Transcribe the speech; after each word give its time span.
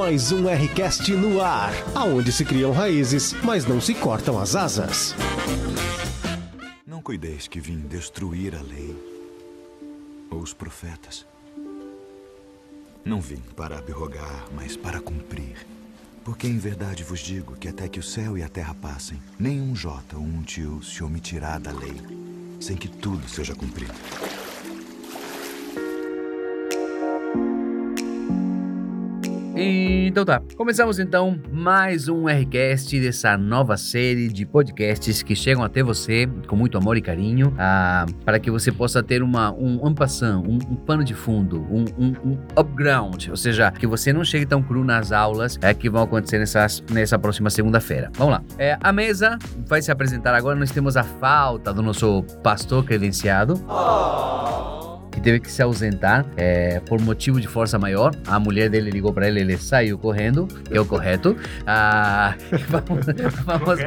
Mais 0.00 0.32
um 0.32 0.46
Rcast 0.46 1.12
no 1.12 1.42
ar, 1.42 1.74
aonde 1.94 2.32
se 2.32 2.42
criam 2.42 2.72
raízes, 2.72 3.34
mas 3.44 3.66
não 3.66 3.82
se 3.82 3.92
cortam 3.94 4.40
as 4.40 4.56
asas. 4.56 5.14
Não 6.86 7.02
cuideis 7.02 7.46
que 7.46 7.60
vim 7.60 7.80
destruir 7.80 8.56
a 8.56 8.62
lei 8.62 8.96
ou 10.30 10.38
os 10.38 10.54
profetas. 10.54 11.26
Não 13.04 13.20
vim 13.20 13.42
para 13.54 13.78
abrogar, 13.78 14.46
mas 14.54 14.74
para 14.74 15.02
cumprir. 15.02 15.66
Porque 16.24 16.46
em 16.46 16.56
verdade 16.56 17.04
vos 17.04 17.20
digo 17.20 17.54
que 17.56 17.68
até 17.68 17.86
que 17.86 18.00
o 18.00 18.02
céu 18.02 18.38
e 18.38 18.42
a 18.42 18.48
terra 18.48 18.74
passem, 18.74 19.20
nenhum 19.38 19.76
jota 19.76 20.16
ou 20.16 20.22
um 20.22 20.42
tio 20.42 20.82
se 20.82 21.04
omitirá 21.04 21.58
da 21.58 21.72
lei, 21.72 22.00
sem 22.58 22.74
que 22.74 22.88
tudo 22.88 23.28
seja 23.28 23.54
cumprido. 23.54 23.92
Então 29.62 30.24
tá, 30.24 30.40
começamos 30.56 30.98
então 30.98 31.38
mais 31.52 32.08
um 32.08 32.24
Rcast 32.24 32.98
dessa 32.98 33.36
nova 33.36 33.76
série 33.76 34.28
de 34.28 34.46
podcasts 34.46 35.22
que 35.22 35.36
chegam 35.36 35.62
até 35.62 35.82
você 35.82 36.26
com 36.46 36.56
muito 36.56 36.78
amor 36.78 36.96
e 36.96 37.02
carinho, 37.02 37.54
ah, 37.58 38.06
para 38.24 38.38
que 38.38 38.50
você 38.50 38.72
possa 38.72 39.02
ter 39.02 39.22
uma, 39.22 39.52
um 39.52 39.86
ampassão, 39.86 40.42
um, 40.44 40.54
um 40.54 40.76
pano 40.76 41.04
de 41.04 41.12
fundo, 41.12 41.60
um, 41.70 41.84
um, 41.98 42.12
um 42.24 42.38
upground, 42.56 43.28
ou 43.28 43.36
seja, 43.36 43.70
que 43.70 43.86
você 43.86 44.14
não 44.14 44.24
chegue 44.24 44.46
tão 44.46 44.62
cru 44.62 44.82
nas 44.82 45.12
aulas 45.12 45.58
é, 45.60 45.74
que 45.74 45.90
vão 45.90 46.04
acontecer 46.04 46.38
nessas, 46.38 46.82
nessa 46.90 47.18
próxima 47.18 47.50
segunda-feira. 47.50 48.10
Vamos 48.14 48.32
lá, 48.32 48.42
é, 48.56 48.78
a 48.80 48.92
mesa 48.94 49.38
vai 49.66 49.82
se 49.82 49.92
apresentar 49.92 50.34
agora, 50.34 50.58
nós 50.58 50.70
temos 50.70 50.96
a 50.96 51.04
falta 51.04 51.70
do 51.70 51.82
nosso 51.82 52.22
pastor 52.42 52.82
credenciado. 52.82 53.62
Oh 53.68 54.89
que 55.10 55.20
teve 55.20 55.40
que 55.40 55.50
se 55.50 55.62
ausentar 55.62 56.24
é, 56.36 56.80
por 56.80 57.00
motivo 57.00 57.40
de 57.40 57.48
força 57.48 57.78
maior. 57.78 58.14
A 58.26 58.38
mulher 58.38 58.70
dele 58.70 58.90
ligou 58.90 59.12
para 59.12 59.28
ele, 59.28 59.40
ele 59.40 59.56
saiu 59.56 59.98
correndo, 59.98 60.46
que 60.46 60.76
é 60.76 60.80
o 60.80 60.86
correto. 60.86 61.36
Ah, 61.66 62.34
vamos, 62.68 63.06
vamos, 63.44 63.80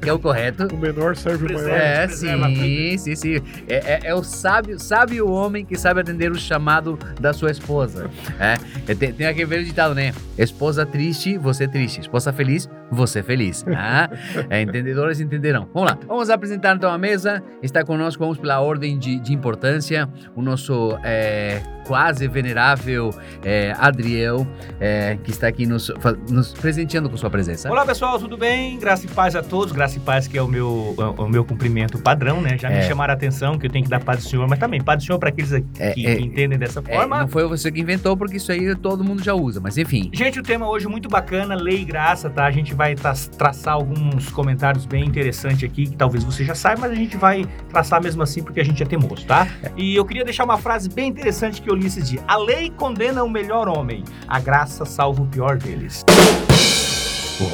que 0.00 0.08
é 0.08 0.12
o 0.12 0.18
correto. 0.18 0.68
O 0.72 0.76
menor 0.76 1.16
serve 1.16 1.46
o 1.46 1.54
maior. 1.54 1.70
É, 1.70 2.08
sim, 2.08 2.98
sim, 2.98 3.14
sim. 3.14 3.36
É, 3.68 3.74
é, 3.74 4.00
é, 4.04 4.14
o 4.14 4.22
sábio, 4.22 4.78
sábio 4.78 5.28
homem 5.30 5.64
que 5.64 5.76
sabe 5.76 6.00
atender 6.00 6.30
o 6.30 6.38
chamado 6.38 6.98
da 7.20 7.32
sua 7.32 7.50
esposa. 7.50 8.10
É, 8.38 8.94
tem, 8.94 9.12
tem 9.12 9.26
aquele 9.26 9.46
velho 9.46 9.64
ditado, 9.64 9.94
né? 9.94 10.12
Esposa 10.38 10.84
triste, 10.84 11.36
você 11.38 11.68
triste. 11.68 12.00
Esposa 12.00 12.32
feliz, 12.32 12.68
você 12.90 13.22
feliz. 13.22 13.64
Ah, 13.68 14.10
é, 14.48 14.62
entendedores 14.62 15.20
entenderão. 15.20 15.68
Vamos 15.72 15.90
lá, 15.90 15.98
vamos 16.06 16.30
apresentar 16.30 16.76
então 16.76 16.90
a 16.90 16.98
mesa. 16.98 17.42
Está 17.62 17.84
conosco, 17.84 18.22
vamos 18.22 18.38
pela 18.38 18.60
ordem 18.60 18.98
de, 18.98 19.18
de 19.18 19.32
importância, 19.32 20.08
o 20.34 20.42
nosso 20.42 20.55
é, 21.04 21.60
quase 21.86 22.26
venerável 22.26 23.10
é, 23.44 23.74
Adriel, 23.78 24.46
é, 24.80 25.16
que 25.22 25.30
está 25.30 25.46
aqui 25.46 25.66
nos, 25.66 25.90
nos, 26.28 26.52
presenteando 26.52 27.08
com 27.08 27.16
sua 27.16 27.30
presença. 27.30 27.70
Olá 27.70 27.86
pessoal, 27.86 28.18
tudo 28.18 28.36
bem? 28.36 28.78
Graça 28.78 29.06
e 29.06 29.08
paz 29.08 29.36
a 29.36 29.42
todos, 29.42 29.72
graça 29.72 29.96
e 29.96 30.00
paz 30.00 30.26
que 30.26 30.36
é 30.36 30.42
o 30.42 30.48
meu, 30.48 30.94
o 31.16 31.28
meu 31.28 31.44
cumprimento 31.44 31.98
padrão, 31.98 32.40
né? 32.40 32.58
Já 32.58 32.68
me 32.68 32.76
é. 32.76 32.82
chamaram 32.82 33.12
a 33.12 33.16
atenção 33.16 33.58
que 33.58 33.66
eu 33.66 33.70
tenho 33.70 33.84
que 33.84 33.90
dar 33.90 34.02
paz 34.02 34.24
do 34.24 34.28
Senhor, 34.28 34.48
mas 34.48 34.58
também 34.58 34.82
paz 34.82 35.02
do 35.02 35.06
Senhor 35.06 35.18
para 35.18 35.28
aqueles 35.28 35.50
que, 35.50 35.64
é, 35.78 35.92
que, 35.92 36.06
é, 36.06 36.20
entendem 36.20 36.58
dessa 36.58 36.82
forma. 36.82 37.20
não 37.20 37.28
foi 37.28 37.46
você 37.46 37.70
que 37.70 37.80
inventou, 37.80 38.16
porque 38.16 38.36
isso 38.36 38.50
aí 38.50 38.74
todo 38.74 39.04
mundo 39.04 39.22
já 39.22 39.34
usa, 39.34 39.60
mas 39.60 39.78
enfim. 39.78 40.10
Gente, 40.12 40.40
o 40.40 40.42
tema 40.42 40.68
hoje 40.68 40.86
é 40.86 40.88
muito 40.88 41.08
bacana, 41.08 41.54
lei 41.54 41.82
e 41.82 41.84
graça, 41.84 42.28
tá? 42.28 42.46
A 42.46 42.50
gente 42.50 42.74
vai 42.74 42.94
traçar 42.94 43.74
alguns 43.74 44.28
comentários 44.30 44.84
bem 44.86 45.04
interessantes 45.04 45.62
aqui, 45.62 45.86
que 45.86 45.96
talvez 45.96 46.24
você 46.24 46.44
já 46.44 46.54
saiba, 46.54 46.82
mas 46.82 46.90
a 46.90 46.94
gente 46.94 47.16
vai 47.16 47.46
traçar 47.70 48.02
mesmo 48.02 48.22
assim 48.22 48.42
porque 48.42 48.60
a 48.60 48.64
gente 48.64 48.82
é 48.82 48.86
teimoso, 48.86 49.24
tá? 49.24 49.46
E 49.76 49.94
eu 49.94 50.04
queria 50.04 50.24
deixar 50.24 50.35
uma 50.44 50.58
frase 50.58 50.88
bem 50.88 51.08
interessante 51.08 51.62
que 51.62 51.70
eu 51.70 51.74
li 51.74 51.86
esses 51.86 52.08
dias. 52.08 52.24
A 52.26 52.36
lei 52.36 52.70
condena 52.70 53.22
o 53.22 53.30
melhor 53.30 53.68
homem, 53.68 54.04
a 54.26 54.38
graça 54.38 54.84
salva 54.84 55.22
o 55.22 55.26
pior 55.26 55.56
deles. 55.56 56.04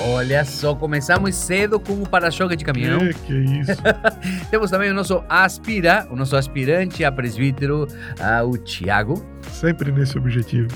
Olha 0.09 0.45
só, 0.45 0.75
começamos 0.75 1.35
cedo 1.35 1.81
com 1.81 1.95
o 1.95 2.09
para-choque 2.09 2.55
de 2.55 2.65
caminhão. 2.65 3.01
Que, 3.01 3.15
que 3.15 3.35
isso. 3.35 3.73
Temos 4.49 4.71
também 4.71 4.91
o 4.91 4.95
nosso 4.95 5.25
aspira, 5.29 6.07
o 6.11 6.15
nosso 6.15 6.37
aspirante 6.37 7.05
a 7.05 7.11
presbítero, 7.11 7.87
uh, 7.87 8.49
o 8.49 8.57
Tiago. 8.57 9.32
Sempre 9.53 9.93
nesse 9.93 10.19
objetivo. 10.19 10.69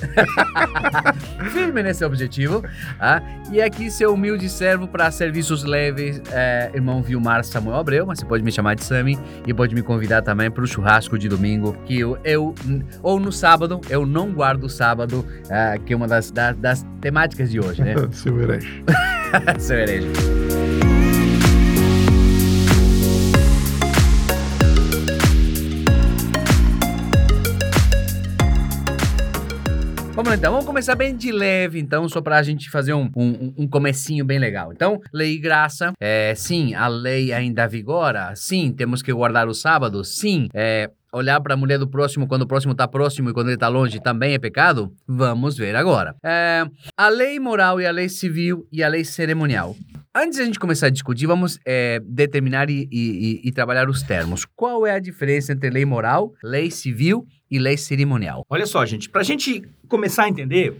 Firme 1.51 1.83
nesse 1.83 2.05
objetivo. 2.05 2.63
Ah, 3.01 3.21
e 3.51 3.61
aqui 3.61 3.91
seu 3.91 4.15
humilde 4.15 4.49
servo 4.49 4.87
para 4.87 5.11
serviços 5.11 5.65
leves, 5.65 6.23
é, 6.31 6.71
irmão 6.75 7.03
Vilmar 7.03 7.43
Samuel 7.45 7.77
Abreu, 7.77 8.07
mas 8.07 8.19
você 8.19 8.27
pode 8.27 8.45
me 8.45 8.53
chamar 8.53 8.75
de 8.75 8.85
Sami 8.85 9.19
e 9.47 9.55
pode 9.55 9.75
me 9.75 9.83
convidar 9.83 10.23
também 10.23 10.51
para 10.51 10.63
o 10.63 10.67
churrasco 10.67 11.19
de 11.19 11.29
domingo, 11.29 11.77
que 11.85 11.99
eu, 11.99 12.19
eu, 12.23 12.55
ou 13.03 13.19
no 13.19 13.33
sábado, 13.33 13.81
eu 13.89 14.07
não 14.07 14.33
guardo 14.33 14.65
o 14.65 14.71
sábado, 14.71 15.25
é, 15.49 15.79
que 15.85 15.93
é 15.93 15.97
uma 15.97 16.07
das, 16.07 16.31
das, 16.31 16.57
das 16.57 16.87
temáticas 17.01 17.51
de 17.51 17.59
hoje, 17.61 17.83
né? 17.83 17.95
Seu 18.13 18.41
herege. 18.41 18.85
Seu 19.59 19.79
herege. 19.79 20.56
Vamos 30.27 30.41
então, 30.41 30.51
vamos 30.51 30.67
começar 30.67 30.97
bem 30.97 31.17
de 31.17 31.31
leve 31.31 31.79
então, 31.79 32.09
só 32.09 32.21
pra 32.21 32.43
gente 32.43 32.69
fazer 32.69 32.93
um, 32.93 33.09
um, 33.15 33.55
um 33.59 33.69
comecinho 33.69 34.25
bem 34.25 34.41
legal. 34.41 34.73
Então, 34.73 35.01
lei 35.15 35.35
e 35.35 35.39
graça, 35.39 35.93
é, 36.01 36.35
sim, 36.35 36.75
a 36.75 36.89
lei 36.89 37.33
ainda 37.33 37.69
vigora, 37.69 38.35
sim, 38.35 38.73
temos 38.73 39.03
que 39.03 39.13
guardar 39.13 39.47
o 39.47 39.55
sábado, 39.55 40.03
sim, 40.03 40.49
é, 40.53 40.91
olhar 41.13 41.41
para 41.41 41.55
a 41.55 41.57
mulher 41.57 41.79
do 41.79 41.87
próximo 41.87 42.27
quando 42.27 42.43
o 42.43 42.47
próximo 42.49 42.73
está 42.73 42.89
próximo 42.89 43.31
e 43.31 43.33
quando 43.33 43.47
ele 43.47 43.55
está 43.55 43.69
longe 43.69 44.01
também 44.01 44.35
é 44.35 44.39
pecado? 44.39 44.93
Vamos 45.07 45.57
ver 45.57 45.77
agora. 45.77 46.17
É, 46.25 46.67
a 46.97 47.09
lei 47.09 47.39
moral 47.39 47.81
e 47.81 47.87
a 47.87 47.93
lei 47.93 48.09
civil 48.09 48.67
e 48.73 48.83
a 48.83 48.89
lei 48.89 49.05
cerimonial. 49.05 49.77
Antes 50.19 50.39
de 50.39 50.43
a 50.45 50.47
gente 50.47 50.59
começar 50.59 50.87
a 50.87 50.91
discutir, 50.91 51.27
vamos 51.27 51.59
é, 51.63 52.01
determinar 52.03 52.71
e, 52.71 52.89
e, 52.91 53.43
e, 53.45 53.53
trabalhar 53.53 53.87
os 53.87 54.03
termos. 54.03 54.47
Qual 54.47 54.87
é 54.87 54.93
a 54.93 54.99
diferença 54.99 55.53
entre 55.53 55.69
lei 55.69 55.85
moral, 55.85 56.33
lei 56.43 56.71
civil 56.71 57.27
e 57.51 57.59
lei 57.59 57.77
cerimonial? 57.77 58.43
Olha 58.49 58.65
só, 58.65 58.87
gente, 58.87 59.11
para 59.11 59.21
a 59.21 59.25
gente 59.25 59.63
começar 59.87 60.25
a 60.25 60.29
entender, 60.31 60.75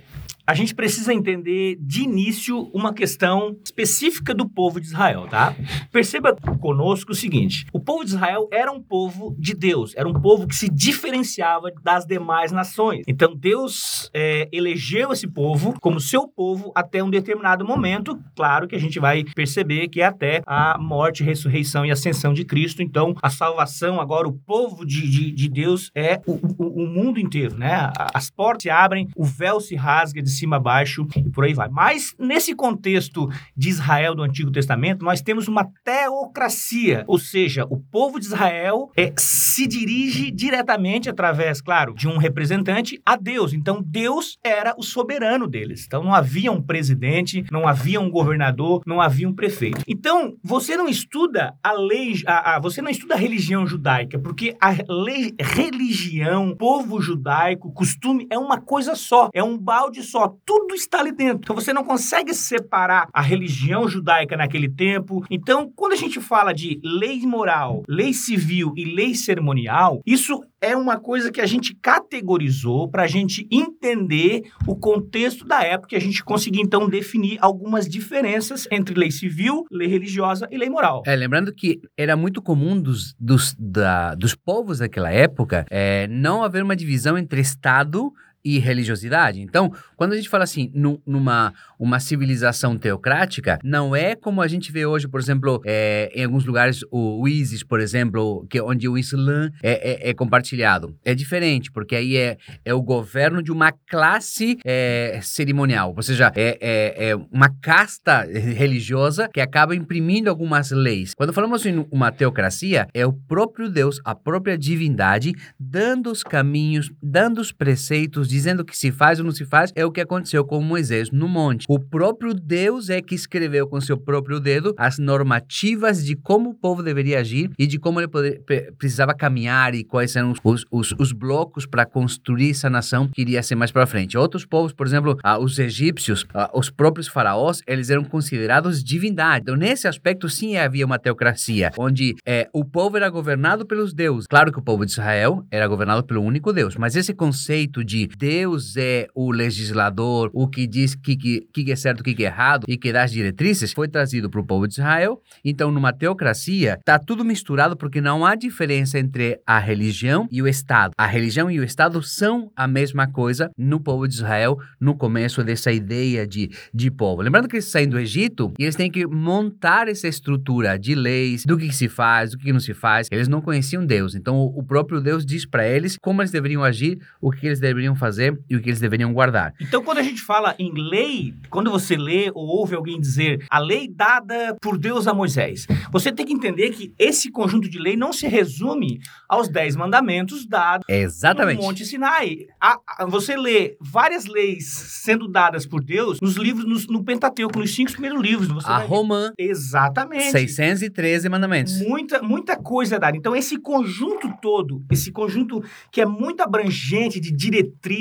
a 0.47 0.55
gente 0.55 0.75
precisa 0.75 1.13
entender 1.13 1.77
de 1.81 2.03
início 2.03 2.71
uma 2.73 2.95
questão 2.95 3.57
específica 3.65 4.33
do 4.33 4.49
povo 4.49 4.81
de 4.81 4.87
Israel, 4.87 5.27
tá? 5.29 5.55
Perceba 5.91 6.37
conosco 6.61 7.13
o 7.13 7.15
seguinte: 7.15 7.67
o 7.73 7.81
povo 7.81 8.05
de 8.05 8.11
Israel 8.11 8.49
era 8.53 8.71
um 8.71 8.81
povo 8.81 9.35
de 9.39 9.55
Deus, 9.55 9.93
era 9.97 10.09
um 10.09 10.13
povo 10.21 10.47
que 10.47 10.55
se 10.55 10.69
diferenciava 10.69 11.73
das 11.83 12.05
demais 12.05 12.53
nações. 12.53 13.05
Então 13.09 13.35
Deus 13.35 14.11
é, 14.15 14.49
elegeu 14.53 15.13
esse 15.13 15.27
povo 15.27 15.75
como 15.81 15.99
seu 15.99 16.29
povo 16.29 16.71
até 16.75 17.03
um 17.03 17.11
determinado 17.11 17.65
momento. 17.65 18.19
Claro 18.37 18.69
que 18.69 18.77
a 18.77 18.81
gente 18.81 19.01
vai 19.01 19.25
perceber 19.35 19.89
que 19.89 20.01
é 20.01 20.05
até 20.05 20.43
a 20.47 20.79
morte, 20.79 21.25
ressurreição 21.25 21.85
e 21.85 21.91
ascensão 21.91 22.33
de 22.33 22.45
Cristo. 22.45 22.83
Então 22.83 23.15
a 23.21 23.31
salvação, 23.31 24.01
agora 24.01 24.29
o 24.29 24.33
povo 24.33 24.87
de, 24.87 25.09
de, 25.09 25.33
de 25.33 25.49
Deus 25.49 25.91
é 25.95 26.21
o, 26.27 26.33
o, 26.59 26.85
o 26.85 26.87
mundo 26.87 27.19
inteiro, 27.19 27.57
né? 27.57 27.91
As 28.15 28.31
portas 28.31 28.67
se 28.67 28.71
abrem, 28.71 29.09
o 29.15 29.25
véu 29.25 29.61
se 29.61 29.77
rasga 29.77 30.23
de 30.23 30.36
cima 30.37 30.57
a 30.57 30.61
baixo 30.61 31.07
e 31.17 31.31
por 31.31 31.45
aí 31.45 31.55
vai. 31.55 31.69
Mas 31.69 32.15
nesse 32.19 32.55
contexto 32.55 33.29
de 33.57 33.69
Israel 33.69 34.15
do 34.15 34.23
Antigo 34.23 34.51
Testamento, 34.51 35.05
nós 35.05 35.21
temos 35.21 35.49
uma 35.49 35.69
teocracia, 35.85 37.05
ou 37.07 37.19
seja, 37.19 37.67
o 37.71 37.79
povo 37.79 38.19
de 38.19 38.27
Israel 38.27 38.91
é, 38.97 39.13
se 39.17 39.67
dirige 39.67 40.31
diretamente 40.31 41.09
através, 41.09 41.61
claro, 41.61 41.95
de 41.95 42.09
um 42.09 42.19
representante 42.19 43.01
a 43.05 43.17
Deus. 43.17 43.53
Então 43.53 43.83
Deus 43.85 44.39
era 44.45 44.75
o 44.77 44.83
soberano 44.83 45.47
deles. 45.47 45.85
Então 45.87 46.03
não 46.03 46.15
havia 46.15 46.53
um 46.53 46.63
presidente, 46.63 47.45
não 47.51 47.67
havia 47.67 48.01
um 48.01 48.11
governador, 48.11 48.83
não 48.87 49.01
havia 49.01 49.29
um 49.29 49.35
prefeito. 49.35 49.83
Então 49.87 50.35
você 50.43 50.77
não 50.77 50.89
estuda 50.89 51.55
a 51.63 51.73
lei, 51.73 52.15
a, 52.27 52.57
a, 52.57 52.61
você 52.61 52.83
não 52.83 52.91
estuda 52.91 53.15
a 53.15 53.19
religião 53.19 53.67
judaica, 53.67 54.19
porque 54.19 54.57
a 54.61 54.75
lei, 54.89 55.35
religião, 55.41 56.55
povo 56.57 57.01
judaico, 57.01 57.73
costume 57.73 58.27
é 58.31 58.39
uma 58.39 58.61
coisa 58.61 58.95
só, 58.95 59.29
é 59.33 59.43
um 59.43 59.57
balde 59.57 60.03
só 60.03 60.26
tudo 60.45 60.75
está 60.75 61.01
ali 61.01 61.13
dentro. 61.13 61.41
Então 61.43 61.57
você 61.57 61.73
não 61.73 61.85
consegue 61.85 62.35
separar 62.35 63.09
a 63.13 63.23
religião 63.23 63.89
judaica 63.89 64.37
naquele 64.37 64.69
tempo. 64.69 65.25
Então, 65.31 65.71
quando 65.75 65.93
a 65.93 65.97
gente 65.97 66.21
fala 66.21 66.53
de 66.53 66.81
lei 66.83 67.21
moral, 67.21 67.83
lei 67.89 68.13
civil 68.13 68.73
e 68.77 68.85
lei 68.85 69.15
cerimonial, 69.15 70.01
isso 70.07 70.43
é 70.61 70.77
uma 70.77 70.99
coisa 70.99 71.31
que 71.31 71.41
a 71.41 71.47
gente 71.47 71.75
categorizou 71.75 72.89
para 72.89 73.05
a 73.05 73.07
gente 73.07 73.47
entender 73.51 74.43
o 74.67 74.75
contexto 74.75 75.45
da 75.45 75.63
época 75.63 75.95
e 75.95 75.99
a 75.99 76.01
gente 76.01 76.25
conseguir 76.25 76.61
então 76.61 76.89
definir 76.89 77.39
algumas 77.41 77.89
diferenças 77.89 78.67
entre 78.71 78.95
lei 78.95 79.11
civil, 79.11 79.65
lei 79.71 79.89
religiosa 79.89 80.49
e 80.51 80.57
lei 80.57 80.69
moral. 80.69 81.03
É, 81.07 81.15
lembrando 81.15 81.53
que 81.55 81.81
era 81.97 82.17
muito 82.17 82.41
comum 82.43 82.81
dos, 82.81 83.15
dos, 83.19 83.55
da, 83.59 84.15
dos 84.15 84.35
povos 84.35 84.79
daquela 84.79 85.11
época 85.11 85.67
é, 85.71 86.07
não 86.09 86.43
haver 86.43 86.63
uma 86.63 86.77
divisão 86.77 87.17
entre 87.17 87.41
Estado 87.41 88.13
e 88.47 88.59
religiosidade. 88.61 89.41
Então, 89.41 89.73
quando 89.97 90.13
a 90.13 90.17
gente 90.17 90.29
fala 90.29 90.45
assim, 90.45 90.71
nu- 90.73 91.03
numa 91.05 91.53
uma 91.79 91.99
civilização 92.01 92.79
teocrática, 92.79 93.59
não 93.65 93.95
é 93.95 94.15
como 94.15 94.41
a 94.41 94.47
gente 94.49 94.71
vê 94.71 94.87
hoje, 94.87 95.09
por 95.09 95.19
exemplo, 95.21 95.61
é, 95.67 96.11
em 96.15 96.25
alguns 96.25 96.45
lugares, 96.45 96.83
o, 96.91 97.23
o 97.23 97.29
ISIS, 97.29 97.63
por 97.65 97.81
exemplo, 97.81 98.47
que, 98.49 98.61
onde 98.61 98.89
o 98.89 98.97
Islã 98.97 99.51
é, 99.63 100.07
é- 100.07 100.11
é 100.11 100.15
compartilhado. 100.15 100.95
É 101.05 101.15
diferente, 101.15 101.71
porque 101.73 101.97
aí 101.97 102.17
é, 102.17 102.37
é 102.65 102.73
o 102.73 102.81
governo 102.81 103.43
de 103.43 103.51
uma 103.51 103.73
classe 103.91 104.59
é, 104.65 105.19
cerimonial, 105.23 105.93
ou 105.97 106.03
seja, 106.03 106.33
é, 106.37 106.57
é- 106.61 107.09
é 107.11 107.17
uma 107.33 107.51
casta 107.61 108.23
religiosa 108.61 109.29
que 109.33 109.41
acaba 109.41 109.75
imprimindo 109.75 110.31
algumas 110.31 110.71
leis. 110.71 111.15
Quando 111.15 111.33
falamos 111.33 111.67
em 111.67 111.85
uma 111.91 112.11
teocracia, 112.13 112.87
é 112.95 113.05
o 113.05 113.13
próprio 113.13 113.69
Deus, 113.69 114.01
a 114.05 114.15
própria 114.15 114.57
divindade, 114.57 115.33
dando 115.59 116.11
os 116.11 116.23
caminhos, 116.23 116.91
dando 117.03 117.41
os 117.41 117.53
preceitos, 117.53 118.29
dizendo 118.37 118.65
que 118.67 118.77
se 118.77 118.93
faz 118.93 119.19
ou 119.19 119.25
não 119.25 119.33
se 119.33 119.47
faz, 119.47 119.73
é 119.75 119.85
o 119.87 119.91
que 119.91 120.01
aconteceu 120.01 120.45
com 120.45 120.61
Moisés 120.61 121.11
no 121.11 121.27
monte. 121.27 121.65
O 121.69 121.79
próprio 121.81 122.35
Deus 122.35 122.91
é 122.91 123.01
que 123.01 123.15
escreveu 123.15 123.67
com 123.67 123.81
seu 123.81 123.97
próprio 123.97 124.39
dedo 124.39 124.75
as 124.77 124.99
normativas 124.99 126.05
de 126.05 126.15
como 126.15 126.51
o 126.51 126.55
povo 126.55 126.83
deveria 126.83 127.21
agir 127.21 127.51
e 127.59 127.67
de 127.67 127.79
como 127.79 127.99
ele 127.99 128.09
poder- 128.09 128.43
pre- 128.45 128.73
precisava 128.79 129.15
caminhar 129.15 129.75
e 129.75 129.83
quais 129.85 130.15
eram 130.15 130.33
os, 130.33 130.39
os, 130.45 130.65
os, 130.71 130.95
os 130.99 131.13
blocos 131.13 131.65
para 131.67 131.87
construir 131.87 132.51
essa 132.51 132.69
nação 132.69 133.09
que 133.09 133.23
iria 133.23 133.43
ser 133.43 133.55
mais 133.55 133.73
para 133.73 133.87
frente. 133.87 134.19
Outros 134.19 134.45
povos, 134.45 134.73
por 134.73 134.87
exemplo, 134.87 135.17
os 135.41 135.59
egípcios, 135.59 136.27
os 136.53 136.69
próprios 136.71 137.09
faraós, 137.09 137.63
eles 137.67 137.89
eram 137.89 138.05
considerados 138.05 138.85
divindade. 138.85 139.43
Então, 139.43 139.57
nesse 139.57 139.89
aspecto, 139.89 140.29
sim 140.29 140.57
havia 140.57 140.85
uma 140.85 140.99
teocracia, 140.99 141.71
onde 141.79 142.15
eh, 142.27 142.49
o 142.53 142.65
povo 142.65 142.97
era 142.97 143.09
governado 143.09 143.65
pelos 143.65 143.95
deuses. 143.95 144.27
Claro 144.27 144.53
que 144.53 144.59
o 144.59 144.63
povo 144.63 144.85
de 144.85 144.93
Israel 144.93 145.45
era 145.51 145.67
governado 145.67 146.05
pelo 146.05 146.21
único 146.21 146.53
Deus, 146.53 146.77
mas 146.77 146.97
esse 146.97 147.15
conceito 147.15 147.85
de 147.85 148.09
Deus 148.27 148.77
é 148.77 149.07
o 149.15 149.31
legislador, 149.31 150.33
o 150.35 150.49
que 150.49 150.67
diz 150.67 150.95
o 150.95 150.99
que, 150.99 151.15
que, 151.15 151.47
que 151.53 151.71
é 151.71 151.77
certo, 151.77 152.01
o 152.01 152.03
que, 152.03 152.13
que 152.13 152.25
é 152.25 152.27
errado 152.27 152.65
e 152.67 152.77
que 152.77 152.93
dá 152.93 153.05
as 153.05 153.13
diretrizes, 153.13 153.73
foi 153.73 153.87
trazido 153.87 154.29
para 154.29 154.41
o 154.41 154.45
povo 154.45 154.67
de 154.67 154.75
Israel. 154.75 155.23
Então, 155.45 155.71
numa 155.71 155.93
teocracia, 155.93 156.77
tá 156.85 156.99
tudo 156.99 157.25
misturado 157.25 157.77
porque 157.77 158.01
não 158.01 158.27
há 158.27 158.35
diferença 158.35 158.99
entre 158.99 159.41
a 159.47 159.61
religião 159.61 160.27
e 160.29 160.43
o 160.43 160.49
Estado. 160.49 160.93
A 160.99 161.07
religião 161.07 161.49
e 161.49 161.61
o 161.61 161.63
Estado 161.63 162.03
são 162.03 162.51
a 162.57 162.67
mesma 162.67 163.07
coisa 163.07 163.49
no 163.57 163.79
povo 163.79 164.09
de 164.09 164.15
Israel 164.15 164.59
no 164.81 164.97
começo 164.97 165.45
dessa 165.45 165.71
ideia 165.71 166.27
de, 166.27 166.51
de 166.75 166.91
povo. 166.91 167.23
Lembrando 167.23 167.47
que 167.47 167.55
eles 167.55 167.67
saem 167.67 167.89
do 167.89 167.97
Egito 167.97 168.53
e 168.59 168.65
eles 168.65 168.75
têm 168.75 168.91
que 168.91 169.07
montar 169.07 169.87
essa 169.87 170.09
estrutura 170.09 170.77
de 170.77 170.97
leis, 170.97 171.45
do 171.47 171.57
que 171.57 171.73
se 171.73 171.89
faz, 171.89 172.33
do 172.33 172.39
que 172.39 172.53
não 172.53 172.59
se 172.59 172.75
faz. 172.75 173.07
Eles 173.09 173.29
não 173.29 173.41
conheciam 173.41 173.87
Deus. 173.87 174.17
Então, 174.17 174.35
o, 174.35 174.59
o 174.59 174.65
próprio 174.65 175.01
Deus 175.01 175.25
diz 175.25 175.47
para 175.47 175.65
eles 175.65 175.97
como 176.03 176.23
eles 176.23 176.33
deveriam 176.33 176.65
agir, 176.65 176.99
o 177.21 177.31
que 177.31 177.47
eles 177.47 177.61
deveriam 177.61 177.95
fazer 177.95 178.06
e 178.49 178.57
o 178.57 178.61
que 178.63 178.69
eles 178.71 178.81
deveriam 178.81 179.13
guardar. 179.13 179.55
Então, 179.61 179.83
quando 179.83 179.99
a 179.99 180.03
gente 180.03 180.21
fala 180.21 180.55
em 180.59 180.73
lei, 180.73 181.35
quando 181.51 181.71
você 181.71 181.97
lê 181.97 182.31
ou 182.35 182.47
ouve 182.47 182.75
alguém 182.75 183.01
dizer 183.01 183.45
a 183.51 183.59
lei 183.59 183.89
dada 183.89 184.57
por 184.61 184.79
Deus 184.79 185.07
a 185.07 185.15
Moisés, 185.15 185.67
você 185.91 186.11
tem 186.13 186.25
que 186.27 186.33
entender 186.33 186.71
que 186.71 186.93
esse 186.99 187.31
conjunto 187.31 187.69
de 187.69 187.79
lei 187.79 187.97
não 187.97 188.13
se 188.13 188.27
resume 188.27 189.01
aos 189.29 189.49
dez 189.49 189.75
mandamentos 189.77 190.47
dados 190.47 190.85
Exatamente. 190.89 191.59
no 191.59 191.65
Monte 191.65 191.85
Sinai. 191.85 192.47
A- 192.61 192.79
a- 192.99 193.07
você 193.07 193.37
lê 193.37 193.77
várias 193.81 194.27
leis 194.27 194.67
sendo 194.69 195.29
dadas 195.29 195.67
por 195.67 195.83
Deus 195.83 196.21
nos 196.21 196.37
livros, 196.37 196.65
nos- 196.67 196.87
no 196.87 197.03
Pentateuco, 197.05 197.59
nos 197.59 197.75
cinco 197.75 197.93
primeiros 197.93 198.21
livros. 198.23 198.49
Você 198.49 198.69
A 198.69 198.79
Romã, 198.79 199.33
Exatamente. 199.39 200.31
613 200.31 201.29
mandamentos. 201.29 201.81
Muita, 201.81 202.23
muita 202.23 202.57
coisa 202.57 202.97
é 202.97 202.99
dada. 202.99 203.17
Então, 203.17 203.35
esse 203.35 203.59
conjunto 203.59 204.33
todo, 204.41 204.85
esse 204.91 205.11
conjunto 205.13 205.63
que 205.91 206.01
é 206.01 206.07
muito 206.07 206.41
abrangente 206.43 207.21
de 207.21 207.31
diretrizes, 207.33 207.96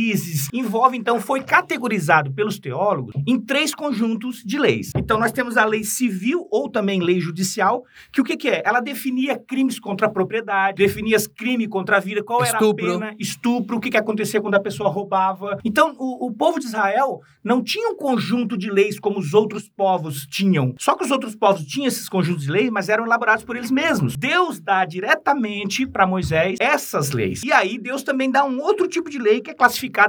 envolve, 0.54 0.98
então, 0.98 1.20
foi 1.20 1.42
categorizado 1.42 2.32
pelos 2.32 2.60
teólogos 2.60 3.16
em 3.28 3.40
três 3.40 3.74
conjuntos 3.74 4.44
de 4.44 4.58
leis. 4.58 4.92
Então, 4.96 5.20
nós 5.20 5.32
temos 5.32 5.58
a 5.58 5.66
lei 5.66 5.84
civil 5.84 6.48
ou 6.52 6.70
também 6.70 7.02
lei 7.02 7.20
judicial, 7.20 7.84
que 8.12 8.22
o 8.22 8.24
que, 8.24 8.38
que 8.38 8.50
é? 8.50 8.62
Ela 8.66 8.80
definia 8.80 9.38
crimes 9.38 9.80
contra 9.80 10.08
a 10.08 10.10
propriedade, 10.10 10.78
definia 10.78 11.18
crime 11.36 11.68
contra 11.68 11.98
a 11.98 12.00
vida, 12.00 12.24
qual 12.24 12.44
Estupro. 12.44 12.86
era 12.86 12.96
a 12.96 13.00
pena, 13.00 13.16
estupro, 13.20 13.78
o 13.78 13.80
que, 13.80 13.90
que 13.90 13.98
acontecia 13.98 14.42
quando 14.42 14.56
a 14.56 14.60
pessoa 14.60 14.90
roubava. 14.90 15.58
Então, 15.64 15.96
o, 15.98 16.28
o 16.28 16.32
povo 16.32 16.60
de 16.60 16.66
Israel 16.66 17.22
não 17.44 17.64
tinha 17.64 17.90
um 17.90 17.96
conjunto 17.96 18.58
de 18.58 18.70
leis 18.70 19.00
como 19.00 19.20
os 19.20 19.34
outros 19.34 19.70
povos 19.70 20.26
tinham. 20.26 20.74
Só 20.80 20.96
que 20.96 21.04
os 21.04 21.12
outros 21.12 21.36
povos 21.36 21.64
tinham 21.66 21.88
esses 21.88 22.10
conjuntos 22.10 22.44
de 22.44 22.52
leis, 22.52 22.70
mas 22.70 22.90
eram 22.90 23.06
elaborados 23.06 23.44
por 23.44 23.56
eles 23.56 23.72
mesmos. 23.72 24.16
Deus 24.16 24.60
dá 24.60 24.84
diretamente 24.86 25.86
para 25.86 26.08
Moisés 26.08 26.58
essas 26.60 27.12
leis. 27.12 27.44
E 27.44 27.52
aí 27.52 27.78
Deus 27.78 28.04
também 28.04 28.32
dá 28.32 28.44
um 28.44 28.60
outro 28.60 28.88
tipo 28.88 29.10
de 29.10 29.20
lei 29.20 29.42
que 29.42 29.52
é 29.52 29.54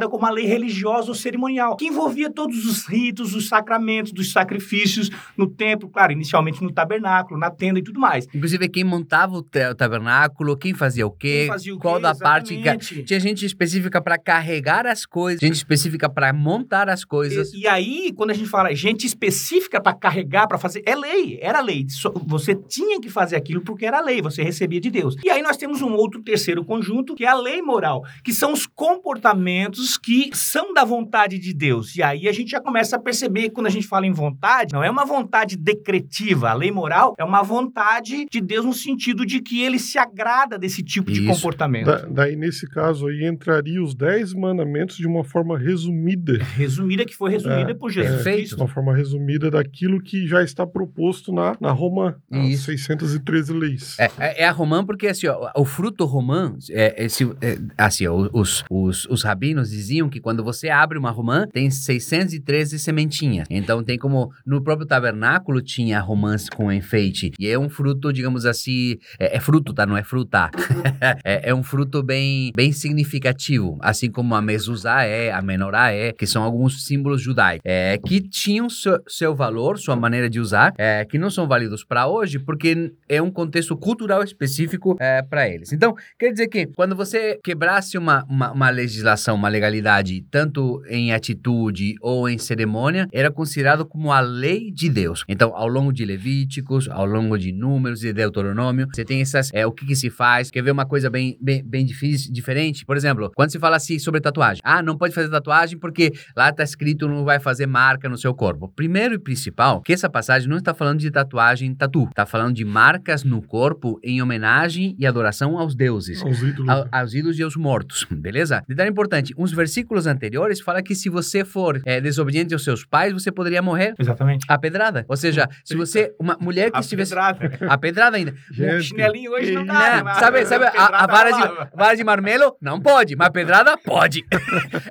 como 0.09 0.27
a 0.27 0.31
lei 0.31 0.47
religiosa 0.47 1.09
ou 1.09 1.15
cerimonial, 1.15 1.77
que 1.77 1.87
envolvia 1.87 2.31
todos 2.31 2.65
os 2.65 2.87
ritos, 2.87 3.35
os 3.35 3.49
sacramentos, 3.49 4.13
dos 4.13 4.33
sacrifícios 4.33 5.11
no 5.37 5.47
templo, 5.47 5.89
claro, 5.89 6.13
inicialmente 6.13 6.63
no 6.63 6.73
tabernáculo, 6.73 7.39
na 7.39 7.51
tenda 7.51 7.79
e 7.79 7.83
tudo 7.83 8.01
mais. 8.01 8.27
Inclusive, 8.35 8.69
quem 8.69 8.85
montava 8.85 9.35
o, 9.35 9.39
o 9.39 9.75
tabernáculo, 9.75 10.57
quem 10.57 10.75
fazia 10.75 11.07
o 11.07 11.11
quê, 11.11 11.41
Quem 11.41 11.49
fazia 11.49 11.75
o 11.75 11.79
qual 11.79 11.97
quê, 11.97 12.03
da 12.03 12.15
parte. 12.15 12.55
exatamente. 12.55 13.03
Tinha 13.05 13.21
gente 13.21 13.45
específica 13.45 14.01
para 14.01 14.19
carregar 14.19 14.87
as 14.87 15.05
coisas, 15.07 15.41
gente 15.41 15.55
específica 15.55 16.09
para 16.09 16.33
montar 16.33 16.89
as 16.89 17.05
coisas. 17.05 17.53
E, 17.53 17.61
e 17.61 17.67
aí, 17.67 18.13
quando 18.17 18.31
a 18.31 18.35
gente 18.35 18.49
fala 18.49 18.75
gente 18.75 19.07
específica 19.07 19.81
para 19.81 19.95
carregar, 19.95 20.47
para 20.47 20.59
fazer, 20.59 20.83
é 20.87 20.95
lei, 20.95 21.39
era 21.41 21.61
lei. 21.61 21.87
Você 22.27 22.55
tinha 22.55 23.01
que 23.01 23.09
fazer 23.09 23.37
aquilo 23.37 23.63
porque 23.63 23.87
era 23.87 24.01
lei, 24.01 24.21
você 24.21 24.43
recebia 24.43 24.81
de 24.81 24.91
Deus. 24.91 25.17
E 25.25 25.31
aí 25.31 25.43
nós 25.43 25.57
temos 25.57 25.83
um 25.83 25.93
outro 25.95 26.23
terceiro 26.23 26.65
conjunto, 26.65 27.15
que 27.15 27.25
é 27.25 27.29
a 27.29 27.35
lei 27.35 27.63
moral, 27.63 28.03
que 28.25 28.33
são 28.33 28.53
os 28.53 28.67
comportamentos 28.67 29.66
que 30.03 30.31
são 30.35 30.73
da 30.73 30.85
vontade 30.85 31.39
de 31.39 31.53
Deus. 31.55 31.95
E 31.97 32.03
aí 32.03 32.29
a 32.29 32.33
gente 32.33 32.51
já 32.51 32.61
começa 32.61 32.97
a 32.97 32.99
perceber 32.99 33.43
que 33.45 33.51
quando 33.51 33.67
a 33.67 33.71
gente 33.71 33.87
fala 33.87 34.07
em 34.07 34.13
vontade, 34.13 34.73
não 34.73 34.83
é 34.83 34.91
uma 34.91 35.05
vontade 35.05 35.57
decretiva. 35.57 36.51
A 36.51 36.55
lei 36.55 36.71
moral 36.71 37.15
é 37.19 37.25
uma 37.25 37.43
vontade 37.43 38.27
de 38.31 38.41
Deus 38.41 38.65
no 38.65 38.73
sentido 38.73 39.25
de 39.25 39.41
que 39.41 39.63
ele 39.63 39.79
se 39.79 39.99
agrada 39.99 40.59
desse 40.59 40.83
tipo 40.83 41.11
de 41.11 41.21
Isso. 41.25 41.33
comportamento. 41.35 41.87
Da- 41.87 42.07
daí, 42.07 42.37
nesse 42.37 42.69
caso 42.69 43.07
aí, 43.09 43.25
entraria 43.27 43.83
os 43.83 43.95
dez 43.95 44.33
mandamentos 44.35 44.97
de 44.97 45.07
uma 45.07 45.25
forma 45.25 45.59
resumida. 45.59 46.39
Resumida, 46.55 47.05
que 47.05 47.15
foi 47.15 47.31
resumida 47.31 47.71
É, 47.71 47.75
por 47.75 47.91
Jesus 47.91 48.15
perfeito. 48.17 48.37
Cristo. 48.39 48.57
Uma 48.57 48.69
forma 48.69 48.95
resumida 48.95 49.51
daquilo 49.51 50.01
que 50.01 50.27
já 50.27 50.43
está 50.43 50.67
proposto 50.67 51.33
na, 51.33 51.57
na 51.61 51.73
Roma, 51.73 52.17
as 52.31 52.47
Isso. 52.49 52.65
613 52.67 53.53
leis. 53.53 53.97
É, 53.99 54.11
é- 54.19 54.43
é 54.43 54.49
a 54.49 54.53
romã 54.53 54.85
porque 54.85 55.07
assim, 55.07 55.27
ó, 55.27 55.51
o 55.57 55.65
fruto 55.65 56.05
romã, 56.05 56.57
é, 56.71 57.05
é, 57.05 57.09
se- 57.09 57.25
é, 57.41 57.59
assim, 57.79 58.07
ó, 58.07 58.29
os, 58.33 58.65
os, 58.71 59.07
os 59.07 59.23
rabinos 59.23 59.56
diziam 59.65 60.09
que 60.09 60.21
quando 60.21 60.43
você 60.43 60.69
abre 60.69 60.99
uma 60.99 61.11
romã, 61.11 61.47
tem 61.53 61.71
613 61.71 62.79
sementinhas. 62.79 63.47
Então 63.51 63.83
tem 63.83 63.99
como, 63.99 64.31
no 64.45 64.63
próprio 64.63 64.87
tabernáculo 64.87 65.61
tinha 65.63 66.01
romãs 66.01 66.49
com 66.49 66.73
enfeite. 66.73 67.33
E 67.39 67.49
é 67.49 67.59
um 67.59 67.69
fruto, 67.69 68.13
digamos 68.13 68.47
assim, 68.47 68.97
é, 69.19 69.37
é 69.37 69.41
fruto, 69.41 69.73
tá? 69.73 69.87
Não 69.87 69.97
é 69.97 70.03
fruta. 70.03 70.51
é, 71.25 71.51
é 71.51 71.55
um 71.55 71.63
fruto 71.63 72.03
bem, 72.03 72.53
bem 72.55 72.73
significativo, 72.73 73.79
assim 73.81 74.11
como 74.11 74.35
a 74.35 74.43
mezuzá 74.43 75.05
é, 75.05 75.33
a 75.33 75.43
menorá 75.43 75.93
é, 75.93 76.13
que 76.13 76.27
são 76.27 76.43
alguns 76.43 76.85
símbolos 76.85 77.21
judaicos, 77.21 77.63
é, 77.65 77.99
que 77.99 78.21
tinham 78.21 78.69
seu, 78.69 78.99
seu 79.07 79.35
valor, 79.35 79.79
sua 79.79 79.97
maneira 79.97 80.29
de 80.29 80.41
usar, 80.41 80.73
é, 80.79 81.05
que 81.05 81.19
não 81.19 81.31
são 81.31 81.47
válidos 81.47 81.85
para 81.85 82.07
hoje, 82.07 82.39
porque 82.39 82.93
é 83.09 83.21
um 83.21 83.31
contexto 83.31 83.77
cultural 83.77 84.23
específico 84.23 84.97
é, 85.01 85.23
para 85.23 85.49
eles. 85.49 85.73
Então, 85.73 85.95
quer 86.19 86.31
dizer 86.31 86.49
que 86.49 86.67
quando 86.67 86.95
você 86.95 87.39
quebrasse 87.43 87.99
uma, 87.99 88.25
uma, 88.25 88.53
uma 88.53 88.71
legislação, 88.71 89.37
legalidade, 89.49 90.25
tanto 90.31 90.83
em 90.89 91.13
atitude 91.13 91.95
ou 92.01 92.29
em 92.29 92.39
cerimônia, 92.39 93.07
era 93.13 93.31
considerado 93.31 93.85
como 93.85 94.13
a 94.13 94.21
lei 94.21 94.71
de 94.71 94.89
Deus. 94.89 95.25
Então, 95.29 95.55
ao 95.55 95.69
longo 95.69 95.93
de 95.93 96.05
Levíticos, 96.05 96.89
ao 96.89 97.07
longo 97.07 97.39
de 97.39 97.53
Números 97.53 98.03
e 98.05 98.13
Deuteronômio, 98.13 98.87
você 98.93 99.05
tem 99.05 99.21
essas, 99.21 99.51
é, 99.53 99.67
o 99.67 99.73
que, 99.73 99.87
que 99.87 99.97
se 99.97 100.11
faz. 100.11 100.51
Quer 100.51 100.63
ver 100.63 100.71
uma 100.71 100.87
coisa 100.87 101.09
bem, 101.11 101.37
bem, 101.41 101.63
bem 101.65 101.85
difícil, 101.85 102.33
diferente? 102.33 102.85
Por 102.85 102.97
exemplo, 102.97 103.31
quando 103.35 103.51
se 103.51 103.59
fala 103.59 103.77
assim 103.77 103.99
sobre 103.99 104.21
tatuagem. 104.21 104.61
Ah, 104.65 104.83
não 104.83 104.97
pode 104.97 105.15
fazer 105.15 105.29
tatuagem 105.31 105.79
porque 105.79 106.13
lá 106.37 106.53
tá 106.53 106.63
escrito 106.63 107.09
não 107.09 107.25
vai 107.25 107.39
fazer 107.41 107.67
marca 107.67 108.09
no 108.09 108.17
seu 108.17 108.35
corpo. 108.35 108.69
Primeiro 108.75 109.15
e 109.15 109.19
principal, 109.19 109.81
que 109.83 109.93
essa 109.93 110.09
passagem 110.09 110.49
não 110.49 110.57
está 110.59 110.75
falando 110.75 110.99
de 111.01 111.11
tatuagem 111.11 111.75
tatu. 111.75 112.05
Está 112.09 112.27
falando 112.27 112.55
de 112.55 112.65
marcas 112.65 113.25
no 113.25 113.41
corpo 113.43 113.99
em 114.03 114.21
homenagem 114.23 114.95
e 114.99 115.07
adoração 115.07 115.59
aos 115.59 115.75
deuses 115.75 116.23
Aos 116.23 116.43
ídolos. 116.43 116.69
ao- 116.69 116.89
aos 116.93 117.15
ídolos 117.15 117.39
e 117.39 117.43
aos 117.43 117.57
mortos, 117.57 118.07
beleza? 118.11 118.63
Detalhe 118.69 118.91
importante, 118.91 119.33
uns 119.37 119.53
versículos 119.53 120.07
anteriores 120.07 120.61
fala 120.61 120.83
que 120.83 120.95
se 120.95 121.09
você 121.09 121.45
for 121.45 121.81
é, 121.85 122.01
desobediente 122.01 122.55
aos 122.55 122.65
seus 122.65 122.85
pais, 122.85 123.13
você 123.13 123.31
poderia 123.33 123.61
morrer 123.63 123.95
Exatamente. 123.99 124.45
a 124.49 124.59
pedrada. 124.59 125.05
Ou 125.09 125.17
seja, 125.17 125.49
se 125.65 125.75
você, 125.77 126.13
uma 126.21 126.37
mulher 126.41 126.71
que 126.71 126.77
A 126.77 126.81
estivesse... 126.81 127.11
pedrada. 127.15 127.59
A 127.69 127.79
pedrada 127.79 128.17
ainda. 128.17 128.33
O 128.33 128.37
Gente, 128.55 128.83
chinelinho 128.85 129.33
hoje 129.33 129.53
não 129.53 129.65
Não, 129.65 129.75
dá. 129.75 130.03
né? 130.05 130.15
sabe, 130.15 130.45
sabe 130.47 130.65
a, 130.67 131.05
a 131.05 131.07
vara, 131.07 131.31
de, 131.31 131.77
vara 131.77 131.95
de 131.95 132.05
marmelo? 132.05 132.57
Não 132.61 132.81
pode, 132.81 133.17
mas 133.17 133.29
pedrada 133.31 133.77
pode. 133.77 134.25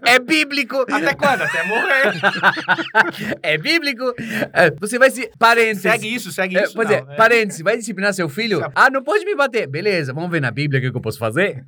É 0.05 0.19
bíblico. 0.19 0.85
Até 0.91 1.13
quando? 1.15 1.41
Até 1.41 1.63
morrer. 1.67 2.13
É 3.41 3.57
bíblico. 3.57 4.13
É, 4.53 4.71
Você 4.79 4.97
vai 4.99 5.09
se... 5.09 5.29
Parênteses. 5.37 5.81
segue 5.81 6.13
isso, 6.13 6.31
segue 6.31 6.57
É, 6.57 6.63
isso. 6.63 6.73
pois 6.73 6.87
não, 6.89 6.95
é, 6.95 7.01
né? 7.03 7.15
parênteses, 7.15 7.61
vai 7.61 7.77
disciplinar 7.77 8.13
seu 8.13 8.27
filho? 8.29 8.61
Ah, 8.75 8.89
não 8.89 9.03
pode 9.03 9.25
me 9.25 9.35
bater. 9.35 9.67
Beleza, 9.67 10.13
vamos 10.13 10.29
ver 10.29 10.41
na 10.41 10.51
Bíblia 10.51 10.79
o 10.79 10.91
que 10.91 10.97
eu 10.97 11.01
posso 11.01 11.17
fazer? 11.17 11.63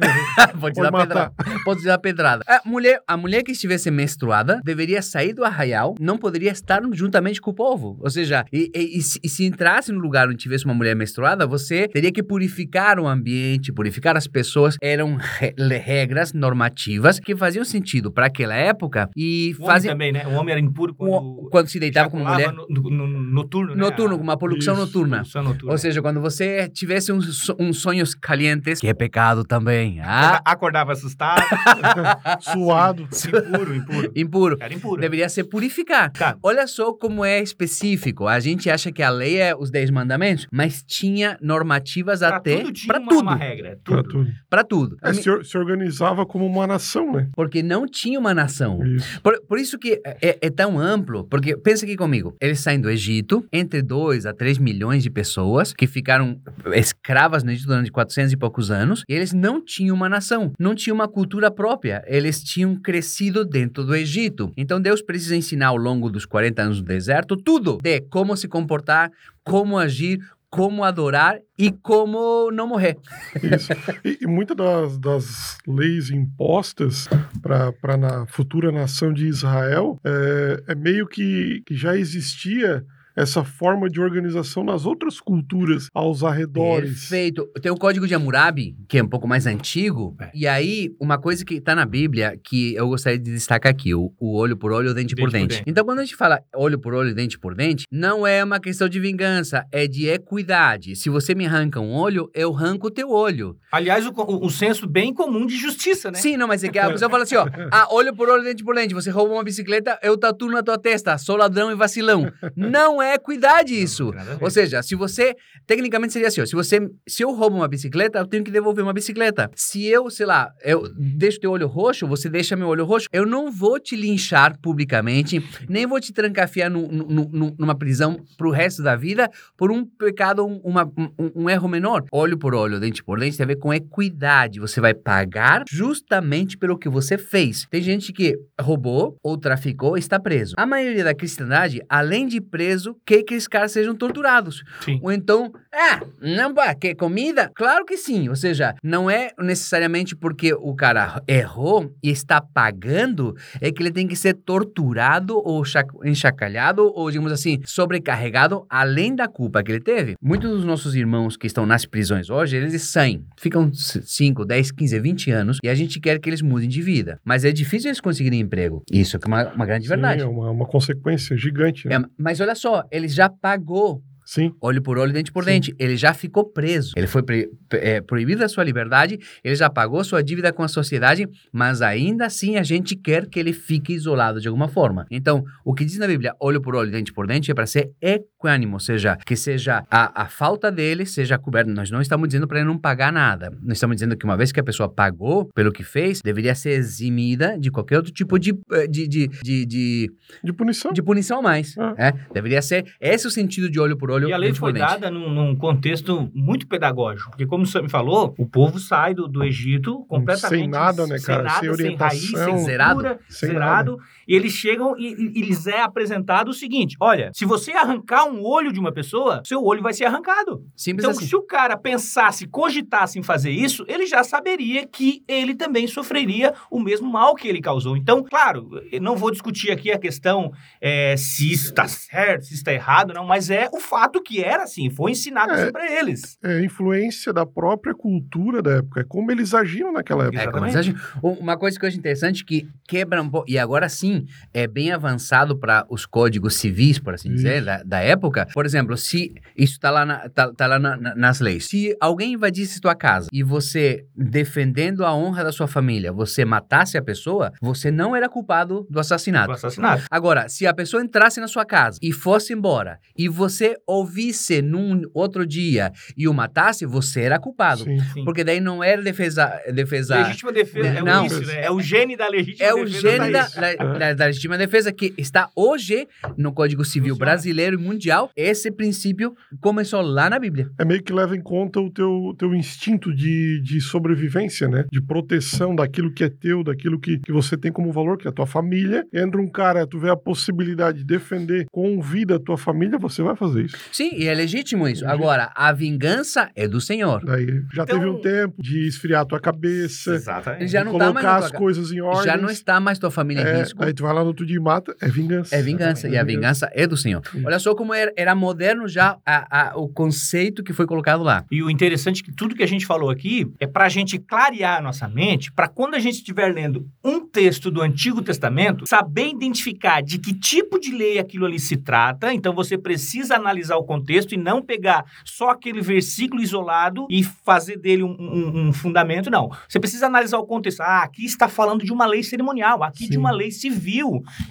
pode 0.59 0.75
te 0.75 0.81
Pode 0.81 0.81
dar 0.81 0.91
pedrada. 0.91 1.33
Pode 1.63 1.79
te 1.81 1.85
dar 1.85 1.97
pedrada. 1.97 2.43
É, 2.47 2.59
mulher, 2.67 2.99
a 3.07 3.15
mulher 3.17 3.43
que 3.43 3.51
estivesse 3.51 3.89
menstruada 3.89 4.59
deveria 4.63 5.01
sair 5.01 5.33
do 5.33 5.43
arraial, 5.43 5.95
não 5.99 6.17
poderia 6.17 6.51
estar 6.51 6.81
juntamente 6.93 7.39
com 7.41 7.51
o 7.51 7.53
povo. 7.53 7.97
Ou 8.01 8.09
seja, 8.09 8.45
e, 8.51 8.69
e- 8.75 8.97
e 8.97 9.01
se, 9.01 9.19
e 9.23 9.29
se 9.29 9.45
entrasse 9.45 9.91
no 9.91 9.99
lugar 9.99 10.27
onde 10.27 10.37
tivesse 10.37 10.65
uma 10.65 10.73
mulher 10.73 10.95
menstruada, 10.95 11.47
você 11.47 11.87
teria 11.87 12.11
que 12.11 12.21
purificar 12.21 12.99
o 12.99 13.07
ambiente, 13.07 13.71
purificar 13.71 14.15
as 14.17 14.27
pessoas. 14.27 14.75
Eram 14.81 15.15
re- 15.15 15.53
regras 15.79 16.33
normativas 16.33 17.19
que 17.19 17.35
faziam 17.35 17.63
sentido 17.63 18.11
para 18.11 18.27
aquela 18.27 18.55
época 18.55 19.09
e 19.15 19.55
O 19.57 19.63
homem 19.63 19.73
faziam. 19.73 19.93
também, 19.93 20.11
né? 20.11 20.27
O 20.27 20.31
homem 20.33 20.51
era 20.51 20.61
impuro 20.61 20.93
quando... 20.93 21.07
Quando, 21.07 21.49
quando 21.49 21.67
se 21.67 21.79
deitava 21.79 22.09
com 22.09 22.17
mulher. 22.19 22.39
ejaculava 22.41 22.67
No, 22.69 22.81
no, 22.89 23.07
no- 23.07 23.23
noturno, 23.23 23.75
né? 23.75 23.81
Noturno, 23.81 24.17
com 24.17 24.23
uma 24.23 24.37
poluição 24.37 24.73
Isso, 24.73 24.85
noturna. 24.85 25.23
noturna. 25.35 25.71
Ou 25.71 25.77
seja, 25.77 26.01
quando 26.01 26.19
você 26.19 26.67
tivesse 26.69 27.11
uns 27.11 27.51
sonhos 27.73 28.13
calientes, 28.13 28.79
que 28.79 28.87
é 28.87 28.93
pecado 28.93 29.43
também. 29.43 29.99
Ah, 30.01 30.41
Acordava 30.45 30.91
assustado, 30.91 31.41
Suado. 32.53 33.03
impuro, 33.03 33.75
impuro. 33.75 34.11
impuro. 34.15 34.57
Era 34.59 34.73
impuro. 34.73 35.01
Deveria 35.01 35.29
ser 35.29 35.43
purificar. 35.45 36.11
Tá. 36.11 36.37
Olha 36.41 36.67
só 36.67 36.93
como 36.93 37.23
é 37.25 37.41
específico. 37.41 38.27
A 38.27 38.39
gente 38.39 38.69
acha 38.69 38.91
que 38.91 39.01
a 39.03 39.09
lei 39.09 39.37
é 39.39 39.55
os 39.55 39.69
10 39.71 39.89
mandamentos, 39.91 40.47
mas 40.51 40.83
tinha 40.83 41.37
normativas 41.41 42.19
Pra 42.19 42.37
até 42.37 42.57
tudo 42.57 42.71
tinha 42.73 42.87
para 42.87 42.99
uma, 43.01 43.09
tudo. 43.09 43.21
uma 43.21 43.35
regra. 43.35 43.79
Pra 43.83 43.97
Tudo. 43.97 44.09
tudo. 44.09 44.31
Para 44.49 44.63
tudo. 44.63 44.97
É, 45.03 45.13
se, 45.13 45.23
se 45.43 45.57
organizava 45.57 46.25
como 46.25 46.45
uma 46.45 46.65
nação, 46.67 47.11
né? 47.13 47.29
Porque 47.35 47.61
não 47.63 47.85
tinha 47.87 48.19
uma 48.19 48.33
nação. 48.33 48.83
Isso. 48.85 49.21
Por, 49.21 49.39
por 49.47 49.59
isso 49.59 49.77
que 49.77 50.01
é, 50.05 50.37
é 50.41 50.49
tão 50.49 50.79
amplo, 50.79 51.23
porque 51.25 51.55
pensa 51.57 51.85
aqui 51.85 51.95
comigo, 51.95 52.35
eles 52.41 52.59
saem 52.59 52.79
do 52.79 52.89
Egito, 52.89 53.45
entre 53.51 53.81
2 53.81 54.25
a 54.25 54.33
3 54.33 54.57
milhões 54.57 55.03
de 55.03 55.09
pessoas 55.09 55.73
que 55.73 55.87
ficaram 55.87 56.39
escravas 56.73 57.43
no 57.43 57.51
Egito 57.51 57.67
durante 57.67 57.91
400 57.91 58.33
e 58.33 58.37
poucos 58.37 58.71
anos, 58.71 59.03
e 59.07 59.13
eles 59.13 59.33
não 59.33 59.63
tinham 59.63 59.95
uma 59.95 60.09
nação, 60.09 60.51
não 60.59 60.75
tinham 60.75 60.95
uma 60.95 61.07
cultura 61.07 61.49
própria, 61.51 62.03
eles 62.07 62.36
tinham 62.43 62.75
crescido 62.75 63.45
dentro 63.45 63.83
do 63.83 63.95
Egito. 63.95 64.51
Então 64.55 64.79
Deus 64.79 65.01
precisa 65.01 65.35
ensinar 65.35 65.67
ao 65.67 65.77
longo 65.77 66.09
dos 66.09 66.25
40 66.25 66.61
anos 66.61 66.81
do 66.81 66.87
deserto 66.87 67.35
tudo 67.35 67.77
de 67.81 68.01
como 68.01 68.35
se 68.35 68.47
comportar, 68.47 69.11
como 69.43 69.77
agir, 69.77 70.19
como 70.49 70.83
adorar 70.83 71.39
e 71.57 71.71
como 71.71 72.49
não 72.51 72.67
morrer. 72.67 72.97
Isso. 73.43 73.73
E, 74.03 74.19
e 74.21 74.27
muitas 74.27 74.55
das, 74.55 74.97
das 74.97 75.57
leis 75.67 76.09
impostas 76.09 77.07
para 77.41 77.97
na 77.97 78.25
futura 78.27 78.71
nação 78.71 79.11
de 79.11 79.27
Israel 79.27 79.99
é, 80.03 80.63
é 80.69 80.75
meio 80.75 81.07
que, 81.07 81.61
que 81.65 81.75
já 81.75 81.97
existia 81.97 82.85
essa 83.17 83.43
forma 83.43 83.89
de 83.89 83.99
organização 83.99 84.63
nas 84.63 84.85
outras 84.85 85.19
culturas 85.19 85.87
aos 85.93 86.23
arredores. 86.23 87.09
Perfeito. 87.09 87.47
Tem 87.59 87.71
o 87.71 87.75
Código 87.75 88.07
de 88.07 88.13
Hammurabi, 88.13 88.75
que 88.87 88.99
é 88.99 89.03
um 89.03 89.07
pouco 89.07 89.27
mais 89.27 89.47
antigo. 89.47 90.15
É. 90.21 90.29
E 90.35 90.47
aí, 90.47 90.95
uma 90.99 91.17
coisa 91.17 91.43
que 91.43 91.59
tá 91.59 91.73
na 91.73 91.85
Bíblia 91.85 92.39
que 92.43 92.75
eu 92.75 92.87
gostaria 92.87 93.17
de 93.17 93.33
destacar 93.33 93.71
aqui: 93.71 93.95
o, 93.95 94.13
o 94.19 94.37
olho 94.37 94.55
por 94.55 94.71
olho, 94.71 94.91
o 94.91 94.93
dente, 94.93 95.15
por 95.15 95.31
Dente 95.31 95.31
por 95.31 95.39
dente. 95.39 95.57
dente. 95.57 95.63
Então, 95.65 95.83
quando 95.83 95.99
a 95.99 96.03
gente 96.03 96.15
fala 96.15 96.41
olho 96.55 96.77
por 96.77 96.93
olho, 96.93 97.15
dente 97.15 97.39
por 97.39 97.55
dente, 97.55 97.85
não 97.91 98.25
é 98.25 98.43
uma 98.43 98.59
questão 98.59 98.87
de 98.87 98.99
vingança, 98.99 99.65
é 99.71 99.87
de 99.87 100.07
equidade. 100.07 100.95
Se 100.95 101.09
você 101.09 101.33
me 101.33 101.47
arranca 101.47 101.79
um 101.79 101.91
olho, 101.93 102.29
eu 102.35 102.55
arranco 102.55 102.87
o 102.87 102.91
teu 102.91 103.09
olho. 103.09 103.57
Aliás, 103.71 104.05
o, 104.05 104.11
o, 104.11 104.45
o 104.45 104.49
senso 104.51 104.87
bem 104.87 105.11
comum 105.11 105.47
de 105.47 105.55
justiça, 105.55 106.11
né? 106.11 106.19
Sim, 106.19 106.37
não, 106.37 106.47
mas 106.47 106.63
é 106.63 106.69
que 106.69 106.77
a 106.77 106.89
pessoa 106.91 107.09
fala 107.09 107.23
assim: 107.23 107.35
ó, 107.35 107.47
ah, 107.71 107.87
olho 107.91 108.15
por 108.15 108.29
olho, 108.29 108.43
dente 108.43 108.63
por 108.63 108.75
dente. 108.75 108.93
Você 108.93 109.09
rouba 109.09 109.33
uma 109.33 109.43
bicicleta, 109.43 109.97
eu 110.03 110.15
tatuo 110.17 110.51
na 110.51 110.61
tua 110.61 110.77
testa. 110.77 111.17
Sou 111.17 111.35
ladrão 111.35 111.71
e 111.71 111.75
vacilão. 111.75 112.31
Não 112.55 113.01
é 113.01 113.06
equidade 113.15 113.73
isso. 113.73 114.11
ver. 114.11 114.37
Ou 114.41 114.49
seja, 114.49 114.81
se 114.83 114.95
você. 114.95 115.35
Tecnicamente 115.65 116.13
seria 116.13 116.27
assim: 116.27 116.41
ó, 116.41 116.45
se 116.45 116.55
você. 116.55 116.79
Se 117.07 117.23
eu 117.23 117.31
roubo 117.33 117.55
uma 117.57 117.67
bicicleta, 117.67 118.19
eu 118.19 118.25
tenho 118.27 118.43
que 118.43 118.51
devolver 118.51 118.83
uma 118.83 118.93
bicicleta. 118.93 119.49
Se 119.55 119.85
eu, 119.85 120.09
sei 120.09 120.25
lá, 120.25 120.51
eu 120.63 120.89
deixo 120.97 121.39
teu 121.39 121.51
olho 121.51 121.67
roxo, 121.67 122.07
você 122.07 122.29
deixa 122.29 122.55
meu 122.55 122.67
olho 122.67 122.85
roxo, 122.85 123.07
eu 123.11 123.25
não 123.25 123.51
vou 123.51 123.79
te 123.79 123.95
linchar 123.95 124.57
publicamente, 124.61 125.43
nem 125.69 125.85
vou 125.85 125.99
te 125.99 126.11
trancafiar 126.13 126.69
nu- 126.69 126.87
nu- 126.87 127.29
nu- 127.31 127.55
numa 127.57 127.75
prisão 127.75 128.17
pro 128.37 128.49
resto 128.51 128.81
da 128.83 128.95
vida 128.95 129.29
por 129.57 129.71
um 129.71 129.85
pecado, 129.85 130.45
um, 130.45 130.57
uma- 130.63 130.85
um- 131.17 131.43
um 131.43 131.49
erro 131.49 131.67
menor. 131.67 132.03
Olho 132.11 132.37
por 132.37 132.53
olho, 132.53 132.79
dente 132.79 133.03
por 133.03 133.19
dente, 133.19 133.37
tem 133.37 133.43
a 133.43 133.47
ver 133.47 133.57
com 133.57 133.73
equidade. 133.73 134.59
Você 134.59 134.79
vai 134.81 134.93
pagar 134.93 135.63
justamente 135.69 136.57
pelo 136.57 136.77
que 136.77 136.89
você 136.89 137.17
fez. 137.17 137.65
Tem 137.69 137.81
gente 137.81 138.11
que 138.11 138.35
roubou 138.59 139.15
ou 139.23 139.37
traficou 139.37 139.95
e 139.95 139.99
está 139.99 140.19
preso. 140.19 140.53
A 140.57 140.65
maioria 140.65 141.03
da 141.03 141.13
cristandade, 141.13 141.81
além 141.87 142.27
de 142.27 142.41
preso, 142.41 142.95
que 143.05 143.33
esses 143.33 143.47
caras 143.47 143.71
sejam 143.71 143.95
torturados. 143.95 144.63
Sim. 144.81 144.99
Ou 145.01 145.11
então, 145.11 145.51
ah, 145.73 146.01
não, 146.21 146.53
quer 146.79 146.95
comida? 146.95 147.51
Claro 147.55 147.85
que 147.85 147.97
sim. 147.97 148.29
Ou 148.29 148.35
seja, 148.35 148.75
não 148.83 149.09
é 149.09 149.31
necessariamente 149.39 150.15
porque 150.15 150.53
o 150.53 150.75
cara 150.75 151.21
errou 151.27 151.93
e 152.03 152.09
está 152.09 152.41
pagando, 152.41 153.35
é 153.61 153.71
que 153.71 153.81
ele 153.81 153.91
tem 153.91 154.07
que 154.07 154.15
ser 154.15 154.33
torturado 154.33 155.37
ou 155.37 155.63
enxacalhado 156.03 156.91
ou, 156.93 157.09
digamos 157.11 157.31
assim, 157.31 157.59
sobrecarregado 157.65 158.65
além 158.69 159.15
da 159.15 159.27
culpa 159.27 159.63
que 159.63 159.71
ele 159.71 159.81
teve. 159.81 160.15
Muitos 160.21 160.49
dos 160.49 160.65
nossos 160.65 160.95
irmãos 160.95 161.37
que 161.37 161.47
estão 161.47 161.65
nas 161.65 161.85
prisões 161.85 162.29
hoje, 162.29 162.57
eles 162.57 162.81
saem, 162.83 163.25
ficam 163.37 163.71
5, 163.73 164.45
10, 164.45 164.71
15, 164.71 164.99
20 164.99 165.31
anos 165.31 165.57
e 165.63 165.69
a 165.69 165.75
gente 165.75 165.99
quer 165.99 166.19
que 166.19 166.29
eles 166.29 166.41
mudem 166.41 166.69
de 166.69 166.81
vida. 166.81 167.19
Mas 167.23 167.45
é 167.45 167.51
difícil 167.51 167.89
eles 167.89 168.01
conseguirem 168.01 168.39
emprego. 168.39 168.81
Isso 168.91 169.17
é 169.17 169.27
uma, 169.27 169.53
uma 169.53 169.65
grande 169.65 169.85
Sim, 169.85 169.89
verdade. 169.89 170.21
é 170.21 170.25
uma, 170.25 170.49
uma 170.51 170.65
consequência 170.65 171.37
gigante. 171.37 171.87
Né? 171.87 171.95
É, 171.95 171.99
mas 172.17 172.39
olha 172.39 172.55
só, 172.55 172.83
ele 172.91 173.07
já 173.07 173.29
pagou 173.29 174.01
Sim. 174.27 174.51
olho 174.61 174.81
por 174.81 174.97
olho, 174.97 175.13
dente 175.13 175.31
por 175.31 175.45
Sim. 175.45 175.51
dente. 175.51 175.75
Ele 175.79 175.95
já 175.95 176.13
ficou 176.13 176.43
preso. 176.51 176.91
Ele 176.97 177.07
foi 177.07 177.23
pre- 177.23 177.49
é, 177.71 178.01
proibido 178.01 178.41
da 178.41 178.49
sua 178.49 178.63
liberdade, 178.63 179.17
ele 179.41 179.55
já 179.55 179.69
pagou 179.69 180.03
sua 180.03 180.21
dívida 180.21 180.51
com 180.51 180.63
a 180.63 180.67
sociedade, 180.67 181.25
mas 181.51 181.81
ainda 181.81 182.25
assim 182.25 182.57
a 182.57 182.63
gente 182.63 182.95
quer 182.95 183.25
que 183.27 183.39
ele 183.39 183.53
fique 183.53 183.93
isolado 183.93 184.41
de 184.41 184.47
alguma 184.49 184.67
forma. 184.67 185.05
Então, 185.09 185.43
o 185.63 185.73
que 185.73 185.85
diz 185.85 185.97
na 185.97 186.07
Bíblia, 186.07 186.33
olho 186.41 186.61
por 186.61 186.75
olho, 186.75 186.91
dente 186.91 187.13
por 187.13 187.25
dente, 187.25 187.49
é 187.49 187.53
para 187.53 187.65
ser 187.65 187.89
equânimo, 188.01 188.73
ou 188.73 188.79
seja, 188.81 189.15
que 189.25 189.35
seja 189.37 189.83
a, 189.89 190.23
a 190.23 190.27
falta 190.27 190.69
dele 190.69 191.05
seja 191.05 191.37
coberta. 191.37 191.71
Nós 191.71 191.89
não 191.89 192.01
estamos 192.01 192.27
dizendo 192.27 192.47
para 192.47 192.59
ele 192.59 192.67
não 192.67 192.77
pagar 192.77 193.13
nada. 193.13 193.49
Nós 193.63 193.77
estamos 193.77 193.95
dizendo 193.95 194.17
que 194.17 194.25
uma 194.25 194.35
vez 194.35 194.51
que 194.51 194.59
a 194.59 194.63
pessoa 194.63 194.89
pagou 194.89 195.47
pelo 195.55 195.71
que 195.71 195.83
fez, 195.83 196.21
deveria 196.21 196.53
ser 196.53 196.71
eximida 196.71 197.57
de 197.57 197.71
qualquer 197.71 197.97
outro 197.97 198.11
tipo 198.11 198.37
de, 198.37 198.53
eh, 198.71 198.87
de, 198.87 199.07
de, 199.07 199.27
de, 199.27 199.65
de, 199.65 200.11
De 200.43 200.51
punição. 200.53 200.91
de 200.91 201.01
punição 201.01 201.41
mais. 201.41 201.77
Ah. 201.77 201.93
É, 201.97 202.11
deveria 202.33 202.61
ser. 202.61 202.85
Esse 202.99 203.25
é 203.25 203.27
o 203.29 203.31
sentido 203.31 203.69
de 203.69 203.79
olho 203.79 203.95
por 203.97 204.11
olho, 204.11 204.16
E 204.25 204.33
a 204.33 204.37
lei 204.37 204.53
foi 204.53 204.73
dada 204.73 205.11
num, 205.11 205.29
num 205.29 205.55
contexto 205.55 206.29
muito 206.33 206.67
pedagógico. 206.67 207.31
Porque, 207.31 207.45
como 207.45 207.65
você 207.65 207.81
me 207.81 207.89
falou, 207.89 208.33
o 208.37 208.45
povo 208.45 208.79
sai 208.79 209.13
do, 209.13 209.27
do 209.27 209.43
Egito 209.43 210.05
completamente... 210.07 210.61
Sem 210.61 210.67
nada, 210.69 211.05
né, 211.05 211.19
cara? 211.19 211.49
Sem, 211.49 211.59
Sem 211.59 211.69
nada, 211.69 211.75
sem 211.75 211.95
raiz, 211.95 212.21
sem 212.21 212.39
orientação. 212.39 212.65
Zerado. 212.65 212.93
cultura, 212.95 213.19
Sem 213.29 213.49
zerado. 213.49 213.99
E 214.27 214.35
eles 214.35 214.51
chegam 214.53 214.95
e, 214.97 215.07
e- 215.13 215.39
e 215.39 215.41
lhes 215.41 215.67
é 215.67 215.81
apresentado 215.81 216.49
o 216.49 216.53
seguinte, 216.53 216.95
olha, 216.99 217.31
se 217.33 217.45
você 217.45 217.71
arrancar 217.71 218.25
um 218.25 218.43
olho 218.45 218.71
de 218.73 218.79
uma 218.79 218.91
pessoa, 218.91 219.41
seu 219.45 219.63
olho 219.63 219.81
vai 219.81 219.93
ser 219.93 220.05
arrancado. 220.05 220.63
Simples 220.75 221.05
Então, 221.05 221.11
assim. 221.17 221.25
se 221.27 221.35
o 221.35 221.41
cara 221.43 221.77
pensasse, 221.77 222.47
cogitasse 222.47 223.17
em 223.19 223.23
fazer 223.23 223.51
isso, 223.51 223.85
ele 223.87 224.05
já 224.05 224.23
saberia 224.23 224.85
que 224.87 225.23
ele 225.27 225.55
também 225.55 225.87
sofreria 225.87 226.53
o 226.69 226.79
mesmo 226.79 227.09
mal 227.09 227.35
que 227.35 227.47
ele 227.47 227.61
causou. 227.61 227.95
Então, 227.95 228.23
claro, 228.23 228.69
eu 228.91 229.01
não 229.01 229.15
vou 229.15 229.31
discutir 229.31 229.71
aqui 229.71 229.91
a 229.91 229.97
questão 229.99 230.51
é, 230.81 231.15
se 231.17 231.51
isso 231.51 231.67
está 231.69 231.87
certo, 231.87 232.45
se 232.45 232.53
está 232.55 232.73
errado, 232.73 233.13
não, 233.13 233.25
mas 233.25 233.49
é 233.49 233.69
o 233.71 233.79
fato 233.79 234.21
que 234.21 234.43
era 234.43 234.63
assim, 234.63 234.89
foi 234.89 235.11
ensinado 235.11 235.51
É. 235.51 235.63
assim 235.63 235.71
para 235.71 235.91
eles. 235.91 236.37
É 236.43 236.63
influência 236.63 237.31
da 237.31 237.45
própria 237.45 237.93
cultura 237.93 238.61
da 238.61 238.71
época. 238.77 239.01
É 239.01 239.03
como 239.03 239.31
eles 239.31 239.53
agiam 239.53 239.91
naquela 239.93 240.25
época. 240.25 240.41
É, 240.41 240.51
como 240.51 240.65
eles 240.65 240.75
agem. 240.75 240.95
Um- 241.23 241.37
Uma 241.47 241.57
coisa 241.57 241.79
que 241.79 241.85
eu 241.85 241.87
acho 241.87 241.97
interessante 241.97 242.43
que 242.43 242.67
quebra 242.87 243.21
um 243.21 243.29
pouco, 243.29 243.49
e 243.49 243.57
agora 243.57 243.87
sim, 243.87 244.16
é 244.53 244.67
bem 244.67 244.91
avançado 244.91 245.57
para 245.57 245.85
os 245.89 246.05
códigos 246.05 246.55
civis, 246.55 246.99
por 246.99 247.13
assim 247.13 247.33
dizer, 247.33 247.63
da, 247.63 247.83
da 247.83 247.99
época. 247.99 248.47
Por 248.53 248.65
exemplo, 248.65 248.95
se 248.97 249.33
isso 249.55 249.73
está 249.73 249.91
lá, 249.91 250.05
na- 250.05 250.29
tá, 250.29 250.51
tá 250.53 250.67
lá 250.67 250.79
na- 250.79 250.97
na- 250.97 251.15
nas 251.15 251.39
leis. 251.39 251.65
Se 251.65 251.95
alguém 251.99 252.33
invadisse 252.33 252.79
tua 252.81 252.95
casa 252.95 253.27
e 253.31 253.43
você, 253.43 254.05
defendendo 254.15 255.05
a 255.05 255.13
honra 255.15 255.43
da 255.43 255.51
sua 255.51 255.67
família, 255.67 256.11
você 256.11 256.43
matasse 256.45 256.97
a 256.97 257.01
pessoa, 257.01 257.51
você 257.61 257.89
não 257.91 258.15
era 258.15 258.27
culpado 258.29 258.85
do 258.89 258.99
assassinato. 258.99 259.49
O 259.51 259.53
assassinato. 259.53 260.03
Agora, 260.09 260.47
se 260.49 260.65
a 260.67 260.73
pessoa 260.73 261.03
entrasse 261.03 261.39
na 261.39 261.47
sua 261.47 261.65
casa 261.65 261.97
e 262.01 262.11
fosse 262.11 262.53
embora, 262.53 262.99
e 263.17 263.27
você 263.27 263.75
ouvisse 263.85 264.61
num 264.61 265.01
outro 265.13 265.45
dia 265.45 265.91
e 266.15 266.27
o 266.27 266.33
matasse, 266.33 266.85
você 266.85 267.21
era 267.21 267.39
culpado. 267.39 267.83
Sim. 267.83 267.99
Sim. 268.13 268.23
Porque 268.23 268.43
daí 268.43 268.59
não 268.59 268.83
era 268.83 269.01
defesa. 269.01 269.51
defesa 269.73 270.17
Legítima 270.23 270.51
defesa, 270.51 270.87
é 270.87 271.01
Não. 271.01 271.23
o 271.23 271.25
início, 271.25 271.45
né? 271.47 271.63
É 271.65 271.71
o 271.71 271.79
gene 271.81 272.15
da 272.17 272.27
legítima 272.27 272.67
é 272.67 272.73
o 272.73 272.85
defesa. 272.85 272.99
gene 273.01 273.31
da, 273.31 273.47
da, 273.47 273.75
da- 273.97 274.06
da 274.15 274.25
legítima 274.25 274.57
defesa 274.57 274.91
que 274.91 275.13
está 275.17 275.49
hoje 275.55 276.07
no 276.37 276.51
Código 276.53 276.83
Civil 276.85 277.15
brasileiro 277.15 277.79
e 277.79 277.83
mundial. 277.83 278.29
Esse 278.35 278.71
princípio 278.71 279.35
começou 279.59 280.01
lá 280.01 280.29
na 280.29 280.39
Bíblia. 280.39 280.69
É 280.79 280.85
meio 280.85 281.01
que 281.03 281.13
leva 281.13 281.35
em 281.35 281.41
conta 281.41 281.79
o 281.79 281.89
teu, 281.91 282.35
teu 282.37 282.53
instinto 282.55 283.13
de, 283.13 283.61
de 283.61 283.79
sobrevivência, 283.81 284.67
né? 284.67 284.85
De 284.91 285.01
proteção 285.01 285.75
daquilo 285.75 286.11
que 286.13 286.23
é 286.23 286.29
teu, 286.29 286.63
daquilo 286.63 286.99
que, 286.99 287.19
que 287.19 287.31
você 287.31 287.57
tem 287.57 287.71
como 287.71 287.91
valor, 287.91 288.17
que 288.17 288.27
é 288.27 288.29
a 288.29 288.33
tua 288.33 288.45
família. 288.47 289.05
Entra 289.13 289.39
um 289.41 289.49
cara, 289.49 289.85
tu 289.87 289.99
vê 289.99 290.09
a 290.09 290.15
possibilidade 290.15 290.99
de 290.99 291.03
defender 291.05 291.65
com 291.71 291.99
vida 292.01 292.35
a 292.35 292.39
tua 292.39 292.57
família, 292.57 292.97
você 292.97 293.21
vai 293.21 293.35
fazer 293.35 293.65
isso. 293.65 293.77
Sim, 293.91 294.11
e 294.15 294.27
é 294.27 294.33
legítimo 294.33 294.87
isso. 294.87 295.05
Agora, 295.07 295.51
a 295.55 295.71
vingança 295.73 296.49
é 296.55 296.67
do 296.67 296.79
Senhor. 296.79 297.23
Daí 297.25 297.47
já 297.73 297.83
Então- 297.83 297.99
teve 297.99 298.05
um 298.09 298.21
tempo 298.21 298.61
de 298.61 298.87
esfriar 298.87 299.21
a 299.21 299.25
tua 299.25 299.39
cabeça, 299.39 300.13
Exatamente. 300.13 300.67
Já 300.71 300.79
de 300.79 300.85
não 300.85 300.97
tá 300.97 301.05
mais 301.11 301.13
colocar 301.25 301.39
na 301.39 301.45
as 301.45 301.51
tua- 301.51 301.59
coisas 301.59 301.91
em 301.91 302.01
ordem. 302.01 302.23
Já 302.23 302.37
não 302.37 302.49
está 302.49 302.79
mais 302.79 302.99
tua 302.99 303.11
família 303.11 303.41
em 303.41 303.45
é, 303.45 303.59
risco. 303.59 303.83
Aí 303.83 303.93
tu 303.97 304.03
vai 304.03 304.13
lá 304.13 304.21
no 304.21 304.27
outro 304.27 304.45
dia 304.45 304.55
e 304.55 304.59
mata, 304.59 304.95
é 305.01 305.07
vingança. 305.09 305.55
É 305.55 305.61
vingança, 305.61 306.07
e 306.07 306.17
a 306.17 306.23
vingança 306.23 306.69
é 306.73 306.85
do 306.87 306.95
Senhor. 306.95 307.21
Olha 307.45 307.59
só 307.59 307.75
como 307.75 307.93
era, 307.93 308.13
era 308.15 308.33
moderno 308.35 308.87
já 308.87 309.17
a- 309.25 309.69
a- 309.69 309.77
o 309.77 309.87
conceito 309.89 310.63
que 310.63 310.71
foi 310.73 310.85
colocado 310.85 311.23
lá. 311.23 311.43
E 311.51 311.61
o 311.63 311.69
interessante 311.69 312.21
é 312.21 312.25
que 312.25 312.31
tudo 312.31 312.55
que 312.55 312.63
a 312.63 312.67
gente 312.67 312.85
falou 312.85 313.09
aqui 313.09 313.51
é 313.59 313.67
para 313.67 313.85
a 313.85 313.89
gente 313.89 314.17
clarear 314.17 314.77
a 314.77 314.81
nossa 314.81 315.07
mente, 315.07 315.51
para 315.51 315.67
quando 315.67 315.95
a 315.95 315.99
gente 315.99 316.15
estiver 316.15 316.53
lendo 316.53 316.87
um 317.03 317.19
texto 317.27 317.69
do 317.71 317.81
Antigo 317.81 318.21
Testamento, 318.21 318.85
saber 318.87 319.27
identificar 319.29 320.01
de 320.01 320.17
que 320.19 320.33
tipo 320.33 320.79
de 320.79 320.91
lei 320.91 321.17
aquilo 321.19 321.45
ali 321.45 321.59
se 321.59 321.75
trata. 321.77 322.33
Então 322.33 322.53
você 322.53 322.77
precisa 322.77 323.35
analisar 323.35 323.77
o 323.77 323.83
contexto 323.83 324.33
e 324.33 324.37
não 324.37 324.61
pegar 324.61 325.05
só 325.25 325.49
aquele 325.49 325.81
versículo 325.81 326.41
isolado 326.41 327.07
e 327.09 327.23
fazer 327.23 327.77
dele 327.77 328.03
um, 328.03 328.15
um- 328.19 328.67
um 328.67 328.73
fundamento. 328.73 329.29
Não. 329.29 329.49
Você 329.67 329.79
precisa 329.79 330.05
analisar 330.05 330.37
o 330.37 330.45
contexto. 330.45 330.81
Ah, 330.81 331.03
aqui 331.03 331.25
está 331.25 331.47
falando 331.47 331.83
de 331.83 331.91
uma 331.91 332.05
lei 332.05 332.21
cerimonial, 332.23 332.83
aqui 332.83 333.05
de 333.07 333.13
Sim. 333.13 333.17
uma 333.19 333.31
lei 333.31 333.51
civil, 333.51 333.86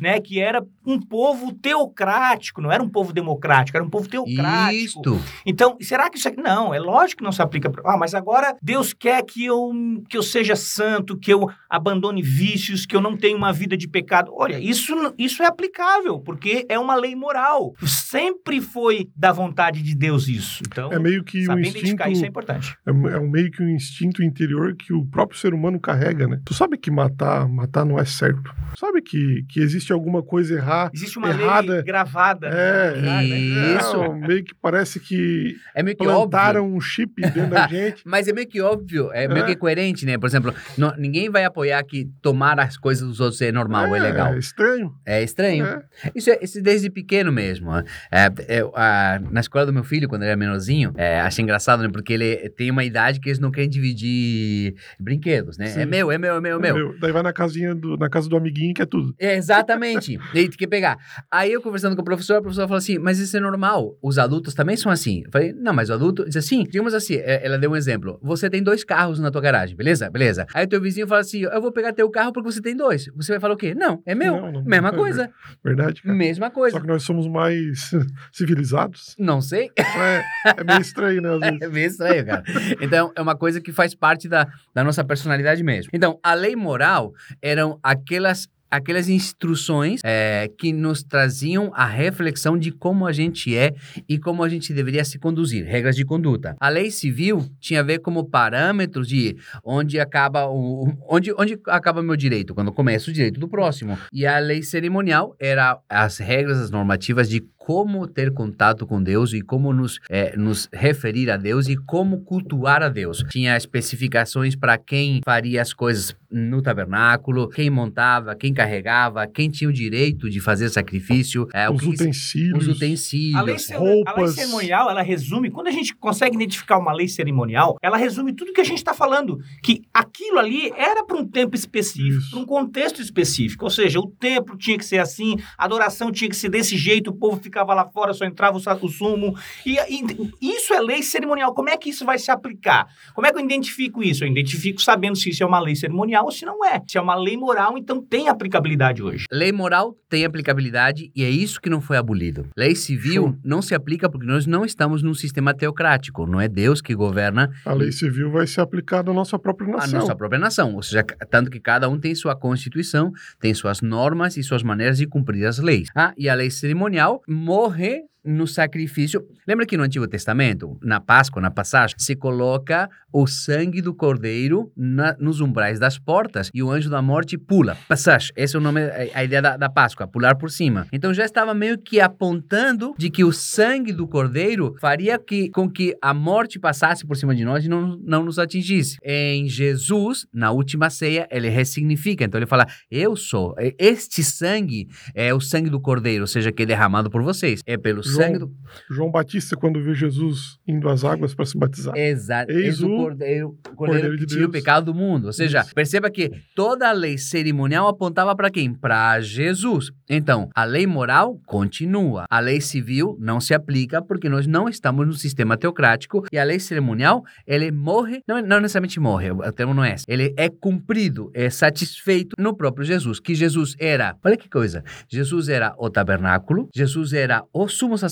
né? 0.00 0.21
Que 0.21 0.40
era 0.40 0.64
um 0.85 1.00
povo 1.00 1.52
teocrático, 1.52 2.61
não 2.61 2.71
era 2.71 2.83
um 2.83 2.88
povo 2.88 3.12
democrático, 3.12 3.76
era 3.76 3.85
um 3.85 3.90
povo 3.90 4.09
teocrático. 4.09 4.76
Isto. 4.76 5.21
Então, 5.45 5.76
será 5.81 6.09
que 6.11 6.19
isso 6.19 6.28
aqui. 6.28 6.40
Não, 6.40 6.73
é 6.73 6.78
lógico 6.78 7.19
que 7.19 7.25
não 7.25 7.33
se 7.33 7.43
aplica. 7.43 7.71
Pra... 7.71 7.83
Ah, 7.87 7.97
mas 7.97 8.14
agora 8.14 8.57
Deus 8.62 8.93
quer 8.93 9.23
que 9.25 9.45
eu, 9.45 9.73
que 10.09 10.16
eu 10.16 10.23
seja 10.23 10.55
santo, 10.55 11.19
que 11.19 11.33
eu 11.33 11.50
abandone 11.69 12.23
vícios, 12.23 12.87
que 12.87 12.95
eu 12.95 13.00
não 13.00 13.16
tenha 13.16 13.37
uma 13.37 13.52
vida 13.52 13.76
de 13.76 13.88
pecado. 13.88 14.33
Olha, 14.35 14.59
isso, 14.59 14.95
isso 15.19 15.43
é 15.43 15.47
aplicável, 15.47 16.21
porque 16.21 16.66
é 16.69 16.78
uma 16.78 16.95
lei 16.95 17.14
moral. 17.14 17.75
Sempre 17.85 18.61
foi 18.61 19.09
da 19.16 19.33
vontade 19.33 19.83
de 19.83 19.95
Deus 19.95 20.28
isso. 20.28 20.62
Então, 20.66 20.93
É 20.93 20.99
meio 20.99 21.25
que 21.25 21.43
um 21.43 21.47
saber 21.47 21.61
instinto. 21.62 21.78
identificar 21.78 22.11
isso 22.11 22.25
é 22.25 22.28
importante. 22.28 22.76
É, 22.87 22.90
é 22.90 23.19
um 23.19 23.28
meio 23.28 23.50
que 23.50 23.62
um 23.62 23.69
instinto 23.69 24.23
interior 24.23 24.75
que 24.76 24.93
o 24.93 25.05
próprio 25.05 25.38
ser 25.38 25.52
humano 25.55 25.81
carrega, 25.81 26.26
né? 26.26 26.40
Tu 26.45 26.55
sabe 26.55 26.76
que 26.76 26.90
matar, 26.90 27.49
matar 27.49 27.85
não 27.85 27.99
é 27.99 28.05
certo. 28.05 28.55
Sabe 28.78 29.02
que, 29.02 29.15
que 29.49 29.61
existe 29.61 29.92
alguma 29.92 30.23
coisa 30.23 30.54
errada. 30.54 30.90
Existe 30.94 31.18
uma 31.18 31.28
Errada. 31.30 31.73
lei 31.75 31.82
gravada. 31.82 32.46
É, 32.49 33.00
né? 33.00 33.25
Isso. 33.25 34.02
É, 34.02 34.08
meio 34.26 34.44
que 34.44 34.54
parece 34.54 34.99
que 35.00 35.54
É 35.75 35.82
meio 35.82 35.96
que 35.96 36.02
óbvio. 36.06 36.28
plantaram 36.28 36.66
um 36.73 36.80
chip 36.80 37.20
dentro 37.20 37.49
da 37.50 37.66
gente. 37.68 38.02
Mas 38.04 38.28
é 38.28 38.32
meio 38.32 38.46
que 38.46 38.61
óbvio, 38.61 39.11
é 39.12 39.26
meio 39.28 39.44
É. 39.44 39.46
que 39.46 39.56
coerente, 39.56 40.04
né? 40.06 40.16
Por 40.18 40.26
exemplo, 40.26 40.54
não- 40.76 40.94
ninguém 40.96 41.28
vai 41.30 41.44
apoiar 41.44 41.82
que 41.85 42.08
tomar 42.23 42.58
as 42.61 42.76
coisas 42.76 43.06
dos 43.06 43.20
outros 43.20 43.40
é 43.42 43.50
normal, 43.52 43.94
é, 43.94 43.99
legal. 44.00 44.35
É 44.35 44.38
estranho. 44.38 44.92
É 45.04 45.23
estranho. 45.23 45.64
É. 45.66 45.82
Isso, 46.14 46.30
é, 46.30 46.38
isso 46.42 46.62
desde 46.62 46.90
pequeno 46.90 47.32
mesmo. 47.32 47.70
né? 47.73 47.85
É, 48.11 48.58
é, 48.58 48.61
a- 48.75 49.20
na 49.30 49.40
escola 49.40 49.66
do 49.66 49.73
meu 49.73 49.85
filho, 49.85 50.08
quando 50.08 50.23
ele 50.23 50.30
era 50.30 50.37
menorzinho, 50.38 50.92
é, 50.96 51.20
achei 51.20 51.42
engraçado, 51.42 51.82
né? 51.82 51.88
Porque 51.92 52.12
ele 52.12 52.49
tem 52.50 52.70
uma 52.70 52.85
idade 52.85 53.20
que 53.20 53.28
eles 53.28 53.38
não 53.38 53.50
querem 53.50 53.68
dividir 53.68 54.75
brinquedos, 54.99 55.58
né? 55.58 55.66
Sim. 55.66 55.80
É 55.80 55.87
meu, 55.87 56.11
é 56.11 56.18
meu, 56.18 56.37
é 56.37 56.40
meu, 56.40 56.56
é 56.58 56.61
meu. 56.61 56.75
Meu, 56.75 56.99
Daí 57.00 57.12
vai 57.12 57.23
na 57.23 57.32
casinha 57.32 57.75
do, 57.75 57.96
na 57.96 58.08
casa 58.08 58.28
do 58.28 58.37
amiguinho 58.37 58.75
que 58.75 58.82
é 58.82 58.87
tudo. 58.87 59.05
É, 59.18 59.36
exatamente. 59.36 60.18
Ele 60.34 60.48
tem 60.48 60.58
que 60.58 60.66
pegar. 60.66 60.96
Aí 61.30 61.52
eu 61.52 61.60
conversando 61.62 61.94
com 61.96 62.02
o 62.02 62.04
professor, 62.04 62.36
a 62.36 62.40
professora 62.40 62.66
falou 62.68 62.78
assim: 62.78 62.98
Mas 62.98 63.18
isso 63.18 63.36
é 63.36 63.40
normal. 63.40 63.96
Os 64.02 64.18
adultos 64.18 64.54
também 64.54 64.76
são 64.76 64.90
assim. 64.90 65.22
Eu 65.25 65.30
falei: 65.30 65.52
Não, 65.52 65.72
mas 65.72 65.90
o 65.90 65.94
adulto 65.94 66.25
diz 66.25 66.36
assim. 66.36 66.62
Digamos 66.64 66.94
assim, 66.94 67.14
é, 67.16 67.44
ela 67.46 67.58
deu 67.58 67.70
um 67.70 67.76
exemplo. 67.76 68.18
Você 68.22 68.48
tem 68.50 68.62
dois 68.62 68.84
carros 68.84 69.18
na 69.18 69.30
tua 69.30 69.40
garagem, 69.40 69.76
beleza? 69.76 70.10
Beleza. 70.10 70.46
Aí 70.54 70.64
o 70.64 70.68
teu 70.68 70.80
vizinho 70.80 71.06
fala 71.06 71.20
assim: 71.20 71.42
Eu 71.42 71.60
vou 71.60 71.72
pegar 71.72 71.92
teu 71.92 72.10
carro 72.10 72.32
porque 72.32 72.50
você 72.50 72.60
tem 72.60 72.76
dois. 72.76 73.06
Você 73.16 73.32
vai 73.32 73.40
falar 73.40 73.54
o 73.54 73.56
quê? 73.56 73.75
Não, 73.75 74.02
é 74.06 74.14
meu. 74.14 74.36
Não, 74.40 74.52
não- 74.52 74.64
Mesma 74.64 74.88
é 74.88 74.92
coisa. 74.92 75.30
Verdade, 75.64 76.02
cara. 76.02 76.14
Mesma 76.14 76.50
coisa. 76.50 76.76
Só 76.76 76.80
que 76.80 76.86
nós 76.88 77.02
somos 77.02 77.26
mais 77.28 77.90
civilizados. 78.32 79.14
Não 79.18 79.40
sei. 79.40 79.70
É, 79.76 80.25
é 80.60 80.64
meio 80.64 80.80
estranho, 80.80 81.22
né? 81.22 81.30
Às 81.30 81.40
vezes. 81.40 81.62
É 81.62 81.68
meio 81.68 81.86
estranho, 81.86 82.26
cara. 82.26 82.42
Então, 82.80 83.12
é 83.16 83.20
uma 83.20 83.36
coisa 83.36 83.60
que 83.60 83.72
faz 83.72 83.94
parte 83.94 84.28
da, 84.28 84.46
da 84.75 84.84
nossa 84.84 85.04
personalidade 85.04 85.62
mesmo. 85.62 85.90
Então, 85.92 86.18
a 86.22 86.34
lei 86.34 86.54
moral 86.56 87.12
eram 87.42 87.78
aquelas 87.82 88.48
aquelas 88.76 89.09
instruções 89.09 90.00
é, 90.04 90.49
que 90.59 90.73
nos 90.73 91.02
traziam 91.02 91.71
a 91.75 91.87
reflexão 91.87 92.56
de 92.59 92.71
como 92.71 93.06
a 93.06 93.12
gente 93.12 93.56
é 93.56 93.75
e 94.09 94.18
como 94.18 94.42
a 94.42 94.49
gente 94.49 94.73
deveria 94.73 95.04
se 95.04 95.18
conduzir, 95.18 95.64
regras 95.64 95.97
de 95.97 96.04
conduta. 96.04 96.56
A 96.61 96.68
lei 96.68 96.90
civil 96.90 97.45
tinha 97.61 97.80
a 97.80 97.83
ver 97.83 97.99
como 98.00 98.28
parâmetros 98.28 99.09
de 99.09 99.37
onde 99.64 99.99
acaba 99.99 100.47
o 100.47 100.92
onde, 101.09 101.33
onde 101.33 101.59
acaba 101.66 102.02
meu 102.02 102.16
direito, 102.16 102.54
quando 102.54 102.73
começa 102.73 103.11
o 103.11 103.12
direito 103.12 103.40
do 103.40 103.49
próximo. 103.49 103.99
E 104.12 104.26
a 104.26 104.39
lei 104.39 104.62
cerimonial 104.62 105.34
era 105.39 105.78
as 105.89 106.19
regras, 106.19 106.58
as 106.58 106.71
normativas 106.71 107.28
de 107.28 107.41
como 107.67 108.07
ter 108.07 108.33
contato 108.33 108.87
com 108.87 109.02
Deus 109.02 109.33
e 109.33 109.41
como 109.43 109.73
nos, 109.73 109.99
é, 110.09 110.37
nos 110.37 110.69
referir 110.73 111.29
a 111.33 111.37
Deus 111.37 111.67
e 111.69 111.75
como 111.75 112.21
cultuar 112.21 112.81
a 112.81 112.89
Deus. 112.89 113.25
Tinha 113.29 113.57
especificações 113.57 114.55
para 114.55 114.79
quem 114.79 115.21
faria 115.25 115.61
as 115.63 115.73
coisas 115.73 116.15
no 116.31 116.63
tabernáculo, 116.63 117.49
quem 117.49 117.69
montava, 117.69 118.37
quem 118.37 118.55
carregava, 118.55 119.26
quem 119.26 119.49
tinha 119.50 119.69
o 119.69 119.73
direito 119.73 120.31
de 120.31 120.39
fazer 120.41 120.69
sacrifício, 120.69 121.49
é, 121.52 121.69
Os 121.69 121.81
que 121.81 121.89
utensílios. 121.89 122.69
os 122.69 122.76
utensílios. 122.76 123.35
A 123.37 123.43
lei, 123.43 123.59
ce- 123.59 123.75
a 123.75 123.79
roupas. 123.79 124.17
lei 124.17 124.29
cerimonial, 124.29 124.89
ela 124.89 125.02
resume, 125.02 125.50
quando 125.50 125.67
a 125.67 125.73
gente 125.73 125.93
consegue 125.97 126.37
identificar 126.37 126.79
uma 126.79 126.93
lei 126.93 127.09
cerimonial, 127.09 127.76
ela 127.83 127.97
resume 127.97 128.33
tudo 128.33 128.52
que 128.52 128.61
a 128.61 128.65
gente 128.65 128.79
está 128.79 128.95
falando. 128.95 129.39
Que 129.61 129.83
aquilo 129.93 130.39
ali 130.39 130.71
era 130.76 131.05
para 131.05 131.17
um 131.17 131.26
tempo 131.26 131.57
específico, 131.57 132.31
para 132.31 132.39
um 132.39 132.47
contexto 132.47 133.02
específico. 133.02 133.65
Ou 133.65 133.71
seja, 133.71 133.99
o 133.99 134.07
templo 134.09 134.57
tinha 134.57 134.79
que 134.79 134.85
ser 134.85 134.99
assim, 134.99 135.37
a 135.59 135.65
adoração 135.65 136.13
tinha 136.13 136.31
que 136.31 136.37
ser 136.37 136.49
desse 136.49 136.76
jeito, 136.76 137.11
o 137.11 137.15
povo 137.17 137.41
ficava 137.43 137.55
lá 137.64 137.86
fora, 137.86 138.12
só 138.12 138.25
entrava 138.25 138.58
o, 138.58 138.88
sumo. 138.88 139.34
E, 139.64 139.76
e 139.88 140.56
isso 140.56 140.75
é 140.75 140.80
lei 140.80 141.02
cerimonial. 141.02 141.54
Como 141.54 141.69
é 141.69 141.76
que 141.76 141.90
isso 141.90 142.04
vai 142.04 142.19
se 142.19 142.30
aplicar? 142.30 142.86
Como 143.14 143.26
é 143.26 143.32
que 143.32 143.38
eu 143.38 143.45
identifico 143.45 144.02
isso? 144.02 144.25
Eu 144.25 144.28
identifico 144.28 144.80
sabendo 144.80 145.16
se 145.16 145.30
isso 145.30 145.42
é 145.42 145.47
uma 145.47 145.60
lei 145.60 145.75
cerimonial 145.75 146.25
ou 146.25 146.32
se 146.32 146.45
não 146.45 146.64
é. 146.64 146.82
Se 146.86 146.99
é 146.99 147.00
uma 147.00 147.14
lei 147.14 147.36
moral, 147.36 147.76
então 147.78 148.02
tem 148.02 148.28
aplicabilidade 148.28 149.02
hoje. 149.02 149.26
Lei 149.30 149.52
moral 149.52 149.95
tem 150.08 150.25
aplicabilidade 150.25 151.10
e 151.14 151.25
é 151.25 151.30
isso 151.30 151.60
que 151.60 151.71
não 151.71 151.80
foi 151.80 151.97
abolido. 151.97 152.49
Lei 152.56 152.75
civil 152.75 153.25
Show. 153.25 153.38
não 153.45 153.62
se 153.62 153.75
aplica 153.75 154.08
porque 154.08 154.26
nós 154.26 154.47
não 154.47 154.64
estamos 154.64 155.02
num 155.02 155.14
sistema 155.14 155.54
teocrático. 155.54 156.26
Não 156.26 156.40
é 156.40 156.49
Deus 156.49 156.80
que 156.80 156.95
governa 156.95 157.50
A 157.64 157.73
lei 157.73 157.92
civil 157.92 158.30
vai 158.30 158.47
ser 158.47 158.60
aplicada 158.60 159.10
à 159.10 159.14
nossa 159.14 159.38
própria 159.38 159.69
nação. 159.69 160.00
nossa 160.00 160.16
própria 160.16 160.38
nação. 160.38 160.75
Ou 160.75 160.82
seja, 160.82 161.04
tanto 161.30 161.50
que 161.50 161.60
cada 161.60 161.88
um 161.88 161.99
tem 161.99 162.14
sua 162.14 162.36
constituição, 162.36 163.12
tem 163.40 163.52
suas 163.54 163.80
normas 163.80 164.36
e 164.36 164.42
suas 164.42 164.62
maneiras 164.62 164.99
de 164.99 165.06
cumprir 165.06 165.47
as 165.47 165.58
leis. 165.58 165.88
Ah, 165.95 166.12
e 166.16 166.28
a 166.28 166.34
lei 166.34 166.50
cerimonial 166.50 167.23
morre 167.47 167.93
no 168.26 168.47
sacrifício. 168.47 169.23
Lembra 169.47 169.65
que 169.65 169.76
no 169.76 169.82
Antigo 169.84 170.06
Testamento, 170.08 170.76
na 170.82 171.00
Páscoa, 171.00 171.41
na 171.41 171.50
passagem, 171.50 171.97
se 171.99 172.15
coloca 172.17 172.89
o 173.12 173.26
sangue 173.26 173.80
do 173.80 173.95
cordeiro 173.95 174.71
na- 174.76 175.17
nos 175.19 175.41
umbrais 175.41 175.78
das 175.78 175.99
portas 175.99 176.50
e 176.52 176.62
o 176.62 176.71
anjo 176.71 176.91
da 176.91 177.00
morte 177.00 177.39
pula. 177.39 177.76
Passagem, 177.89 178.32
esse 178.36 178.54
é 178.56 178.58
o 178.58 178.62
nome, 178.62 178.82
a 178.82 179.06
a 179.17 179.25
ideia 179.25 179.41
da, 179.41 179.56
da 179.56 179.69
Páscoa, 179.71 180.06
pular 180.06 180.34
por 180.36 180.50
cima. 180.50 180.86
Então 180.93 181.15
já 181.15 181.25
estava 181.25 181.54
meio 181.54 181.78
que 181.78 182.00
apontando 182.00 182.95
de 182.99 183.08
que 183.08 183.25
o 183.25 183.32
sangue 183.32 183.93
do 183.93 184.06
cordeiro 184.06 184.75
faria 184.80 185.19
que, 185.19 185.49
com 185.50 185.71
que 185.71 185.97
a 186.02 186.12
morte 186.12 186.58
passasse 186.58 187.06
por 187.06 187.17
cima 187.17 187.34
de 187.34 187.45
nós 187.45 187.65
e 187.65 187.69
não, 187.69 187.97
não 188.04 188.25
nos 188.25 188.39
atingisse. 188.39 188.97
Em 189.02 189.49
Jesus, 189.49 190.26
na 190.34 190.50
última 190.50 190.91
ceia, 190.91 191.26
ele 191.30 191.49
ressignifica. 191.49 192.25
Então 192.25 192.39
ele 192.39 192.47
fala: 192.47 192.67
Eu 192.91 193.17
sou. 193.17 193.54
Este 193.78 194.23
sangue 194.23 194.89
é 195.15 195.32
o 195.32 195.41
sangue 195.41 195.71
do 195.71 195.80
cordeiro, 195.80 196.25
ou 196.25 196.26
seja, 196.28 196.50
que 196.52 196.65
é 196.65 196.67
derramado 196.67 197.08
por 197.10 197.23
vocês. 197.23 197.60
É 197.65 197.76
pelo 197.76 198.02
sangue 198.17 198.39
do. 198.39 198.52
João 198.91 199.11
Batista, 199.11 199.57
quando 199.57 199.83
vê 199.83 199.95
Jesus 199.95 200.59
indo 200.67 200.89
às 200.89 201.05
águas 201.05 201.35
para 201.35 201.45
se 201.45 201.57
batizar. 201.57 201.97
Exato. 201.97 202.50
Eis 202.50 202.65
Eis 202.65 202.83
o 202.83 202.87
o 202.87 202.97
cordeiro, 202.97 203.59
cordeiro 203.75 203.76
Cordeiro 203.76 204.19
que 204.19 204.26
de 204.26 204.35
tira 204.35 204.47
o 204.47 204.50
pecado 204.50 204.87
do 204.87 204.95
mundo. 204.95 205.26
Ou 205.26 205.33
seja, 205.33 205.61
Isso. 205.61 205.75
perceba 205.75 206.11
que 206.11 206.31
toda 206.55 206.89
a 206.89 206.93
lei 206.93 207.19
cerimonial 207.19 207.89
apontava 207.89 208.35
para 208.35 208.50
quem? 208.50 208.73
Para 208.73 209.21
Jesus. 209.21 209.91
Então, 210.09 210.49
a 210.55 210.65
lei 210.65 210.87
moral 210.87 211.41
continua. 211.47 212.25
A 212.31 212.41
lei 212.41 212.61
civil 212.61 213.17
não 213.21 213.41
se 213.41 213.55
aplica 213.55 214.02
porque 214.02 214.29
nós 214.29 214.47
não 214.47 214.69
estamos 214.69 215.07
no 215.07 215.13
sistema 215.13 215.57
teocrático 215.57 216.25
e 216.33 216.39
a 216.39 216.45
lei 216.45 216.59
cerimonial, 216.59 217.23
ele 217.47 217.71
morre, 217.71 218.23
não, 218.26 218.41
não 218.41 218.61
necessariamente 218.61 218.99
morre, 219.00 219.31
o 219.31 219.52
termo 219.52 219.75
não 219.75 219.85
é 219.85 219.95
esse. 219.95 220.05
Ele 220.09 220.35
é 220.37 220.49
cumprido, 220.49 221.31
é 221.35 221.50
satisfeito 221.50 222.35
no 222.39 222.57
próprio 222.57 222.85
Jesus, 222.85 223.21
que 223.21 223.35
Jesus 223.35 223.75
era, 223.79 224.17
olha 224.25 224.37
que 224.37 224.49
coisa, 224.49 224.83
Jesus 225.09 225.49
era 225.49 225.75
o 225.79 225.91
tabernáculo, 225.91 226.69
Jesus 226.75 227.13
era 227.13 227.43
o 227.52 227.69
sumo 227.69 227.97
sacerdote 227.97 228.05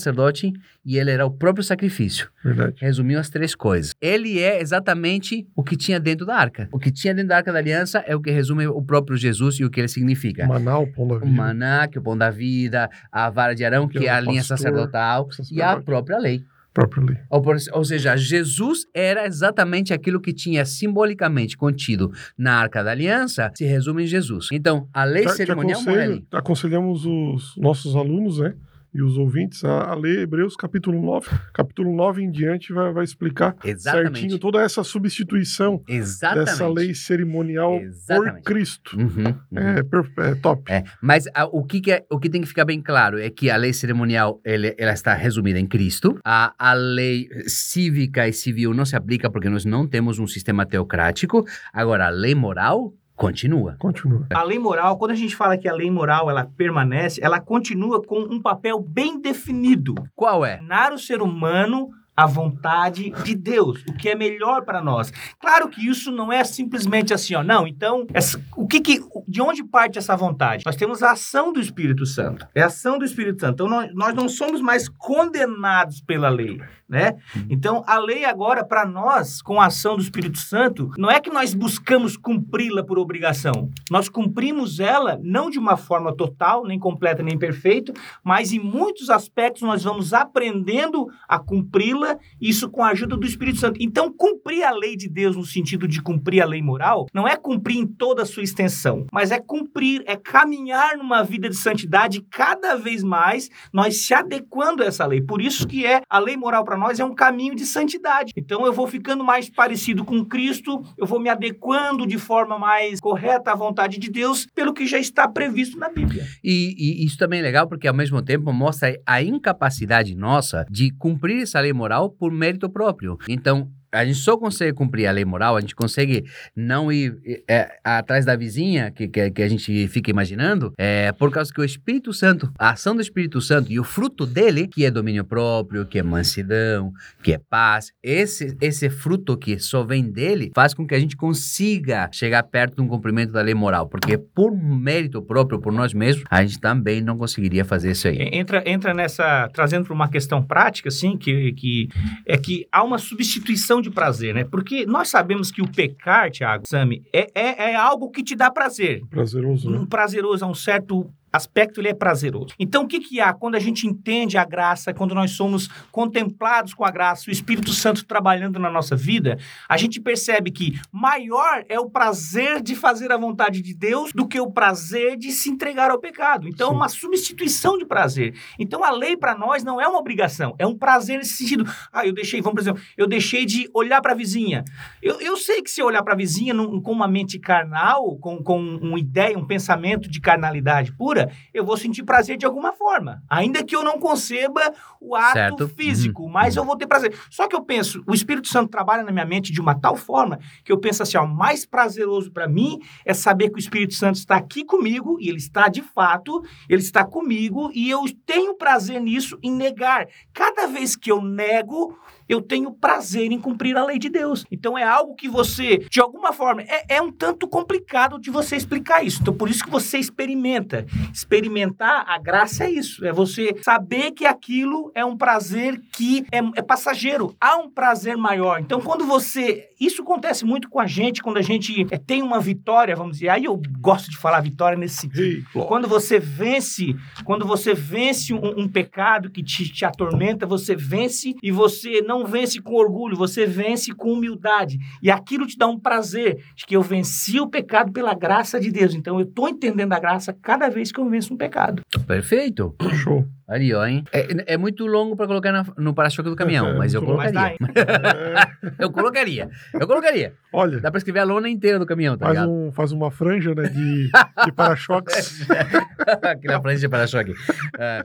e 0.85 0.97
ele 0.97 1.11
era 1.11 1.25
o 1.25 1.31
próprio 1.31 1.63
sacrifício 1.63 2.29
Verdade. 2.43 2.75
resumiu 2.79 3.19
as 3.19 3.29
três 3.29 3.55
coisas. 3.55 3.93
Ele 4.01 4.39
é 4.39 4.61
exatamente 4.61 5.47
o 5.55 5.63
que 5.63 5.75
tinha 5.75 5.99
dentro 5.99 6.25
da 6.25 6.35
arca. 6.35 6.67
O 6.71 6.79
que 6.79 6.91
tinha 6.91 7.13
dentro 7.13 7.29
da 7.29 7.37
arca 7.37 7.51
da 7.51 7.59
aliança 7.59 7.99
é 8.07 8.15
o 8.15 8.21
que 8.21 8.31
resume 8.31 8.67
o 8.67 8.81
próprio 8.81 9.17
Jesus 9.17 9.55
e 9.59 9.65
o 9.65 9.69
que 9.69 9.79
ele 9.79 9.87
significa. 9.87 10.45
Maná, 10.47 10.77
o 10.79 10.87
pão 10.87 11.07
da 11.07 11.15
O 11.15 11.19
vida. 11.19 11.31
maná, 11.31 11.87
que 11.87 11.97
é 11.97 12.01
o 12.01 12.03
pão 12.03 12.17
da 12.17 12.29
vida, 12.29 12.89
a 13.11 13.29
vara 13.29 13.53
de 13.55 13.63
Arão, 13.65 13.87
que, 13.87 13.99
Que 13.99 14.05
é 14.05 14.09
é 14.09 14.13
a 14.15 14.19
o 14.19 14.23
linha 14.23 14.41
pastor, 14.41 14.57
sacerdotal, 14.57 15.27
e 15.51 15.61
a 15.61 15.67
sacerdote. 15.67 15.85
própria 15.85 16.17
lei. 16.17 16.43
Própria 16.73 17.03
lei. 17.05 17.17
Ou, 17.29 17.41
ou 17.71 17.85
seja, 17.85 18.17
Jesus 18.17 18.79
era 18.93 19.25
exatamente 19.25 19.93
aquilo 19.93 20.19
que 20.19 20.33
tinha 20.33 20.65
simbolicamente 20.65 21.55
contido 21.55 22.11
na 22.37 22.55
Arca 22.59 22.83
da 22.83 22.91
Aliança, 22.91 23.49
se 23.55 23.63
resume 23.63 24.03
em 24.03 24.07
Jesus. 24.07 24.49
Então, 24.51 24.87
a 24.93 25.05
lei 25.05 25.23
Te- 25.23 25.29
te 25.31 25.35
cerimonial 25.37 25.79
ali. 25.79 25.89
aconselho- 25.89 26.27
aconselhamos 26.33 27.05
os 27.05 27.55
nossos 27.57 27.95
alunos, 27.95 28.39
né? 28.39 28.55
E 28.95 29.01
os 29.03 29.17
ouvintes 29.17 29.63
a, 29.65 29.91
a 29.91 29.93
ler 29.95 30.19
Hebreus 30.19 30.55
capítulo 30.55 31.01
9. 31.01 31.27
Capítulo 31.53 31.93
9 31.93 32.23
em 32.23 32.31
diante 32.31 32.71
vai, 32.71 32.93
vai 32.93 33.03
explicar 33.03 33.55
Exatamente. 33.63 34.19
certinho 34.19 34.39
toda 34.39 34.61
essa 34.61 34.83
substituição 34.83 35.83
Exatamente. 35.87 36.45
dessa 36.45 36.67
lei 36.67 36.93
cerimonial 36.95 37.75
Exatamente. 37.75 38.35
por 38.35 38.41
Cristo. 38.43 38.97
Uhum, 38.97 39.25
uhum. 39.51 39.59
É, 39.59 40.29
é 40.31 40.35
top. 40.35 40.71
É, 40.71 40.83
mas 41.01 41.25
a- 41.35 41.45
o, 41.45 41.63
que, 41.65 41.81
que 41.81 41.91
é- 41.91 42.05
o 42.09 42.17
que 42.19 42.29
tem 42.29 42.41
que 42.41 42.47
ficar 42.47 42.63
bem 42.65 42.81
claro 42.81 43.19
é 43.19 43.29
que 43.29 43.49
a 43.49 43.57
lei 43.57 43.73
cerimonial 43.73 44.39
ele- 44.45 44.73
ela 44.77 44.93
está 44.93 45.13
resumida 45.13 45.59
em 45.59 45.67
Cristo. 45.67 46.17
A, 46.23 46.53
a 46.57 46.73
lei 46.73 47.27
cívica 47.47 48.27
e 48.27 48.33
civil 48.33 48.73
não 48.73 48.85
se 48.85 48.95
aplica 48.95 49.29
porque 49.29 49.49
nós 49.49 49.65
não 49.65 49.85
temos 49.87 50.19
um 50.19 50.27
sistema 50.27 50.65
teocrático. 50.65 51.43
Agora, 51.73 52.05
a 52.07 52.09
lei 52.09 52.33
moral 52.33 52.93
continua. 53.15 53.75
Continua. 53.79 54.27
A 54.33 54.43
lei 54.43 54.59
moral, 54.59 54.97
quando 54.97 55.11
a 55.11 55.15
gente 55.15 55.35
fala 55.35 55.57
que 55.57 55.67
a 55.67 55.73
lei 55.73 55.89
moral 55.89 56.29
ela 56.29 56.45
permanece, 56.57 57.19
ela 57.23 57.39
continua 57.39 58.01
com 58.03 58.19
um 58.19 58.41
papel 58.41 58.79
bem 58.79 59.19
definido. 59.19 59.95
Qual 60.15 60.45
é? 60.45 60.57
Tornar 60.57 60.93
o 60.93 60.97
ser 60.99 61.21
humano 61.21 61.89
a 62.17 62.25
vontade 62.25 63.09
de 63.25 63.35
Deus, 63.35 63.83
o 63.89 63.93
que 63.93 64.07
é 64.07 64.15
melhor 64.15 64.63
para 64.63 64.81
nós. 64.81 65.11
Claro 65.37 65.67
que 65.67 65.85
isso 65.85 66.09
não 66.13 66.31
é 66.31 66.45
simplesmente 66.45 67.13
assim, 67.13 67.35
ó. 67.35 67.43
Não, 67.43 67.67
então, 67.67 68.07
essa- 68.13 68.39
o 68.55 68.65
que 68.65 68.79
que, 68.79 69.01
de 69.27 69.41
onde 69.41 69.61
parte 69.65 69.97
essa 69.97 70.15
vontade? 70.15 70.63
Nós 70.65 70.77
temos 70.77 71.03
a 71.03 71.11
ação 71.11 71.51
do 71.51 71.59
Espírito 71.59 72.05
Santo. 72.05 72.47
É 72.55 72.61
a 72.61 72.67
ação 72.67 72.97
do 72.97 73.03
Espírito 73.03 73.41
Santo. 73.41 73.55
Então, 73.55 73.67
nós, 73.67 73.93
nós 73.93 74.13
não 74.13 74.29
somos 74.29 74.61
mais 74.61 74.87
condenados 74.87 75.99
pela 75.99 76.29
lei, 76.29 76.61
né? 76.87 77.15
Então, 77.49 77.83
a 77.87 77.97
lei 77.97 78.25
agora, 78.25 78.63
para 78.63 78.85
nós, 78.85 79.41
com 79.41 79.59
a 79.59 79.65
ação 79.65 79.95
do 79.95 80.01
Espírito 80.01 80.37
Santo, 80.37 80.91
não 80.97 81.09
é 81.09 81.19
que 81.19 81.31
nós 81.31 81.53
buscamos 81.53 82.15
cumpri-la 82.15 82.83
por 82.83 82.99
obrigação. 82.99 83.69
Nós 83.89 84.07
cumprimos 84.07 84.79
ela 84.79 85.19
não 85.21 85.49
de 85.49 85.57
uma 85.57 85.77
forma 85.77 86.15
total, 86.15 86.63
nem 86.63 86.79
completa, 86.79 87.23
nem 87.23 87.37
perfeita, 87.37 87.93
mas 88.23 88.53
em 88.53 88.59
muitos 88.59 89.09
aspectos 89.09 89.63
nós 89.63 89.83
vamos 89.83 90.13
aprendendo 90.13 91.07
a 91.27 91.39
cumpri-la, 91.39 92.17
isso 92.39 92.69
com 92.69 92.83
a 92.83 92.89
ajuda 92.89 93.17
do 93.17 93.25
Espírito 93.25 93.59
Santo. 93.59 93.79
Então, 93.81 94.11
cumprir 94.11 94.63
a 94.63 94.71
lei 94.71 94.95
de 94.95 95.09
Deus 95.09 95.35
no 95.35 95.45
sentido 95.45 95.87
de 95.87 96.01
cumprir 96.01 96.41
a 96.41 96.45
lei 96.45 96.61
moral, 96.61 97.07
não 97.13 97.27
é 97.27 97.35
cumprir 97.35 97.77
em 97.77 97.87
toda 97.87 98.21
a 98.21 98.25
sua 98.25 98.43
extensão, 98.43 99.05
mas 99.11 99.31
é 99.31 99.39
cumprir, 99.39 100.03
é 100.05 100.15
caminhar 100.15 100.97
numa 100.97 101.23
vida 101.23 101.49
de 101.49 101.55
santidade 101.55 102.21
cada 102.29 102.75
vez 102.75 103.03
mais, 103.03 103.49
nós 103.73 104.05
se 104.05 104.13
adequando 104.13 104.83
a 104.83 104.85
essa 104.85 105.05
lei. 105.05 105.21
Por 105.21 105.41
isso 105.41 105.67
que 105.67 105.85
é 105.85 106.01
a 106.09 106.19
lei 106.19 106.37
moral 106.37 106.63
para 106.63 106.74
nós 106.77 106.99
é 106.99 107.05
um 107.05 107.13
caminho 107.13 107.55
de 107.55 107.65
santidade. 107.65 108.31
Então, 108.35 108.65
eu 108.65 108.73
vou 108.73 108.87
ficando 108.87 109.23
mais 109.23 109.49
parecido 109.49 110.03
com 110.03 110.23
Cristo, 110.25 110.83
eu 110.97 111.05
vou 111.05 111.19
me 111.19 111.29
adequando 111.29 112.05
de 112.05 112.17
forma 112.17 112.57
mais 112.57 112.99
correta 112.99 113.51
à 113.51 113.55
vontade 113.55 113.97
de 113.97 114.09
Deus, 114.09 114.45
pelo 114.53 114.73
que 114.73 114.85
já 114.85 114.99
está 114.99 115.27
previsto 115.27 115.77
na 115.77 115.89
Bíblia. 115.89 116.25
E, 116.43 116.75
e 116.77 117.05
isso 117.05 117.17
também 117.17 117.39
é 117.39 117.43
legal 117.43 117.67
porque, 117.67 117.87
ao 117.87 117.93
mesmo 117.93 118.21
tempo, 118.21 118.51
mostra 118.51 118.95
a 119.05 119.21
incapacidade 119.21 120.15
nossa 120.15 120.65
de 120.69 120.91
cumprir 120.91 121.41
essa 121.41 121.59
lei 121.59 121.73
moral 121.73 122.09
por 122.09 122.31
mérito 122.31 122.69
próprio. 122.69 123.17
Então, 123.27 123.69
a 123.95 124.05
gente 124.05 124.19
só 124.19 124.37
consegue 124.37 124.73
cumprir 124.73 125.07
a 125.07 125.11
lei 125.11 125.25
moral, 125.25 125.55
a 125.55 125.61
gente 125.61 125.75
consegue 125.75 126.25
não 126.55 126.91
ir 126.91 127.17
é, 127.47 127.79
atrás 127.83 128.25
da 128.25 128.35
vizinha 128.35 128.91
que, 128.91 129.07
que, 129.07 129.31
que 129.31 129.41
a 129.41 129.47
gente 129.47 129.87
fica 129.87 130.11
imaginando, 130.11 130.73
é, 130.77 131.11
por 131.11 131.31
causa 131.31 131.53
que 131.53 131.61
o 131.61 131.63
Espírito 131.63 132.13
Santo, 132.13 132.51
a 132.59 132.71
ação 132.71 132.95
do 132.95 133.01
Espírito 133.01 133.41
Santo 133.41 133.71
e 133.71 133.79
o 133.79 133.83
fruto 133.83 134.25
dele, 134.25 134.67
que 134.67 134.85
é 134.85 134.91
domínio 134.91 135.23
próprio, 135.23 135.85
que 135.85 135.99
é 135.99 136.03
mansidão, 136.03 136.91
que 137.23 137.33
é 137.33 137.39
paz, 137.49 137.91
esse, 138.03 138.55
esse 138.61 138.89
fruto 138.89 139.37
que 139.37 139.57
só 139.59 139.83
vem 139.83 140.09
dele 140.09 140.51
faz 140.53 140.73
com 140.73 140.85
que 140.85 140.95
a 140.95 140.99
gente 140.99 141.15
consiga 141.15 142.09
chegar 142.11 142.43
perto 142.43 142.75
de 142.75 142.81
um 142.81 142.87
cumprimento 142.87 143.31
da 143.31 143.41
lei 143.41 143.53
moral, 143.53 143.87
porque 143.87 144.17
por 144.17 144.55
mérito 144.55 145.21
próprio, 145.21 145.59
por 145.59 145.71
nós 145.71 145.93
mesmos, 145.93 146.25
a 146.29 146.43
gente 146.43 146.59
também 146.59 147.01
não 147.01 147.17
conseguiria 147.17 147.63
fazer 147.63 147.91
isso 147.91 148.07
aí. 148.07 148.29
Entra, 148.31 148.63
entra 148.65 148.93
nessa, 148.93 149.49
trazendo 149.53 149.85
para 149.85 149.93
uma 149.93 150.09
questão 150.09 150.43
prática, 150.43 150.89
assim, 150.89 151.17
que, 151.17 151.53
que 151.53 151.89
é 152.25 152.37
que 152.37 152.67
há 152.71 152.83
uma 152.83 152.97
substituição 152.97 153.81
de 153.85 153.91
prazer, 153.91 154.33
né? 154.33 154.43
Porque 154.43 154.85
nós 154.85 155.09
sabemos 155.09 155.51
que 155.51 155.61
o 155.61 155.71
pecar, 155.71 156.31
Thiago, 156.31 156.63
Sami, 156.67 157.03
é, 157.13 157.29
é, 157.33 157.71
é 157.71 157.75
algo 157.75 158.09
que 158.09 158.23
te 158.23 158.35
dá 158.35 158.51
prazer. 158.51 159.01
Prazeroso, 159.09 159.69
né? 159.69 159.77
Um 159.79 159.85
prazeroso, 159.85 160.43
a 160.43 160.47
um 160.47 160.53
certo 160.53 161.09
aspecto 161.35 161.79
ele 161.79 161.89
é 161.89 161.93
prazeroso. 161.93 162.53
Então, 162.59 162.83
o 162.83 162.87
que, 162.87 162.99
que 162.99 163.19
há 163.19 163.33
quando 163.33 163.55
a 163.55 163.59
gente 163.59 163.85
entende 163.87 164.37
a 164.37 164.45
graça, 164.45 164.93
quando 164.93 165.13
nós 165.13 165.31
somos 165.31 165.67
contemplados 165.91 166.73
com 166.73 166.85
a 166.85 166.91
graça, 166.91 167.29
o 167.29 167.31
Espírito 167.31 167.71
Santo 167.71 168.05
trabalhando 168.05 168.59
na 168.59 168.69
nossa 168.69 168.95
vida, 168.95 169.37
a 169.67 169.77
gente 169.77 169.99
percebe 169.99 170.51
que 170.51 170.79
maior 170.91 171.63
é 171.67 171.79
o 171.79 171.89
prazer 171.89 172.61
de 172.61 172.75
fazer 172.75 173.11
a 173.11 173.17
vontade 173.17 173.61
de 173.61 173.73
Deus 173.73 174.11
do 174.13 174.27
que 174.27 174.39
o 174.39 174.51
prazer 174.51 175.17
de 175.17 175.31
se 175.31 175.49
entregar 175.49 175.91
ao 175.91 175.99
pecado. 175.99 176.47
Então, 176.47 176.67
é 176.67 176.71
Sim. 176.71 176.75
uma 176.75 176.89
substituição 176.89 177.77
de 177.77 177.85
prazer. 177.85 178.35
Então, 178.59 178.83
a 178.83 178.91
lei 178.91 179.15
para 179.17 179.35
nós 179.35 179.63
não 179.63 179.79
é 179.79 179.87
uma 179.87 179.99
obrigação, 179.99 180.55
é 180.57 180.65
um 180.65 180.77
prazer 180.77 181.17
nesse 181.17 181.33
sentido. 181.33 181.65
Ah, 181.91 182.05
eu 182.05 182.13
deixei, 182.13 182.41
vamos 182.41 182.55
por 182.55 182.61
exemplo, 182.61 182.81
eu 182.97 183.07
deixei 183.07 183.45
de 183.45 183.69
olhar 183.73 184.01
para 184.01 184.13
a 184.13 184.15
vizinha. 184.15 184.63
Eu, 185.01 185.19
eu 185.19 185.35
sei 185.37 185.61
que 185.61 185.69
se 185.69 185.81
eu 185.81 185.85
olhar 185.85 186.03
para 186.03 186.13
a 186.13 186.17
vizinha 186.17 186.53
num- 186.53 186.81
com 186.81 186.91
uma 186.91 187.07
mente 187.07 187.37
carnal, 187.37 188.15
com, 188.17 188.41
com 188.41 188.57
uma 188.59 188.97
ideia, 188.99 189.37
um 189.37 189.45
pensamento 189.45 190.09
de 190.09 190.21
carnalidade 190.21 190.91
pura, 190.93 191.24
eu 191.53 191.65
vou 191.65 191.77
sentir 191.77 192.03
prazer 192.03 192.37
de 192.37 192.45
alguma 192.45 192.73
forma. 192.73 193.21
Ainda 193.29 193.63
que 193.63 193.75
eu 193.75 193.83
não 193.83 193.99
conceba 193.99 194.73
o 194.99 195.15
ato 195.15 195.33
Certo. 195.33 195.67
físico, 195.67 196.29
mas 196.29 196.55
eu 196.55 196.65
vou 196.65 196.77
ter 196.77 196.87
prazer. 196.87 197.17
Só 197.29 197.47
que 197.47 197.55
eu 197.55 197.63
penso, 197.63 198.03
o 198.07 198.13
Espírito 198.13 198.47
Santo 198.47 198.69
trabalha 198.69 199.03
na 199.03 199.11
minha 199.11 199.25
mente 199.25 199.51
de 199.51 199.61
uma 199.61 199.75
tal 199.79 199.95
forma 199.95 200.39
que 200.63 200.71
eu 200.71 200.77
penso 200.79 201.03
assim, 201.03 201.17
ó, 201.17 201.25
mais 201.25 201.65
prazeroso 201.65 202.31
para 202.31 202.47
mim 202.47 202.79
é 203.03 203.13
saber 203.13 203.49
que 203.49 203.55
o 203.55 203.59
Espírito 203.59 203.93
Santo 203.93 204.15
está 204.15 204.35
aqui 204.35 204.63
comigo, 204.63 205.17
e 205.19 205.29
ele 205.29 205.37
está 205.37 205.67
de 205.67 205.81
fato, 205.81 206.43
ele 206.69 206.81
está 206.81 207.03
comigo, 207.03 207.69
e 207.73 207.89
eu 207.89 208.03
tenho 208.25 208.55
prazer 208.55 208.99
nisso, 209.01 209.37
em 209.43 209.51
negar. 209.51 210.07
Cada 210.33 210.67
vez 210.67 210.95
que 210.95 211.11
eu 211.11 211.21
nego, 211.21 211.97
eu 212.27 212.41
tenho 212.41 212.71
prazer 212.71 213.31
em 213.31 213.39
cumprir 213.39 213.77
a 213.77 213.85
lei 213.85 213.99
de 213.99 214.09
Deus. 214.09 214.45
Então 214.51 214.77
é 214.77 214.83
algo 214.83 215.15
que 215.15 215.27
você, 215.27 215.77
de 215.89 215.99
alguma 215.99 216.33
forma, 216.33 216.61
é, 216.63 216.95
é 216.95 217.01
um 217.01 217.11
tanto 217.11 217.47
complicado 217.47 218.19
de 218.19 218.29
você 218.29 218.55
explicar 218.55 219.03
isso. 219.03 219.21
Então 219.21 219.33
por 219.33 219.49
isso 219.49 219.63
que 219.63 219.69
você 219.69 219.97
experimenta. 219.97 220.85
Experimentar 221.13 222.05
a 222.07 222.17
graça 222.17 222.65
é 222.65 222.71
isso. 222.71 223.05
É 223.05 223.11
você 223.11 223.55
saber 223.61 224.11
que 224.11 224.25
aquilo 224.25 224.91
é 224.95 225.05
um 225.05 225.17
prazer 225.17 225.81
que 225.93 226.25
é, 226.31 226.39
é 226.55 226.61
passageiro. 226.61 227.35
Há 227.39 227.57
um 227.57 227.69
prazer 227.69 228.17
maior. 228.17 228.59
Então 228.59 228.81
quando 228.81 229.05
você. 229.05 229.69
Isso 229.79 230.03
acontece 230.03 230.45
muito 230.45 230.69
com 230.69 230.79
a 230.79 230.87
gente, 230.87 231.21
quando 231.21 231.37
a 231.37 231.41
gente 231.41 231.85
é, 231.91 231.97
tem 231.97 232.23
uma 232.23 232.39
vitória, 232.39 232.95
vamos 232.95 233.13
dizer. 233.13 233.29
Aí 233.29 233.43
eu 233.45 233.61
gosto 233.79 234.09
de 234.09 234.17
falar 234.17 234.39
vitória 234.39 234.77
nesse 234.77 235.01
sentido. 235.01 235.21
Ei. 235.21 235.43
Quando 235.67 235.87
você 235.87 236.17
vence, 236.17 236.95
quando 237.23 237.45
você 237.45 237.73
vence 237.73 238.33
um, 238.33 238.61
um 238.61 238.67
pecado 238.67 239.29
que 239.29 239.43
te, 239.43 239.71
te 239.71 239.83
atormenta, 239.83 240.45
você 240.45 240.75
vence 240.75 241.35
e 241.43 241.51
você 241.51 242.01
não 242.01 242.14
vence 242.23 242.61
com 242.61 242.75
orgulho, 242.75 243.17
você 243.17 243.47
vence 243.47 243.91
com 243.91 244.13
humildade. 244.13 244.77
E 245.01 245.09
aquilo 245.09 245.47
te 245.47 245.57
dá 245.57 245.65
um 245.65 245.79
prazer 245.79 246.37
de 246.55 246.65
que 246.67 246.75
eu 246.75 246.83
venci 246.83 247.39
o 247.39 247.47
pecado 247.47 247.91
pela 247.91 248.13
graça 248.13 248.59
de 248.59 248.71
Deus. 248.71 248.93
Então 248.93 249.19
eu 249.19 249.25
tô 249.25 249.47
entendendo 249.47 249.93
a 249.93 249.99
graça 249.99 250.31
cada 250.39 250.69
vez 250.69 250.91
que 250.91 250.99
eu 250.99 251.09
venço 251.09 251.33
um 251.33 251.37
pecado. 251.37 251.81
Perfeito. 252.05 252.75
Show. 252.93 253.25
Ali, 253.47 253.73
ó, 253.75 253.85
hein? 253.85 254.03
É, 254.11 254.53
é 254.53 254.57
muito 254.57 254.87
longo 254.87 255.15
para 255.15 255.27
colocar 255.27 255.51
na- 255.51 255.65
no 255.77 255.93
para-choque 255.93 256.29
do 256.29 256.35
caminhão, 256.35 256.67
É, 256.69 256.77
mas 256.77 256.93
eu 256.95 257.01
muito 257.01 257.11
longo. 257.11 257.23
Mas 257.23 257.31
dá, 257.31 257.51
colocaria. 257.51 257.75
É, 258.79 258.83
Eu 258.83 258.91
colocaria. 258.91 259.49
Eu 259.73 259.87
colocaria. 259.87 260.33
olha, 260.51 260.79
Dá 260.79 260.89
pra 260.89 260.97
escrever 260.97 261.19
a 261.19 261.23
lona 261.23 261.47
inteira 261.47 261.77
do 261.77 261.85
caminhão, 261.85 262.17
tá 262.17 262.25
faz, 262.25 262.39
ligado? 262.39 262.51
um, 262.51 262.71
faz 262.71 262.91
uma 262.91 263.11
franja 263.11 263.53
né, 263.53 263.69
de, 263.69 264.09
de 264.45 264.51
para-choques. 264.51 265.45
Aquela 266.23 266.59
frente 266.61 266.79
de 266.79 266.89
para-choque. 266.89 267.33
É, 267.77 268.03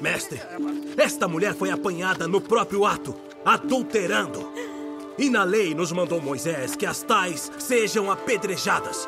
Mestre, 0.00 0.40
esta 0.96 1.28
mulher 1.28 1.54
foi 1.54 1.70
apanhada 1.70 2.26
no 2.26 2.40
próprio 2.40 2.86
ato, 2.86 3.14
adulterando. 3.44 4.50
E 5.18 5.28
na 5.28 5.44
lei 5.44 5.74
nos 5.74 5.92
mandou 5.92 6.20
Moisés 6.22 6.74
que 6.74 6.86
as 6.86 7.02
tais 7.02 7.52
sejam 7.58 8.10
apedrejadas. 8.10 9.06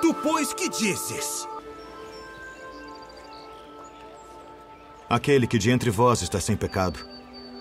Tu, 0.00 0.14
pois, 0.14 0.54
que 0.54 0.68
dizes? 0.68 1.46
Aquele 5.08 5.46
que 5.46 5.58
de 5.58 5.70
entre 5.70 5.90
vós 5.90 6.22
está 6.22 6.40
sem 6.40 6.56
pecado, 6.56 6.98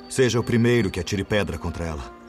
seja 0.10 0.40
o 0.40 0.44
primeiro 0.44 0.90
que 0.90 1.00
atire 1.00 1.26
pedra 1.26 1.58
contra 1.58 1.86
ela. 1.86 2.23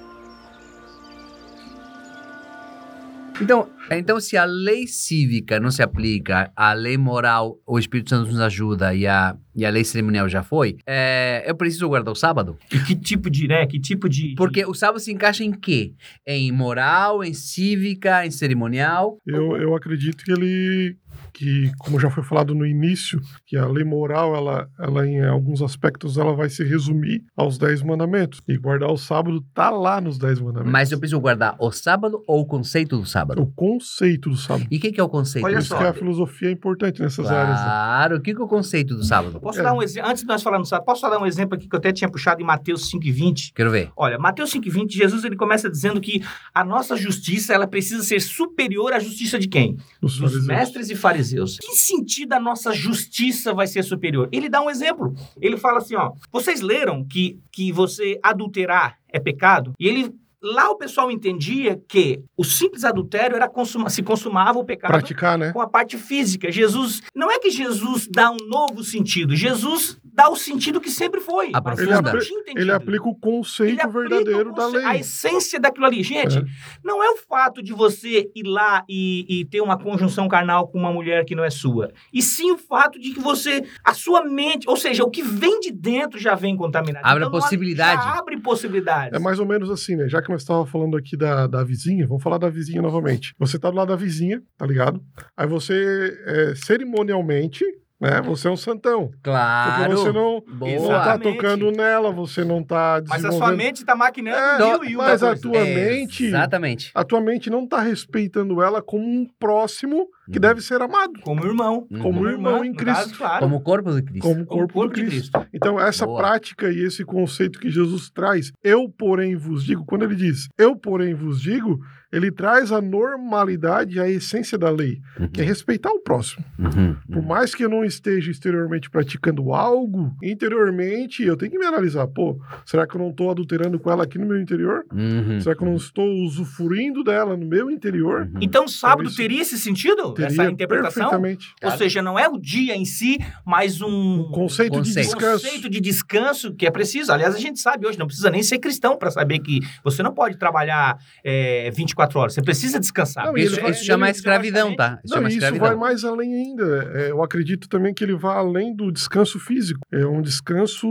Então, 3.41 3.69
então, 3.91 4.21
se 4.21 4.37
a 4.37 4.45
lei 4.45 4.87
cívica 4.87 5.59
não 5.59 5.71
se 5.71 5.83
aplica, 5.83 6.53
a 6.55 6.73
lei 6.73 6.97
moral, 6.97 7.59
o 7.67 7.79
Espírito 7.79 8.11
Santo 8.11 8.31
nos 8.31 8.39
ajuda 8.41 8.95
e 8.95 9.07
a, 9.09 9.37
e 9.57 9.67
a 9.67 9.71
lei 9.71 9.83
cerimonial 9.85 10.29
já 10.29 10.43
foi, 10.43 10.77
é, 10.87 11.43
eu 11.47 11.55
preciso 11.57 11.89
guardar 11.89 12.13
o 12.13 12.15
sábado? 12.17 12.57
E 12.73 12.79
que 12.79 12.95
tipo 12.95 13.29
de, 13.29 13.49
né? 13.49 13.67
Que 13.67 13.81
tipo 13.81 14.09
de. 14.09 14.29
de- 14.31 14.35
Porque 14.37 14.65
o 14.65 14.73
sábado 14.73 15.01
se 15.01 15.13
encaixa 15.13 15.43
em 15.43 15.51
quê? 15.53 15.95
Em 16.27 16.53
moral, 16.53 17.25
em 17.25 17.35
cívica, 17.35 18.25
em 18.25 18.31
cerimonial? 18.31 19.19
Eu, 19.27 19.57
eu 19.57 19.75
acredito 19.75 20.25
que 20.25 20.31
ele 20.33 20.97
que, 21.35 21.71
como 21.79 21.99
já 21.99 22.09
foi 22.09 22.23
falado 22.23 22.55
no 22.55 22.65
início, 22.65 23.21
que 23.45 23.57
a 23.57 23.67
lei 23.67 23.83
moral, 23.85 24.35
ela, 24.37 24.69
ela 24.79 25.07
em 25.07 25.23
alguns 25.25 25.61
aspectos, 25.61 26.17
ela 26.17 26.33
vai 26.33 26.49
se 26.49 26.63
resumir 26.63 27.23
aos 27.37 27.59
dez 27.59 27.83
mandamentos. 27.83 28.41
E 28.47 28.57
guardar 28.57 28.89
o 28.91 28.97
sábado 28.97 29.45
tá 29.53 29.69
lá 29.69 30.01
nos 30.01 30.17
dez 30.17 30.39
mandamentos. 30.39 30.71
Mas 30.73 30.93
eu 30.93 30.99
preciso 30.99 31.21
guardar 31.21 31.57
o 31.59 31.73
sábado 31.73 32.23
ou 32.29 32.41
o 32.43 32.47
conceito 32.47 32.97
do 32.97 33.05
sábado? 33.05 33.43
O 33.43 33.47
conceito 33.49 34.31
do 34.31 34.37
sábado. 34.37 34.67
E 34.71 34.77
o 34.77 34.81
que, 34.81 34.93
que 34.93 35.01
é 35.01 35.03
o 35.03 35.09
conceito 35.09 35.45
Olha 35.45 35.55
Por 35.55 35.59
do 35.59 35.63
isso 35.63 35.69
só. 35.71 35.77
que 35.77 35.83
a 35.83 35.87
sábado? 35.87 35.99
filosofia 35.99 36.49
é 36.49 36.53
importante 36.53 37.01
nessas 37.03 37.27
áreas. 37.27 37.59
né? 37.59 37.65
Claro, 37.65 38.17
o 38.17 38.21
que, 38.21 38.33
que 38.35 38.41
é 38.41 38.45
o 38.45 38.49
conceito 38.49 38.95
do 38.95 39.03
sábado? 39.05 39.41
Posso 39.41 39.59
É. 39.61 39.63
dar 39.65 39.73
um 39.75 39.83
exemplo? 39.83 40.09
Antes 40.11 40.23
de 40.23 40.29
nós 40.29 40.43
falarmos, 40.43 40.69
sabe, 40.69 40.85
posso 40.85 41.03
dar 41.03 41.19
um 41.19 41.27
exemplo 41.27 41.57
aqui 41.57 41.69
que 41.69 41.75
eu 41.75 41.79
até 41.79 41.93
tinha 41.93 42.09
puxado 42.09 42.41
em 42.41 42.45
Mateus 42.45 42.89
5,20? 42.91 43.51
Quero 43.55 43.71
ver. 43.73 43.91
Olha, 43.97 44.19
Mateus 44.19 44.53
5,20, 44.53 44.93
Jesus 44.93 45.25
ele 45.25 45.35
começa 45.37 45.69
dizendo 45.69 46.01
que 46.01 46.23
a 46.55 46.65
nossa 46.65 46.97
justiça 46.97 47.53
ela 47.53 47.67
precisa 47.67 48.03
ser 48.05 48.21
superior 48.21 48.93
à 48.93 49.01
justiça 49.01 49.39
de 49.39 49.49
quem? 49.49 49.77
Dos 50.01 50.19
Dos 50.19 50.47
mestres 50.47 50.91
e 50.91 50.95
fariseus. 50.95 51.24
Que 51.61 51.75
sentido 51.75 52.33
a 52.33 52.41
nossa 52.41 52.73
justiça 52.73 53.53
vai 53.53 53.67
ser 53.67 53.83
superior? 53.83 54.29
Ele 54.33 54.49
dá 54.49 54.61
um 54.61 54.71
exemplo. 54.71 55.15
Ele 55.41 55.57
fala 55.57 55.79
assim, 55.79 55.97
ó, 55.97 56.13
vocês 56.33 56.61
leram 56.61 57.05
que, 57.05 57.39
que 57.51 57.73
você 57.73 58.19
adulterar 58.23 58.99
é 59.09 59.19
pecado? 59.21 59.73
E 59.79 59.89
ele 59.89 60.15
lá 60.45 60.71
o 60.71 60.77
pessoal 60.77 61.11
entendia 61.11 61.81
que 61.89 62.23
o 62.37 62.45
simples 62.45 62.85
adultério 62.85 63.35
era 63.35 63.49
consuma, 63.49 63.89
se 63.89 64.03
consumava 64.03 64.59
o 64.59 64.65
pecado 64.65 64.91
Praticar, 64.91 65.39
né? 65.39 65.53
com 65.53 65.61
a 65.61 65.67
parte 65.67 65.97
física. 65.97 66.53
Jesus, 66.53 67.01
não 67.15 67.31
é 67.31 67.39
que 67.39 67.51
Jesus 67.51 68.07
dá 68.07 68.31
um 68.31 68.37
novo 68.47 68.85
sentido, 68.85 69.35
Jesus 69.35 69.99
dá 70.15 70.29
o 70.31 70.37
sentido 70.37 70.81
que 70.81 70.91
sempre 70.91 71.21
foi. 71.21 71.47
Ele, 71.47 71.91
não 71.91 71.99
apli- 71.99 72.21
tinha 72.25 72.41
entendido. 72.41 72.61
ele 72.61 72.73
aplica 72.73 73.09
o 73.09 73.15
conceito 73.15 73.81
aplica 73.81 73.89
verdadeiro 74.09 74.51
o 74.51 74.55
da 74.55 74.63
conce- 74.65 74.77
lei. 74.77 74.87
A 74.87 74.97
essência 74.97 75.59
daquilo 75.61 75.87
ali. 75.87 76.03
Gente, 76.03 76.39
É. 76.39 76.45
não 76.85 77.03
é 77.03 77.11
o 77.11 77.17
fato 77.17 77.63
de 77.63 77.73
você 77.73 78.31
ir 78.35 78.47
lá 78.47 78.85
e, 78.89 79.41
e 79.41 79.45
ter 79.45 79.61
uma 79.61 79.77
conjunção 79.79 80.29
carnal 80.29 80.69
com 80.69 80.79
uma 80.79 80.93
mulher 80.93 81.25
que 81.25 81.35
não 81.35 81.43
é 81.45 81.51
sua. 81.51 81.91
E 82.13 82.23
sim 82.23 82.53
o 82.53 82.57
fato 82.59 82.99
de 83.01 83.13
que 83.13 83.21
você, 83.21 83.65
a 83.85 83.93
sua 83.93 84.25
mente, 84.25 84.69
ou 84.69 84.77
seja, 84.77 85.03
o 85.05 85.11
que 85.11 85.23
vem 85.23 85.59
de 85.61 85.73
dentro 85.73 86.19
já 86.19 86.35
vem 86.35 86.57
contaminado. 86.57 87.05
Abre 87.05 87.25
Então, 87.25 87.37
há- 87.37 87.41
possibilidade. 87.43 88.03
Já 88.05 88.19
abre 88.19 88.41
possibilidades. 88.41 89.13
É 89.13 89.19
mais 89.19 89.39
ou 89.41 89.47
menos 89.47 89.69
assim, 89.71 89.97
né? 89.97 90.09
Já 90.09 90.23
que 90.23 90.31
nós 90.31 90.43
estávamos 90.43 90.71
falando 90.71 90.97
aqui 90.97 91.17
da, 91.17 91.47
da 91.47 91.65
vizinha, 91.65 92.07
vamos 92.07 92.23
falar 92.23 92.39
da 92.39 92.49
vizinha 92.49 92.81
novamente. 92.81 93.35
Você 93.39 93.59
tá 93.59 93.71
do 93.71 93.77
lado 93.77 93.89
da 93.89 93.97
vizinha, 93.97 94.41
tá 94.57 94.67
ligado? 94.67 95.03
Aí 95.37 95.47
você, 95.47 96.17
é, 96.27 96.55
cerimonialmente, 96.55 97.65
né? 98.01 98.21
Você 98.23 98.49
é 98.49 98.51
um 98.51 98.57
santão. 98.57 99.11
Claro. 99.23 99.85
Porque 99.85 99.97
você 99.97 100.13
não, 100.13 100.43
Boa. 100.47 100.71
não 100.81 100.89
tá 101.05 101.19
tocando 101.19 101.71
nela, 101.71 102.11
você 102.11 102.45
não 102.45 102.63
tá 102.63 103.03
Mas 103.09 103.25
a 103.25 103.33
sua 103.33 103.53
mente 103.53 103.77
está 103.79 103.95
maquinando 103.95 104.65
É, 104.65 104.71
mil 104.79 104.85
e 104.85 104.95
uma 104.97 105.05
mas 105.05 105.23
a 105.23 105.37
tua 105.37 105.65
mente- 105.65 106.27
Exatamente. 106.27 106.91
A 106.95 107.05
tua 107.05 107.21
mente 107.21 107.49
não 107.51 107.67
tá 107.67 107.81
respeitando 107.81 108.63
ela 108.63 108.83
como 108.83 109.05
um 109.05 109.27
próximo 109.39 110.07
que 110.27 110.39
Uhum. 110.39 110.41
deve 110.41 110.61
ser 110.61 110.81
amado. 110.81 111.13
Como 111.23 111.45
irmão. 111.45 111.87
Uhum. 111.91 111.99
Como 112.01 112.29
irmão 112.29 112.65
em 112.65 112.73
Cristo. 112.73 112.95
caso, 113.11 113.17
claro. 113.17 113.41
Como 113.41 113.61
corpo 113.61 113.93
de 113.93 114.03
Cristo. 114.03 114.23
Como 114.23 114.43
o 114.43 114.47
Como 114.47 114.59
corpo, 114.61 114.73
corpo 114.75 114.95
do 114.95 114.95
de 115.03 115.07
Cristo. 115.07 115.33
Cristo. 115.39 115.49
Então, 115.55 115.81
essa 115.81 116.07
Boa. 116.07 116.19
prática 116.21 116.71
e 116.71 116.79
esse 116.85 117.05
conceito 117.05 117.59
que 117.59 117.71
Jesus 117.71 118.11
traz, 118.11 118.53
eu, 118.63 118.89
porém, 118.89 119.37
vos 119.37 119.65
digo, 119.65 119.85
quando 119.85 120.03
ele 120.05 120.15
diz 120.17 120.49
eu, 120.59 120.75
porém, 120.77 121.15
vos 121.15 121.41
digo, 121.41 121.81
ele 122.13 122.31
traz 122.31 122.71
a 122.71 122.81
normalidade 122.81 123.97
e 123.97 124.01
a 124.01 124.09
essência 124.09 124.57
da 124.57 124.71
lei, 124.71 125.01
Uhum. 125.19 125.29
que 125.29 125.41
é 125.41 125.45
respeitar 125.45 125.91
o 125.91 125.99
próximo. 126.01 126.45
Uhum. 126.59 126.97
Por 127.13 127.23
mais 127.23 127.55
que 127.55 127.65
eu 127.65 127.69
não 127.69 127.85
esteja 127.85 128.31
exteriormente 128.31 128.89
praticando 128.89 129.53
algo, 129.53 130.15
interiormente 130.23 131.23
eu 131.25 131.37
tenho 131.37 131.51
que 131.51 131.59
me 131.59 131.67
analisar. 131.67 132.07
Pô, 132.07 132.39
será 132.65 132.87
que 132.87 132.95
eu 132.97 133.01
não 133.01 133.11
estou 133.11 133.31
adulterando 133.31 133.79
com 133.81 133.91
ela 133.91 134.05
aqui 134.05 134.19
no 134.19 134.27
meu 134.27 134.41
interior? 134.41 134.85
Uhum. 134.93 135.41
Será 135.41 135.57
que 135.57 135.63
eu 135.63 135.67
não 135.69 135.75
estou 135.77 136.07
usufruindo 136.25 137.03
dela 137.03 137.37
no 137.37 137.47
meu 137.47 137.71
interior? 137.71 138.23
Uhum. 138.33 138.39
Então, 138.41 138.69
sábado 138.69 139.09
isso- 139.09 139.17
teria 139.17 139.43
esse 139.43 139.59
sentido? 139.59 140.14
Essa 140.23 140.37
Teria 140.37 140.51
interpretação? 140.51 141.03
perfeitamente. 141.11 141.55
Ou 141.63 141.71
seja, 141.73 142.03
não 142.03 142.19
é 142.19 142.29
o 142.29 142.39
dia 142.39 142.77
em 142.77 142.85
si, 142.85 143.19
mas 143.45 143.81
um 143.81 144.21
O 144.21 144.31
conceito, 144.31 144.73
de 144.73 144.79
Conceito. 144.89 145.07
descanso. 145.07 145.45
conceito 145.45 145.69
de 145.71 145.81
descanso 145.81 146.55
que 146.55 146.67
é 146.67 146.71
preciso. 146.71 147.13
Aliás, 147.13 147.35
a 147.35 147.39
gente 147.39 147.59
sabe 147.61 147.87
hoje, 147.87 147.99
não 147.99 148.07
precisa 148.07 148.31
nem 148.31 148.43
ser 148.43 148.59
cristão 148.59 148.97
para 148.97 149.11
saber 149.11 149.39
que 149.41 149.61
você 149.83 150.03
não 150.03 150.13
pode 150.15 150.37
trabalhar 150.39 150.97
é, 151.25 151.71
24 151.71 152.19
horas. 152.19 152.35
Você 152.35 152.43
precisa 152.43 152.79
descansar. 152.79 153.27
Não, 153.27 153.37
e 153.39 153.43
Isso, 153.45 153.61
vai- 153.61 153.71
isso 153.71 153.85
chama 153.85 154.07
ele- 154.07 154.17
escravidão, 154.17 154.77
tá? 154.77 155.01
Isso 155.05 155.13
Não, 155.15 155.19
chama 155.19 155.29
isso 155.29 155.39
escravidão. 155.39 155.67
vai 155.69 155.77
mais 155.77 156.05
além 156.05 156.35
ainda. 156.35 156.91
É, 156.95 157.11
eu 157.11 157.23
acredito 157.23 157.69
também 157.69 157.93
que 157.95 158.05
ele 158.05 158.15
vai 158.17 158.37
além 158.37 158.75
do 158.75 158.91
descanso 158.93 159.39
físico. 159.39 159.81
É 159.93 160.05
um 160.07 160.21
descanso 160.23 160.89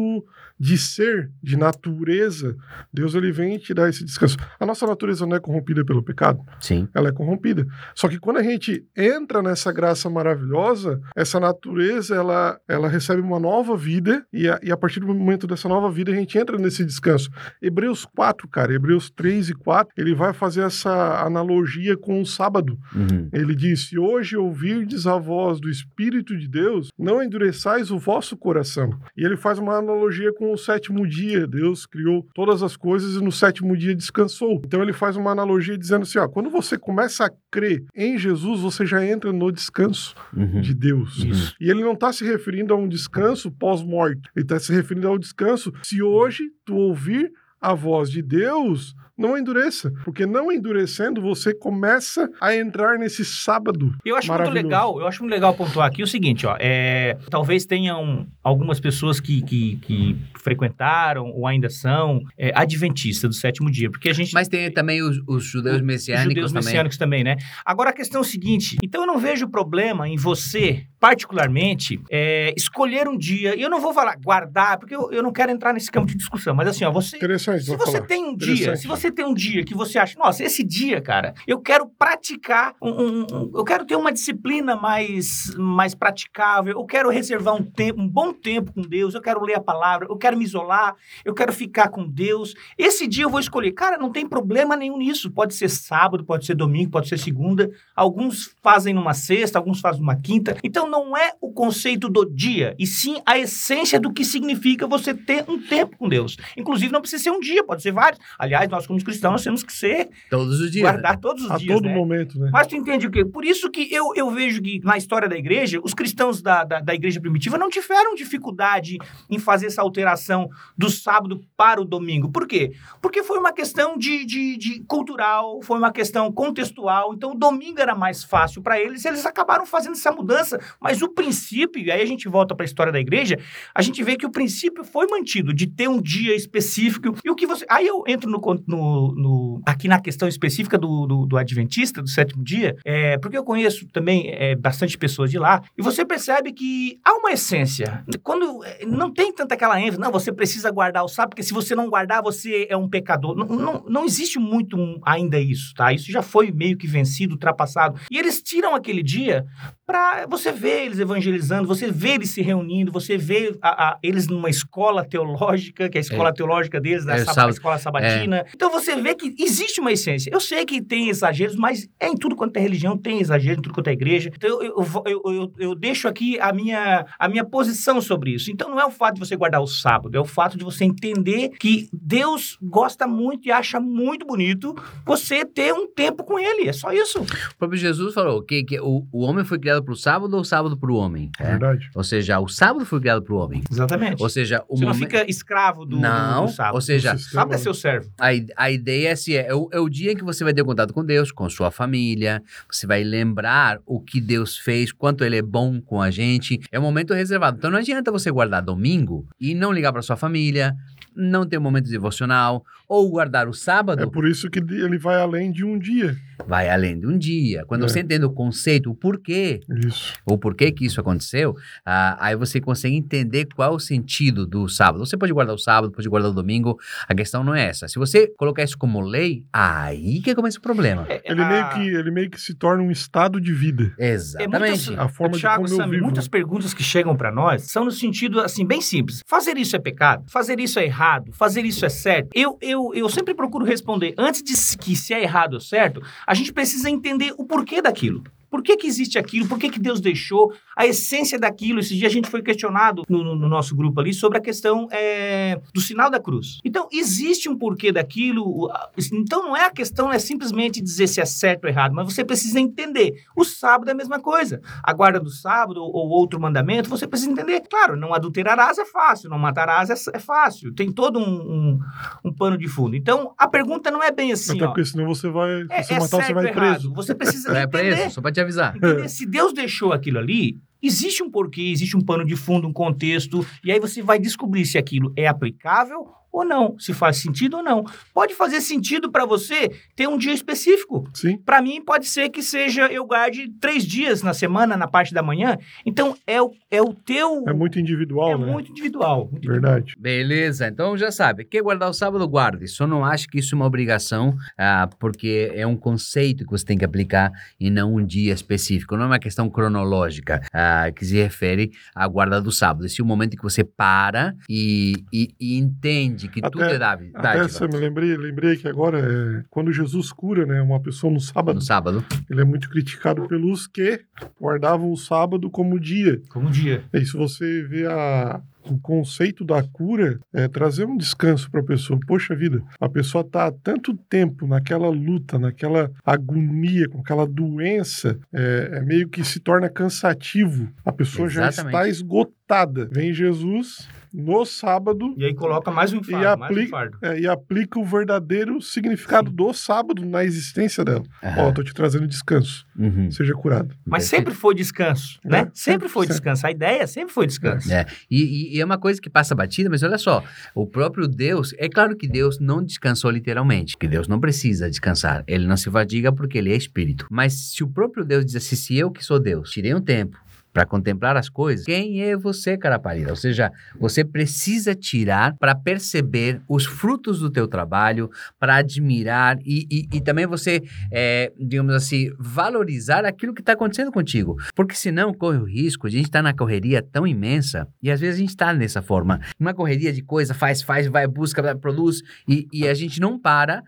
de 0.59 0.77
ser, 0.77 1.29
de 1.41 1.57
natureza. 1.57 2.55
Deus 2.93 3.15
ele 3.15 3.31
vem 3.31 3.57
te 3.57 3.73
dar 3.73 3.89
esse 3.89 4.03
descanso. 4.05 4.37
A 4.59 4.65
nossa 4.65 4.85
natureza 4.85 5.25
não 5.25 5.35
é 5.35 5.39
corrompida 5.39 5.83
pelo 5.83 6.01
pecado, 6.03 6.39
Sim. 6.59 6.87
ela 6.93 7.09
é 7.09 7.11
corrompida. 7.11 7.65
Só 7.95 8.07
que 8.07 8.19
quando 8.19 8.37
a 8.37 8.43
gente 8.43 8.85
entra 9.15 9.41
nessa 9.41 9.71
graça 9.71 10.09
maravilhosa, 10.09 11.01
essa 11.15 11.39
natureza 11.39 12.15
ela, 12.15 12.59
ela 12.67 12.87
recebe 12.87 13.21
uma 13.21 13.39
nova 13.39 13.75
vida 13.75 14.25
e 14.31 14.47
a, 14.47 14.59
e 14.63 14.71
a 14.71 14.77
partir 14.77 14.99
do 14.99 15.07
momento 15.07 15.47
dessa 15.47 15.67
nova 15.67 15.89
vida 15.91 16.11
a 16.11 16.15
gente 16.15 16.37
entra 16.37 16.57
nesse 16.57 16.83
descanso. 16.85 17.29
Hebreus 17.61 18.05
4, 18.05 18.47
cara, 18.47 18.73
Hebreus 18.73 19.09
3 19.09 19.49
e 19.49 19.53
4, 19.53 19.93
ele 19.97 20.13
vai 20.13 20.33
fazer 20.33 20.61
essa 20.61 21.23
analogia 21.23 21.95
com 21.97 22.21
o 22.21 22.25
sábado. 22.25 22.77
Uhum. 22.95 23.29
Ele 23.31 23.55
disse: 23.55 23.97
Hoje 23.97 24.35
ouvirdes 24.35 25.07
a 25.07 25.17
voz 25.17 25.59
do 25.59 25.69
Espírito 25.69 26.37
de 26.37 26.47
Deus, 26.47 26.89
não 26.97 27.21
endureçais 27.21 27.91
o 27.91 27.97
vosso 27.97 28.35
coração. 28.37 28.89
E 29.15 29.23
ele 29.23 29.37
faz 29.37 29.59
uma 29.59 29.77
analogia 29.77 30.33
com 30.33 30.51
o 30.51 30.57
sétimo 30.57 31.07
dia. 31.07 31.47
Deus 31.47 31.85
criou 31.85 32.25
todas 32.33 32.63
as 32.63 32.75
coisas 32.75 33.15
e 33.15 33.23
no 33.23 33.31
sétimo 33.31 33.75
dia 33.77 33.95
descansou. 33.95 34.61
Então 34.65 34.81
ele 34.81 34.93
faz 34.93 35.15
uma 35.15 35.31
analogia 35.31 35.77
dizendo 35.77 36.03
assim: 36.03 36.19
ó, 36.19 36.27
quando 36.27 36.49
você 36.49 36.77
começa 36.77 37.25
a 37.25 37.31
crer 37.51 37.83
em 37.95 38.17
Jesus, 38.17 38.61
você 38.61 38.85
já 38.85 39.02
entra 39.05 39.31
no 39.33 39.51
descanso 39.51 40.15
Uhum. 40.35 40.61
de 40.61 40.73
Deus. 40.73 41.17
Isso. 41.23 41.55
E 41.59 41.69
ele 41.69 41.81
não 41.83 41.93
está 41.93 42.11
se 42.13 42.23
referindo 42.25 42.73
a 42.73 42.77
um 42.77 42.87
descanso 42.87 43.51
pós-morte. 43.51 44.21
Ele 44.35 44.45
está 44.45 44.59
se 44.59 44.71
referindo 44.73 45.07
ao 45.07 45.17
descanso 45.17 45.71
se 45.83 46.01
hoje 46.01 46.43
tu 46.65 46.75
ouvir 46.75 47.31
a 47.61 47.73
voz 47.73 48.09
de 48.09 48.21
Deus, 48.21 48.93
não 49.17 49.37
endureça. 49.37 49.91
Porque 50.03 50.25
não 50.25 50.51
endurecendo, 50.51 51.21
você 51.21 51.53
começa 51.53 52.29
a 52.41 52.55
entrar 52.55 52.97
nesse 52.97 53.23
sábado. 53.23 53.93
Eu 54.05 54.15
acho 54.15 54.31
muito 54.33 54.49
legal, 54.49 54.99
eu 54.99 55.07
acho 55.07 55.21
muito 55.21 55.33
legal 55.33 55.53
pontuar 55.53 55.87
aqui 55.87 56.01
o 56.03 56.07
seguinte, 56.07 56.45
ó, 56.45 56.55
é, 56.59 57.17
talvez 57.29 57.65
tenham 57.65 58.27
algumas 58.43 58.79
pessoas 58.79 59.19
que, 59.19 59.41
que, 59.43 59.77
que 59.77 60.17
frequentaram 60.35 61.29
ou 61.31 61.47
ainda 61.47 61.69
são 61.69 62.21
é, 62.37 62.51
adventistas 62.55 63.29
do 63.29 63.35
sétimo 63.35 63.69
dia, 63.71 63.89
porque 63.89 64.09
a 64.09 64.13
gente 64.13 64.33
Mas 64.33 64.47
tem 64.47 64.71
também 64.71 65.01
os, 65.01 65.21
os 65.27 65.43
judeus 65.43 65.77
os 65.77 65.81
messiânicos 65.81 66.29
judeus 66.33 66.51
também. 66.51 66.65
messiânicos 66.65 66.97
também, 66.97 67.23
né? 67.23 67.35
Agora 67.65 67.89
a 67.89 67.93
questão 67.93 68.19
é 68.19 68.21
o 68.21 68.27
seguinte: 68.27 68.77
então 68.83 69.01
eu 69.01 69.07
não 69.07 69.17
vejo 69.19 69.47
problema 69.47 70.07
em 70.07 70.15
você, 70.17 70.85
particularmente, 70.99 71.99
é, 72.09 72.53
escolher 72.57 73.07
um 73.07 73.17
dia. 73.17 73.55
E 73.55 73.61
eu 73.61 73.69
não 73.69 73.79
vou 73.79 73.93
falar 73.93 74.17
guardar, 74.23 74.77
porque 74.77 74.95
eu, 74.95 75.11
eu 75.11 75.23
não 75.23 75.31
quero 75.31 75.51
entrar 75.51 75.73
nesse 75.73 75.91
campo 75.91 76.07
de 76.07 76.15
discussão, 76.15 76.53
mas 76.55 76.67
assim, 76.67 76.83
ó, 76.85 76.91
você. 76.91 77.17
Interessante, 77.17 77.63
Se 77.63 77.75
você 77.75 77.91
falar. 77.93 78.07
tem 78.07 78.23
um 78.25 78.35
dia, 78.35 78.75
se 78.75 78.87
você 78.87 79.02
tem 79.11 79.25
um 79.25 79.33
dia 79.33 79.63
que 79.63 79.73
você 79.75 79.97
acha, 79.99 80.17
nossa, 80.17 80.43
esse 80.43 80.63
dia, 80.63 81.01
cara, 81.01 81.33
eu 81.47 81.59
quero 81.59 81.87
praticar, 81.87 82.75
um, 82.81 82.89
um- 82.89 83.21
um- 83.31 83.51
eu 83.55 83.63
quero 83.63 83.85
ter 83.85 83.95
uma 83.95 84.11
disciplina 84.11 84.75
mais, 84.75 85.53
mais 85.57 85.93
praticável, 85.95 86.73
eu 86.73 86.85
quero 86.85 87.09
reservar 87.09 87.55
um 87.55 87.63
tempo, 87.63 88.01
um 88.01 88.07
bom 88.07 88.31
tempo 88.33 88.71
com 88.73 88.81
Deus, 88.81 89.13
eu 89.13 89.21
quero 89.21 89.41
ler 89.43 89.55
a 89.55 89.61
palavra, 89.61 90.07
eu 90.09 90.17
quero 90.17 90.37
me 90.37 90.43
isolar, 90.43 90.95
eu 91.25 91.33
quero 91.33 91.51
ficar 91.53 91.89
com 91.89 92.07
Deus. 92.07 92.53
Esse 92.77 93.07
dia 93.07 93.23
eu 93.23 93.29
vou 93.29 93.39
escolher. 93.39 93.71
Cara, 93.71 93.97
não 93.97 94.11
tem 94.11 94.27
problema 94.27 94.75
nenhum 94.75 94.97
nisso. 94.97 95.31
Pode 95.31 95.53
ser 95.53 95.69
sábado, 95.69 96.23
pode 96.23 96.45
ser 96.45 96.55
domingo, 96.55 96.91
pode 96.91 97.07
ser 97.09 97.17
segunda. 97.17 97.69
Alguns 97.95 98.55
fazem 98.61 98.93
numa 98.93 99.13
sexta, 99.13 99.57
alguns 99.59 99.79
fazem 99.79 100.01
numa 100.01 100.15
quinta. 100.15 100.57
Então 100.63 100.89
não 100.89 101.15
é 101.17 101.31
o 101.41 101.51
conceito 101.51 102.09
do 102.09 102.25
dia, 102.25 102.75
e 102.79 102.85
sim 102.85 103.21
a 103.25 103.37
essência 103.37 103.99
do 103.99 104.11
que 104.13 104.23
significa 104.23 104.87
você 104.87 105.13
ter 105.13 105.45
um 105.47 105.59
tempo 105.61 105.97
com 105.97 106.07
Deus. 106.07 106.37
Inclusive, 106.57 106.91
não 106.91 107.01
precisa 107.01 107.23
ser 107.23 107.31
um 107.31 107.39
dia, 107.39 107.63
pode 107.63 107.81
ser 107.81 107.91
vários. 107.91 108.19
Aliás, 108.37 108.69
nós, 108.69 108.85
como 108.93 109.03
cristãos, 109.03 109.31
nós 109.33 109.43
temos 109.43 109.63
que 109.63 109.73
ser, 109.73 110.09
Todos 110.29 110.59
os 110.59 110.71
dias. 110.71 110.83
guardar 110.83 111.17
todos 111.19 111.43
os 111.45 111.51
A 111.51 111.57
dias. 111.57 111.73
todo 111.75 111.85
né? 111.85 111.95
momento, 111.95 112.37
né? 112.39 112.49
Mas 112.51 112.67
tu 112.67 112.75
entende 112.75 113.07
o 113.07 113.11
quê? 113.11 113.25
Por 113.25 113.43
isso 113.43 113.69
que 113.71 113.93
eu, 113.93 114.13
eu 114.15 114.29
vejo 114.29 114.61
que 114.61 114.79
na 114.83 114.97
história 114.97 115.27
da 115.27 115.35
igreja, 115.37 115.79
os 115.83 115.93
cristãos 115.93 116.41
da, 116.41 116.63
da, 116.63 116.79
da 116.79 116.93
igreja 116.93 117.19
primitiva 117.19 117.57
não 117.57 117.69
tiveram 117.69 118.13
dificuldade 118.15 118.97
em 119.29 119.39
fazer 119.39 119.67
essa 119.67 119.81
alteração 119.81 120.49
do 120.77 120.89
sábado 120.89 121.41
para 121.57 121.81
o 121.81 121.85
domingo. 121.85 122.31
Por 122.31 122.47
quê? 122.47 122.71
Porque 123.01 123.23
foi 123.23 123.37
uma 123.39 123.51
questão 123.53 123.97
de, 123.97 124.25
de, 124.25 124.57
de 124.57 124.83
cultural, 124.83 125.61
foi 125.63 125.77
uma 125.77 125.91
questão 125.91 126.31
contextual. 126.31 127.13
Então 127.13 127.31
o 127.31 127.35
domingo 127.37 127.79
era 127.79 127.95
mais 127.95 128.23
fácil 128.23 128.61
para 128.61 128.79
eles, 128.79 129.03
eles 129.05 129.25
acabaram 129.25 129.65
fazendo 129.65 129.93
essa 129.93 130.11
mudança. 130.11 130.59
Mas 130.79 131.01
o 131.01 131.09
princípio, 131.09 131.81
e 131.81 131.91
aí 131.91 132.01
a 132.01 132.05
gente 132.05 132.27
volta 132.27 132.55
para 132.55 132.63
a 132.63 132.67
história 132.67 132.91
da 132.91 132.99
igreja, 132.99 133.37
a 133.73 133.81
gente 133.81 134.03
vê 134.03 134.15
que 134.15 134.25
o 134.25 134.31
princípio 134.31 134.83
foi 134.83 135.07
mantido 135.07 135.53
de 135.53 135.67
ter 135.67 135.87
um 135.87 136.01
dia 136.01 136.35
específico. 136.35 137.15
E 137.23 137.29
o 137.29 137.35
que 137.35 137.47
você. 137.47 137.65
Aí 137.69 137.87
eu 137.87 138.03
entro 138.07 138.29
no, 138.29 138.39
con- 138.39 138.61
no- 138.83 139.13
no- 139.15 139.61
aqui 139.65 139.87
na 139.87 139.99
questão 139.99 140.27
específica 140.27 140.77
do, 140.77 141.05
do, 141.07 141.25
do 141.25 141.37
Adventista, 141.37 142.01
do 142.01 142.07
sétimo 142.09 142.43
dia, 142.43 142.75
é, 142.85 143.17
porque 143.17 143.37
eu 143.37 143.43
conheço 143.43 143.87
também 143.87 144.29
é, 144.29 144.55
bastante 144.55 144.97
pessoas 144.97 145.31
de 145.31 145.39
lá, 145.39 145.61
e 145.77 145.81
você 145.81 146.05
percebe 146.05 146.51
que 146.51 146.99
há 147.05 147.13
uma 147.13 147.31
essência. 147.31 148.03
Quando 148.21 148.63
é, 148.63 148.85
não 148.85 149.11
tem 149.11 149.33
tanta 149.33 149.55
aquela 149.55 149.79
ênfase, 149.79 149.99
não, 149.99 150.11
você 150.11 150.31
precisa 150.31 150.69
guardar 150.71 151.03
o 151.03 151.07
sábado, 151.07 151.29
porque 151.31 151.43
se 151.43 151.53
você 151.53 151.75
não 151.75 151.89
guardar, 151.89 152.21
você 152.21 152.67
é 152.69 152.75
um 152.77 152.89
pecador. 152.89 153.35
Não, 153.35 153.45
não, 153.47 153.85
não 153.87 154.05
existe 154.05 154.37
muito 154.39 154.77
ainda 155.05 155.39
isso, 155.39 155.73
tá? 155.75 155.93
Isso 155.93 156.11
já 156.11 156.21
foi 156.21 156.51
meio 156.51 156.77
que 156.77 156.87
vencido, 156.87 157.33
ultrapassado. 157.33 157.99
E 158.11 158.17
eles 158.17 158.41
tiram 158.41 158.75
aquele 158.75 159.01
dia 159.03 159.45
para 159.85 160.25
você 160.27 160.51
ver 160.51 160.85
eles 160.85 160.99
evangelizando, 160.99 161.67
você 161.67 161.91
vê 161.91 162.09
eles 162.15 162.29
se 162.31 162.41
reunindo, 162.41 162.91
você 162.91 163.17
vê 163.17 163.57
a- 163.61 163.89
a- 163.89 163.97
eles 164.01 164.27
numa 164.27 164.49
escola 164.49 165.03
teológica, 165.05 165.89
que 165.89 165.97
é 165.97 165.99
a 165.99 166.01
escola 166.01 166.33
teológica 166.33 166.79
deles, 166.79 167.05
da 167.05 167.15
É, 167.15 167.25
sab- 167.25 167.49
escola 167.49 167.77
sabatina. 167.77 168.45
Então 168.53 168.69
você 168.73 168.95
vê 168.95 169.15
que 169.15 169.33
existe 169.39 169.79
uma 169.79 169.91
essência. 169.91 170.29
Eu 170.33 170.39
sei 170.39 170.65
que 170.65 170.81
tem 170.81 171.09
exageros, 171.09 171.55
mas 171.55 171.87
é 171.99 172.07
em 172.07 172.15
tudo 172.17 172.35
quanto 172.35 172.57
é 172.57 172.59
religião, 172.59 172.97
tem 172.97 173.19
exagero, 173.21 173.59
em 173.59 173.61
tudo 173.61 173.73
quanto 173.73 173.87
é 173.87 173.93
igreja. 173.93 174.29
Então 174.35 174.49
eu, 174.61 174.61
eu, 174.77 175.03
eu, 175.05 175.33
eu- 175.33 175.53
eu 175.59 175.75
deixo 175.75 176.07
aqui 176.07 176.39
a 176.39 176.51
minha, 176.51 177.05
a 177.17 177.27
minha 177.29 177.45
posição 177.45 178.01
sobre 178.01 178.31
isso. 178.31 178.51
Então 178.51 178.69
não 178.69 178.79
é 178.79 178.85
o 178.85 178.91
fato 178.91 179.15
de 179.15 179.19
você 179.19 179.35
guardar 179.35 179.61
o 179.61 179.67
sábado, 179.67 180.15
é 180.17 180.19
o 180.19 180.25
fato 180.25 180.57
de 180.57 180.63
você 180.63 180.83
entender 180.83 181.49
que 181.59 181.87
Deus 181.93 182.57
gosta 182.61 183.07
muito 183.07 183.47
e 183.47 183.51
acha 183.51 183.79
muito 183.79 184.25
bonito 184.25 184.75
você 185.05 185.45
ter 185.45 185.73
um 185.73 185.87
tempo 185.87 186.23
com 186.23 186.37
ele. 186.39 186.67
É 186.67 186.73
só 186.73 186.91
isso. 186.91 187.19
O 187.21 187.57
próprio 187.57 187.79
Jesus 187.79 188.13
falou 188.13 188.41
que, 188.43 188.63
que 188.63 188.79
o, 188.79 189.05
o 189.11 189.21
homem 189.23 189.45
foi 189.45 189.59
criado 189.59 189.83
para 189.83 189.93
o 189.93 189.97
sábado 189.97 190.33
ou 190.33 190.41
o 190.41 190.45
sábado 190.45 190.77
para 190.77 190.91
o 190.91 190.95
homem? 190.95 191.29
É 191.39 191.43
É. 191.43 191.47
verdade. 191.51 191.89
Ou 191.95 192.03
seja, 192.03 192.39
o 192.39 192.47
sábado 192.47 192.85
foi 192.85 192.99
criado 192.99 193.21
para 193.23 193.33
o 193.33 193.37
homem. 193.37 193.61
Exatamente. 193.71 194.21
Ou 194.21 194.29
seja, 194.29 194.63
o 194.67 194.75
você 194.77 194.85
não 194.85 194.93
momen- 194.93 195.07
fica 195.09 195.29
escravo 195.29 195.85
do, 195.85 195.95
do- 195.95 196.01
Não, 196.01 196.45
do 196.45 196.51
sábado. 196.51 196.75
ou 196.75 196.81
seja, 196.81 197.13
O 197.15 197.19
sábado 197.19 197.53
é 197.53 197.57
seu 197.57 197.73
servo. 197.73 198.09
A, 198.19 198.29
a 198.63 198.71
ideia 198.71 199.09
é, 199.09 199.11
assim, 199.11 199.33
é, 199.33 199.53
o, 199.53 199.67
é 199.73 199.79
o 199.79 199.89
dia 199.89 200.13
em 200.13 200.15
que 200.15 200.23
você 200.23 200.41
vai 200.41 200.53
ter 200.53 200.63
contato 200.63 200.93
com 200.93 201.03
Deus, 201.03 201.33
com 201.33 201.49
sua 201.49 201.69
família, 201.69 202.41
você 202.71 202.87
vai 202.87 203.03
lembrar 203.03 203.79
o 203.85 203.99
que 203.99 204.21
Deus 204.21 204.57
fez, 204.57 204.93
quanto 204.93 205.25
Ele 205.25 205.35
é 205.37 205.41
bom 205.41 205.81
com 205.81 206.01
a 206.01 206.09
gente. 206.09 206.59
É 206.71 206.79
um 206.79 206.81
momento 206.81 207.13
reservado. 207.13 207.57
Então 207.57 207.69
não 207.69 207.79
adianta 207.79 208.09
você 208.09 208.31
guardar 208.31 208.61
domingo 208.61 209.27
e 209.37 209.53
não 209.53 209.73
ligar 209.73 209.91
para 209.91 210.01
sua 210.01 210.15
família, 210.15 210.73
não 211.15 211.45
ter 211.45 211.57
um 211.57 211.61
momento 211.61 211.89
devocional, 211.89 212.63
ou 212.87 213.09
guardar 213.09 213.47
o 213.47 213.53
sábado, 213.53 214.03
É 214.03 214.05
por 214.05 214.27
isso 214.27 214.49
que 214.49 214.59
ele 214.59 214.97
vai 214.97 215.19
além 215.19 215.51
de 215.51 215.63
um 215.65 215.77
dia. 215.79 216.15
vai 216.45 216.69
além 216.69 216.99
de 216.99 217.07
um 217.07 217.17
dia. 217.17 217.63
Quando 217.65 217.85
É. 217.85 217.87
você 217.87 218.01
entende 218.01 218.25
o 218.25 218.29
conceito, 218.29 218.89
o 218.91 218.95
porquê, 218.95 219.61
Isso. 219.85 220.13
o 220.25 220.37
porquê 220.37 220.71
que 220.71 220.85
isso 220.85 220.99
aconteceu, 220.99 221.55
ah, 221.85 222.17
aí 222.19 222.35
você 222.35 222.59
consegue 222.59 222.95
entender 222.95 223.47
qual 223.55 223.71
é 223.71 223.75
o 223.75 223.79
sentido 223.79 224.45
do 224.45 224.67
sábado. 224.67 225.05
Você 225.05 225.15
pode 225.17 225.31
guardar 225.31 225.55
o 225.55 225.59
sábado, 225.59 225.91
pode 225.93 226.07
guardar 226.09 226.31
o 226.31 226.33
domingo, 226.33 226.77
a 227.07 227.15
questão 227.15 227.43
não 227.43 227.55
é 227.55 227.65
essa. 227.67 227.87
Se 227.87 227.97
você 227.97 228.27
colocar 228.37 228.63
isso 228.63 228.77
como 228.77 228.99
lei, 229.01 229.43
aí 229.53 230.21
que 230.21 230.35
começa 230.35 230.57
o 230.57 230.61
problema. 230.61 231.05
É, 231.09 231.21
Ele, 231.25 231.41
a- 231.41 231.47
meio 231.49 231.69
que, 231.69 231.95
ele 231.95 232.11
meio 232.11 232.29
que 232.29 232.39
se 232.41 232.53
torna 232.53 232.83
um 232.83 232.91
estado 232.91 233.39
de 233.39 233.53
vida. 233.53 233.93
É 233.97 234.11
Exatamente. 234.11 234.89
muitas, 234.89 234.89
A 234.99 235.07
forma 235.07 235.35
de 235.35 235.39
Thiago, 235.41 235.63
como 235.63 235.73
eu 235.73 235.77
Sammy, 235.77 235.91
vivo, 235.91 236.03
muitas 236.03 236.25
né? 236.25 236.29
perguntas 236.31 236.73
que 236.73 236.83
chegam 236.83 237.15
pra 237.15 237.31
nós 237.31 237.63
são 237.71 237.85
no 237.85 237.91
sentido, 237.91 238.39
assim, 238.41 238.65
bem 238.65 238.81
simples. 238.81 239.21
Fazer 239.27 239.57
isso 239.57 239.75
é 239.75 239.79
pecado? 239.79 240.25
Fazer 240.29 240.59
isso 240.59 240.77
é 240.79 240.85
errado? 240.85 241.02
Fazer 241.33 241.65
isso 241.65 241.85
é 241.85 241.89
certo? 241.89 242.29
Eu, 242.33 242.57
eu, 242.61 242.93
eu 242.93 243.09
sempre 243.09 243.33
procuro 243.33 243.65
responder, 243.65 244.13
antes 244.17 244.41
de 244.41 244.53
que 244.77 244.95
se 244.95 245.13
é 245.13 245.21
errado 245.21 245.55
ou 245.55 245.59
certo, 245.59 246.01
a 246.25 246.33
gente 246.33 246.53
precisa 246.53 246.89
entender 246.89 247.33
o 247.37 247.45
porquê 247.45 247.81
daquilo. 247.81 248.23
Por 248.53 248.61
que, 248.61 248.77
que 248.77 248.85
existe 248.85 249.17
aquilo? 249.17 249.47
Por 249.47 249.57
que, 249.57 249.67
que 249.67 249.79
Deus 249.79 249.99
deixou? 249.99 250.53
A 250.77 250.85
essência 250.85 251.39
daquilo. 251.39 251.79
Esse 251.79 251.95
dia 251.97 252.07
a 252.07 252.11
gente 252.11 252.29
foi 252.29 252.43
questionado 252.43 253.01
no, 253.09 253.23
no- 253.23 253.35
no 253.35 253.49
nosso 253.49 253.75
grupo 253.75 253.99
ali 253.99 254.13
sobre 254.13 254.37
a 254.37 254.41
questão 254.41 254.87
é, 254.91 255.59
do 255.73 255.81
sinal 255.81 256.11
da 256.11 256.19
cruz. 256.19 256.59
Então, 256.63 256.87
existe 256.91 257.49
um 257.49 257.57
porquê 257.57 257.91
daquilo. 257.91 258.69
Então, 259.11 259.41
não 259.41 259.57
é 259.57 259.65
a 259.65 259.71
questão, 259.71 260.13
é 260.13 260.19
simplesmente 260.19 260.79
dizer 260.83 261.07
se 261.07 261.19
é 261.19 261.25
certo 261.25 261.63
ou 261.63 261.69
errado, 261.71 261.95
mas 261.95 262.05
você 262.13 262.23
precisa 262.23 262.59
entender. 262.59 263.15
O 263.35 263.43
sábado 263.43 263.89
é 263.89 263.91
a 263.91 263.95
mesma 263.95 264.19
coisa. 264.19 264.61
A 264.83 264.93
guarda 264.93 265.19
do 265.19 265.31
sábado 265.31 265.81
ou, 265.81 265.91
ou 265.91 266.09
outro 266.09 266.39
mandamento, 266.39 266.91
você 266.91 267.07
precisa 267.07 267.31
entender. 267.31 267.61
Claro, 267.67 267.95
não 267.97 268.13
adulterarás 268.13 268.77
é 268.77 268.85
fácil, 268.85 269.31
não 269.31 269.39
matarás 269.39 269.89
é, 269.89 269.95
é 270.15 270.19
fácil. 270.19 270.71
Tem 270.75 270.91
todo 270.91 271.17
um, 271.17 271.23
um, 271.23 271.79
um 272.25 272.31
pano 272.31 272.55
de 272.55 272.67
fundo. 272.67 272.95
Então, 272.95 273.33
a 273.35 273.47
pergunta 273.47 273.89
não 273.89 274.03
é 274.03 274.11
bem 274.11 274.31
assim, 274.31 274.57
Até 274.57 274.65
ó. 274.65 274.67
porque 274.67 274.85
senão 274.85 275.07
você 275.07 275.27
vai. 275.27 275.65
É, 275.71 275.81
Se 275.81 275.87
você 275.87 275.93
é 275.95 275.99
matar, 275.99 276.07
certo 276.17 276.27
você 276.27 276.33
vai 276.33 276.45
errado. 276.45 276.55
preso. 276.59 276.93
Você 276.93 277.15
precisa 277.15 277.49
É 277.49 277.63
entender. 277.63 277.67
pra 277.69 278.05
isso, 278.05 278.15
só 278.15 278.21
pra 278.21 278.31
te 278.31 278.42
avisar. 278.43 278.75
Entender? 278.75 279.09
Se 279.09 279.25
Deus 279.25 279.53
deixou 279.53 279.91
aquilo 279.91 280.19
ali, 280.19 280.57
existe 280.81 281.23
um 281.23 281.31
porquê, 281.31 281.61
existe 281.61 281.97
um 281.97 282.01
pano 282.01 282.25
de 282.25 282.35
fundo, 282.35 282.67
um 282.67 282.73
contexto, 282.73 283.45
e 283.63 283.71
aí 283.71 283.79
você 283.79 284.01
vai 284.01 284.19
descobrir 284.19 284.65
se 284.65 284.77
aquilo 284.77 285.13
é 285.15 285.27
aplicável 285.27 286.05
ou 286.33 286.43
não, 286.43 286.77
se 286.79 286.93
faz 286.93 287.17
sentido 287.17 287.57
ou 287.57 287.63
não. 287.63 287.85
Pode 288.13 288.33
fazer 288.33 288.59
sentido 288.59 289.11
para 289.11 289.23
você 289.23 289.69
ter 289.95 290.07
um 290.07 290.17
dia 290.17 290.33
específico. 290.33 291.07
Sim. 291.13 291.37
Para 291.37 291.61
mim, 291.61 291.79
pode 291.85 292.07
ser 292.07 292.29
que 292.29 292.41
seja 292.41 292.87
eu 292.87 293.05
guarde 293.05 293.47
três 293.61 293.85
dias 293.85 294.23
na 294.23 294.33
semana, 294.33 294.75
na 294.75 294.87
parte 294.87 295.13
da 295.13 295.21
manhã. 295.21 295.57
Então, 295.85 296.15
é 296.25 296.41
o, 296.41 296.51
é 296.71 296.81
o 296.81 296.91
teu. 296.93 297.43
É 297.47 297.53
muito 297.53 297.79
individual, 297.79 298.31
é 298.31 298.37
né? 298.37 298.51
muito 298.51 298.71
individual. 298.71 299.29
muito 299.31 299.47
Verdade. 299.47 299.93
Beleza, 299.97 300.67
então 300.67 300.97
já 300.97 301.11
sabe, 301.11 301.45
quer 301.45 301.61
guardar 301.61 301.89
o 301.89 301.93
sábado, 301.93 302.27
guarde. 302.27 302.67
Só 302.67 302.87
não 302.87 303.05
acho 303.05 303.27
que 303.27 303.37
isso 303.37 303.53
é 303.53 303.55
uma 303.55 303.65
obrigação, 303.67 304.35
ah, 304.57 304.89
porque 304.99 305.51
é 305.53 305.67
um 305.67 305.75
conceito 305.77 306.45
que 306.45 306.51
você 306.51 306.65
tem 306.65 306.77
que 306.77 306.85
aplicar 306.85 307.31
e 307.59 307.69
não 307.69 307.95
um 307.95 308.03
dia 308.05 308.33
específico. 308.33 308.95
Não 308.97 309.03
é 309.03 309.07
uma 309.07 309.19
questão 309.19 309.47
cronológica 309.49 310.41
ah, 310.51 310.91
que 310.95 311.05
se 311.05 311.15
refere 311.15 311.71
à 311.93 312.07
guarda 312.07 312.41
do 312.41 312.51
sábado. 312.51 312.85
Esse 312.85 313.01
é 313.01 313.03
o 313.03 313.07
momento 313.07 313.37
que 313.37 313.43
você 313.43 313.63
para 313.63 314.33
e, 314.49 315.03
e- 315.13 315.29
e 315.39 315.57
entende 315.57 316.22
que 316.27 316.41
tudo 316.41 316.61
Até- 316.63 316.75
é 316.75 316.79
dávi- 316.79 317.11
Até 317.13 317.21
dádiva. 317.21 317.49
você 317.49 317.67
me 317.67 317.77
lembrei, 317.77 318.15
lembrei 318.17 318.55
que 318.57 318.67
agora, 318.67 318.99
é, 318.99 319.43
quando 319.49 319.71
Jesus 319.71 320.11
cura 320.11 320.45
né, 320.45 320.61
uma 320.61 320.79
pessoa 320.79 321.11
no 321.11 321.19
sábado, 321.19 321.55
No 321.55 321.61
sábado. 321.61 322.03
ele 322.29 322.41
é 322.41 322.45
muito 322.45 322.69
criticado 322.69 323.27
pelos 323.27 323.67
que 323.67 324.01
guardavam 324.39 324.91
o 324.91 324.97
sábado 324.97 325.49
como 325.49 325.79
dia. 325.79 326.21
Como 326.29 326.49
dia. 326.49 326.83
Se 326.93 327.13
você 327.17 327.63
vê 327.63 327.85
a, 327.85 328.41
o 328.65 328.77
conceito 328.79 329.43
da 329.43 329.61
cura, 329.63 330.19
é 330.33 330.47
trazer 330.47 330.85
um 330.85 330.95
descanso 330.97 331.49
para 331.51 331.59
a 331.61 331.63
pessoa. 331.65 331.99
Poxa 332.07 332.33
vida, 332.35 332.63
a 332.79 332.87
pessoa 332.87 333.21
está 333.21 333.47
há 333.47 333.51
tanto 333.51 333.93
tempo 334.09 334.47
naquela 334.47 334.89
luta, 334.89 335.37
naquela 335.37 335.91
agonia, 336.05 336.87
com 336.89 336.99
aquela 337.01 337.27
doença, 337.27 338.17
é, 338.31 338.69
é 338.73 338.81
meio 338.81 339.09
que 339.09 339.23
se 339.23 339.39
torna 339.39 339.69
cansativo. 339.69 340.69
A 340.85 340.91
pessoa 340.91 341.27
já 341.29 341.47
Exatamente. 341.47 341.75
está 341.75 341.87
esgotada. 341.89 342.85
Vem 342.91 343.13
Jesus 343.13 343.87
no 344.13 344.45
sábado 344.45 345.15
E 345.17 345.25
aí 345.25 345.33
coloca 345.33 345.71
mais 345.71 345.91
um 345.91 345.99
e, 345.99 346.03
fardo, 346.03 346.39
mais 346.39 346.51
um 346.51 346.53
aplica, 346.59 346.69
fardo. 346.71 346.97
é, 347.01 347.19
e 347.19 347.27
aplica 347.27 347.79
o 347.79 347.85
verdadeiro 347.85 348.61
significado 348.61 349.31
do 349.31 349.51
sábado 349.53 350.05
na 350.05 350.23
existência 350.23 350.83
dela. 350.85 351.03
Ó, 351.39 351.51
tô 351.51 351.63
te 351.63 351.73
trazendo 351.73 352.05
descanso. 352.07 352.65
Uhum. 352.77 353.09
Seja 353.11 353.33
curado. 353.33 353.73
Mas 353.85 354.03
Perfeito. 354.03 354.21
sempre 354.29 354.33
foi 354.39 354.53
descanso, 354.55 355.19
né? 355.25 355.39
É, 355.39 355.41
sempre, 355.41 355.59
sempre, 355.59 355.89
foi 355.89 356.03
sempre. 356.05 356.13
descanso. 356.15 356.47
A 356.47 356.51
ideia 356.51 356.85
sempre 356.87 357.13
foi 357.13 357.25
descanso. 357.25 357.71
É, 357.71 357.85
e, 358.09 358.21
e- 358.23 358.55
e 358.57 358.61
é 358.61 358.65
uma 358.65 358.77
coisa 358.77 359.01
que 359.01 359.09
passa 359.09 359.33
batida, 359.33 359.69
mas 359.69 359.81
olha 359.83 359.97
só, 359.97 360.23
o 360.53 360.67
próprio 360.67 361.07
Deus, 361.07 361.53
é 361.57 361.67
claro 361.67 361.95
que 361.95 362.07
Deus 362.07 362.39
não 362.39 362.63
descansou 362.63 363.09
literalmente, 363.09 363.77
que 363.77 363.87
Deus 363.87 364.07
não 364.07 364.19
precisa 364.19 364.69
descansar, 364.69 365.23
ele 365.27 365.47
não 365.47 365.57
se 365.57 365.71
fadiga 365.71 366.11
porque 366.11 366.37
ele 366.37 366.51
é 366.53 366.55
espírito. 366.55 367.07
Mas 367.09 367.33
se 367.53 367.63
o 367.63 367.67
próprio 367.67 368.05
Deus 368.05 368.25
diz 368.25 368.35
assim, 368.35 368.55
se 368.55 368.77
eu 368.77 368.91
que 368.91 369.03
sou 369.03 369.19
Deus, 369.19 369.49
tirei 369.49 369.73
um 369.73 369.81
tempo 369.81 370.17
para 370.53 370.65
contemplar 370.65 371.17
as 371.17 371.27
coisas, 371.29 371.65
quem 371.65 372.03
é 372.03 372.15
você, 372.15 372.55
cara 372.57 372.77
pálida? 372.77 373.09
Ou 373.09 373.15
seja, 373.15 373.51
você 373.79 374.05
precisa 374.05 374.75
tirar 374.75 375.35
para 375.37 375.55
perceber 375.55 376.39
os 376.47 376.65
frutos 376.65 377.19
do 377.19 377.29
teu 377.31 377.47
trabalho, 377.47 378.09
para 378.39 378.57
admirar 378.57 379.37
e, 379.43 379.65
e- 379.71 379.87
e 379.97 379.99
também 380.01 380.27
você, 380.27 380.61
é, 380.91 381.31
digamos 381.39 381.73
assim, 381.73 382.11
valorizar 382.19 383.03
aquilo 383.03 383.33
que 383.33 383.41
está 383.41 383.53
acontecendo 383.53 383.91
contigo. 383.91 384.37
Porque 384.55 384.75
senão 384.75 385.11
corre 385.13 385.37
o 385.39 385.43
risco 385.45 385.89
de 385.89 385.95
a 385.95 385.99
gente 385.99 386.07
estar 386.09 386.21
na 386.21 386.33
correria 386.33 386.81
tão 386.83 387.07
imensa 387.07 387.67
e 387.81 387.89
às 387.89 387.99
vezes 387.99 388.17
a 388.17 388.19
gente 388.19 388.29
está 388.29 388.53
dessa 388.53 388.81
forma. 388.81 389.19
Uma 389.39 389.53
correria 389.53 389.91
de 389.91 390.03
coisa, 390.03 390.33
faz, 390.35 390.61
faz, 390.61 390.85
vai, 390.87 391.07
busca, 391.07 391.41
vai, 391.41 391.55
produz 391.55 392.01
e, 392.27 392.47
e 392.53 392.67
a 392.67 392.73
gente 392.75 392.99
não 392.99 393.17
para 393.19 393.63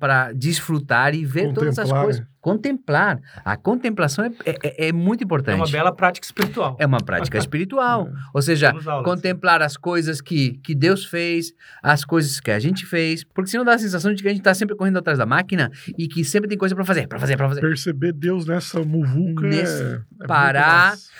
para 0.00 0.32
desfrutar 0.32 1.14
e 1.14 1.24
ver 1.24 1.52
todas 1.54 1.78
as 1.78 1.88
coisas. 2.04 2.24
Contemplar. 2.46 3.20
A 3.44 3.56
contemplação 3.56 4.24
é, 4.24 4.30
é- 4.44 4.88
é 4.88 4.92
muito 4.92 5.22
É 5.22 5.24
importante. 5.24 5.56
uma 5.56 5.66
bela 5.68 5.92
prática 5.92 6.24
espiritual. 6.24 6.76
É 6.78 6.86
uma 6.86 7.00
prática 7.00 7.36
espiritual. 7.38 8.06
É. 8.06 8.12
Ou 8.32 8.40
seja, 8.40 8.72
contemplar 9.02 9.60
as 9.62 9.76
coisas 9.76 10.20
que, 10.20 10.52
que 10.62 10.72
Deus 10.72 11.04
fez, 11.04 11.52
as 11.82 12.04
coisas 12.04 12.38
que 12.38 12.52
a 12.52 12.60
gente 12.60 12.86
fez, 12.86 13.24
porque 13.24 13.50
senão 13.50 13.64
dá 13.64 13.74
a 13.74 13.78
sensação 13.78 14.14
de 14.14 14.22
que 14.22 14.28
a 14.28 14.30
gente 14.30 14.42
está 14.42 14.54
sempre 14.54 14.76
correndo 14.76 14.96
atrás 14.96 15.18
da 15.18 15.26
máquina 15.26 15.72
e 15.98 16.06
que 16.06 16.24
sempre 16.24 16.48
tem 16.48 16.56
coisa 16.56 16.72
para 16.76 16.84
fazer, 16.84 17.08
para 17.08 17.18
fazer, 17.18 17.36
para 17.36 17.48
fazer. 17.48 17.60
Perceber 17.62 18.12
Deus 18.12 18.46
nessa 18.46 18.80
muvuca 18.84 19.44
Nesse 19.44 19.82
é, 19.82 19.86
é 19.86 19.90
muito 19.90 20.26
parar, 20.28 20.90
massa. 20.90 21.10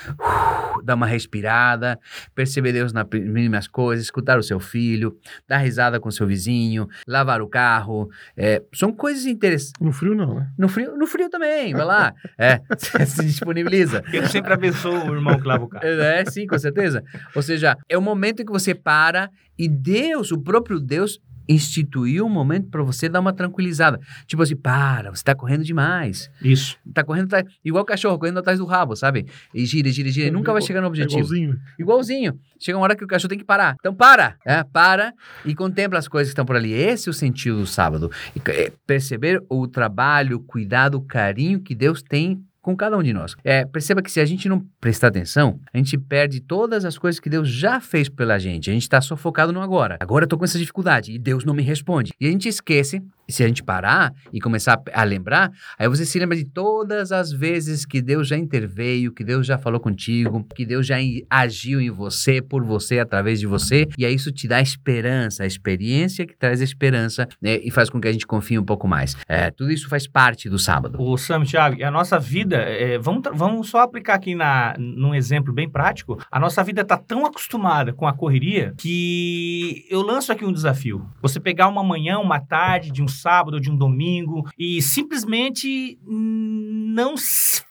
Dar 0.84 0.94
uma 0.94 1.06
respirada, 1.06 1.98
perceber 2.36 2.72
Deus 2.72 2.92
nas 2.92 3.04
mínimas 3.12 3.66
coisas, 3.66 4.04
escutar 4.04 4.38
o 4.38 4.42
seu 4.44 4.60
filho, 4.60 5.18
dar 5.48 5.58
risada 5.58 5.98
com 5.98 6.08
o 6.08 6.12
seu 6.12 6.24
vizinho, 6.26 6.86
lavar 7.04 7.42
o 7.42 7.48
carro. 7.48 8.08
é, 8.36 8.62
são 8.72 8.92
coisas 8.92 9.26
interessantes. 9.26 9.72
No 9.80 9.90
frio 9.90 10.14
não, 10.14 10.34
né? 10.36 10.50
No 10.56 10.68
frio, 10.68 10.96
no 10.96 11.06
frio 11.06 11.15
também, 11.28 11.72
vai 11.72 11.84
lá. 11.84 12.14
É, 12.38 12.60
se 13.06 13.24
disponibiliza. 13.24 14.02
Eu 14.12 14.26
sempre 14.28 14.52
abençoo 14.52 15.10
o 15.10 15.14
irmão 15.14 15.38
que 15.38 15.46
lava 15.46 15.64
o 15.64 15.68
carro. 15.68 15.84
É, 15.86 16.24
sim, 16.24 16.46
com 16.46 16.58
certeza. 16.58 17.02
Ou 17.34 17.42
seja, 17.42 17.76
é 17.88 17.96
o 17.96 18.02
momento 18.02 18.42
em 18.42 18.46
que 18.46 18.52
você 18.52 18.74
para 18.74 19.30
e 19.58 19.68
Deus, 19.68 20.30
o 20.32 20.40
próprio 20.40 20.78
Deus, 20.78 21.18
instituiu 21.48 22.26
um 22.26 22.30
momento 22.30 22.68
para 22.68 22.82
você 22.82 23.08
dar 23.08 23.20
uma 23.20 23.32
tranquilizada. 23.32 24.00
Tipo 24.26 24.42
assim, 24.42 24.56
para, 24.56 25.10
você 25.10 25.22
tá 25.22 25.34
correndo 25.34 25.64
demais. 25.64 26.30
Isso. 26.42 26.76
Tá 26.92 27.04
correndo, 27.04 27.28
tá, 27.28 27.44
igual 27.64 27.84
cachorro, 27.84 28.18
correndo 28.18 28.38
atrás 28.38 28.58
do 28.58 28.64
rabo, 28.64 28.96
sabe? 28.96 29.26
E 29.54 29.64
gira, 29.66 29.90
gira, 29.90 30.08
gira, 30.10 30.28
e 30.28 30.30
nunca 30.30 30.52
vai 30.52 30.62
chegar 30.62 30.80
no 30.80 30.86
É 30.86 30.88
objetivo. 30.88 31.20
igualzinho. 31.20 31.58
Igualzinho. 31.78 32.40
Chega 32.58 32.78
uma 32.78 32.84
hora 32.84 32.96
que 32.96 33.04
o 33.04 33.06
cachorro 33.06 33.28
tem 33.28 33.38
que 33.38 33.44
parar. 33.44 33.76
Então 33.78 33.94
para, 33.94 34.36
é, 34.44 34.62
para 34.64 35.12
e 35.44 35.54
contempla 35.54 35.98
as 35.98 36.08
coisas 36.08 36.28
que 36.28 36.32
estão 36.32 36.44
por 36.44 36.56
ali. 36.56 36.72
Esse 36.72 37.08
é 37.08 37.10
o 37.10 37.14
sentido 37.14 37.58
do 37.58 37.66
sábado. 37.66 38.10
E, 38.34 38.40
é, 38.50 38.72
perceber 38.86 39.42
o 39.48 39.66
trabalho, 39.66 40.36
o 40.36 40.40
cuidado, 40.40 40.96
o 40.96 41.02
carinho 41.02 41.60
que 41.60 41.74
Deus 41.74 42.02
tem 42.02 42.42
com 42.66 42.76
cada 42.76 42.98
um 42.98 43.02
de 43.02 43.12
nós. 43.12 43.36
É, 43.44 43.64
perceba 43.64 44.02
que 44.02 44.10
se 44.10 44.18
a 44.18 44.24
gente 44.24 44.48
não 44.48 44.60
prestar 44.80 45.06
atenção, 45.06 45.60
a 45.72 45.78
gente 45.78 45.96
perde 45.96 46.40
todas 46.40 46.84
as 46.84 46.98
coisas 46.98 47.20
que 47.20 47.30
Deus 47.30 47.48
já 47.48 47.80
fez 47.80 48.08
pela 48.08 48.40
gente. 48.40 48.68
A 48.68 48.72
gente 48.72 48.82
está 48.82 49.00
só 49.00 49.16
focado 49.16 49.52
no 49.52 49.60
agora. 49.60 49.96
Agora 50.00 50.24
eu 50.24 50.28
tô 50.28 50.36
com 50.36 50.44
essa 50.44 50.58
dificuldade 50.58 51.12
e 51.12 51.18
Deus 51.18 51.44
não 51.44 51.54
me 51.54 51.62
responde. 51.62 52.12
E 52.20 52.26
a 52.26 52.30
gente 52.30 52.48
esquece, 52.48 53.00
se 53.28 53.42
a 53.42 53.48
gente 53.48 53.62
parar 53.62 54.12
e 54.32 54.40
começar 54.40 54.80
a 54.92 55.02
lembrar, 55.04 55.50
aí 55.78 55.88
você 55.88 56.06
se 56.06 56.18
lembra 56.18 56.36
de 56.36 56.44
todas 56.44 57.10
as 57.12 57.32
vezes 57.32 57.84
que 57.84 58.00
Deus 58.00 58.28
já 58.28 58.36
interveio, 58.36 59.12
que 59.12 59.24
Deus 59.24 59.46
já 59.46 59.58
falou 59.58 59.80
contigo, 59.80 60.46
que 60.54 60.64
Deus 60.64 60.86
já 60.86 60.96
agiu 61.28 61.80
em 61.80 61.90
você, 61.90 62.40
por 62.40 62.64
você, 62.64 62.98
através 62.98 63.40
de 63.40 63.46
você, 63.46 63.86
e 63.98 64.04
aí 64.04 64.14
isso 64.14 64.30
te 64.30 64.46
dá 64.46 64.60
esperança, 64.60 65.42
a 65.42 65.46
experiência 65.46 66.26
que 66.26 66.36
traz 66.36 66.60
esperança 66.60 67.28
né, 67.40 67.58
e 67.62 67.70
faz 67.70 67.90
com 67.90 68.00
que 68.00 68.08
a 68.08 68.12
gente 68.12 68.26
confie 68.26 68.58
um 68.58 68.64
pouco 68.64 68.86
mais. 68.86 69.16
É, 69.28 69.50
tudo 69.50 69.72
isso 69.72 69.88
faz 69.88 70.06
parte 70.06 70.48
do 70.48 70.58
sábado. 70.58 71.00
O 71.00 71.16
Sam, 71.16 71.44
Thiago, 71.44 71.82
a 71.82 71.90
nossa 71.90 72.18
vida, 72.18 72.56
é, 72.56 72.98
vamos, 72.98 73.22
vamos 73.34 73.68
só 73.68 73.80
aplicar 73.80 74.14
aqui 74.14 74.34
na, 74.34 74.74
num 74.78 75.14
exemplo 75.14 75.52
bem 75.52 75.68
prático. 75.68 76.18
A 76.30 76.38
nossa 76.38 76.62
vida 76.62 76.82
está 76.82 76.96
tão 76.96 77.26
acostumada 77.26 77.92
com 77.92 78.06
a 78.06 78.12
correria 78.12 78.74
que 78.78 79.84
eu 79.90 80.02
lanço 80.02 80.32
aqui 80.32 80.44
um 80.44 80.52
desafio. 80.52 81.06
Você 81.20 81.40
pegar 81.40 81.68
uma 81.68 81.82
manhã, 81.82 82.18
uma 82.18 82.40
tarde, 82.40 82.90
de 82.90 83.02
um 83.02 83.08
sábado 83.16 83.54
ou 83.54 83.60
de 83.60 83.70
um 83.70 83.76
domingo 83.76 84.48
e 84.58 84.80
simplesmente 84.82 85.98
não 86.96 87.14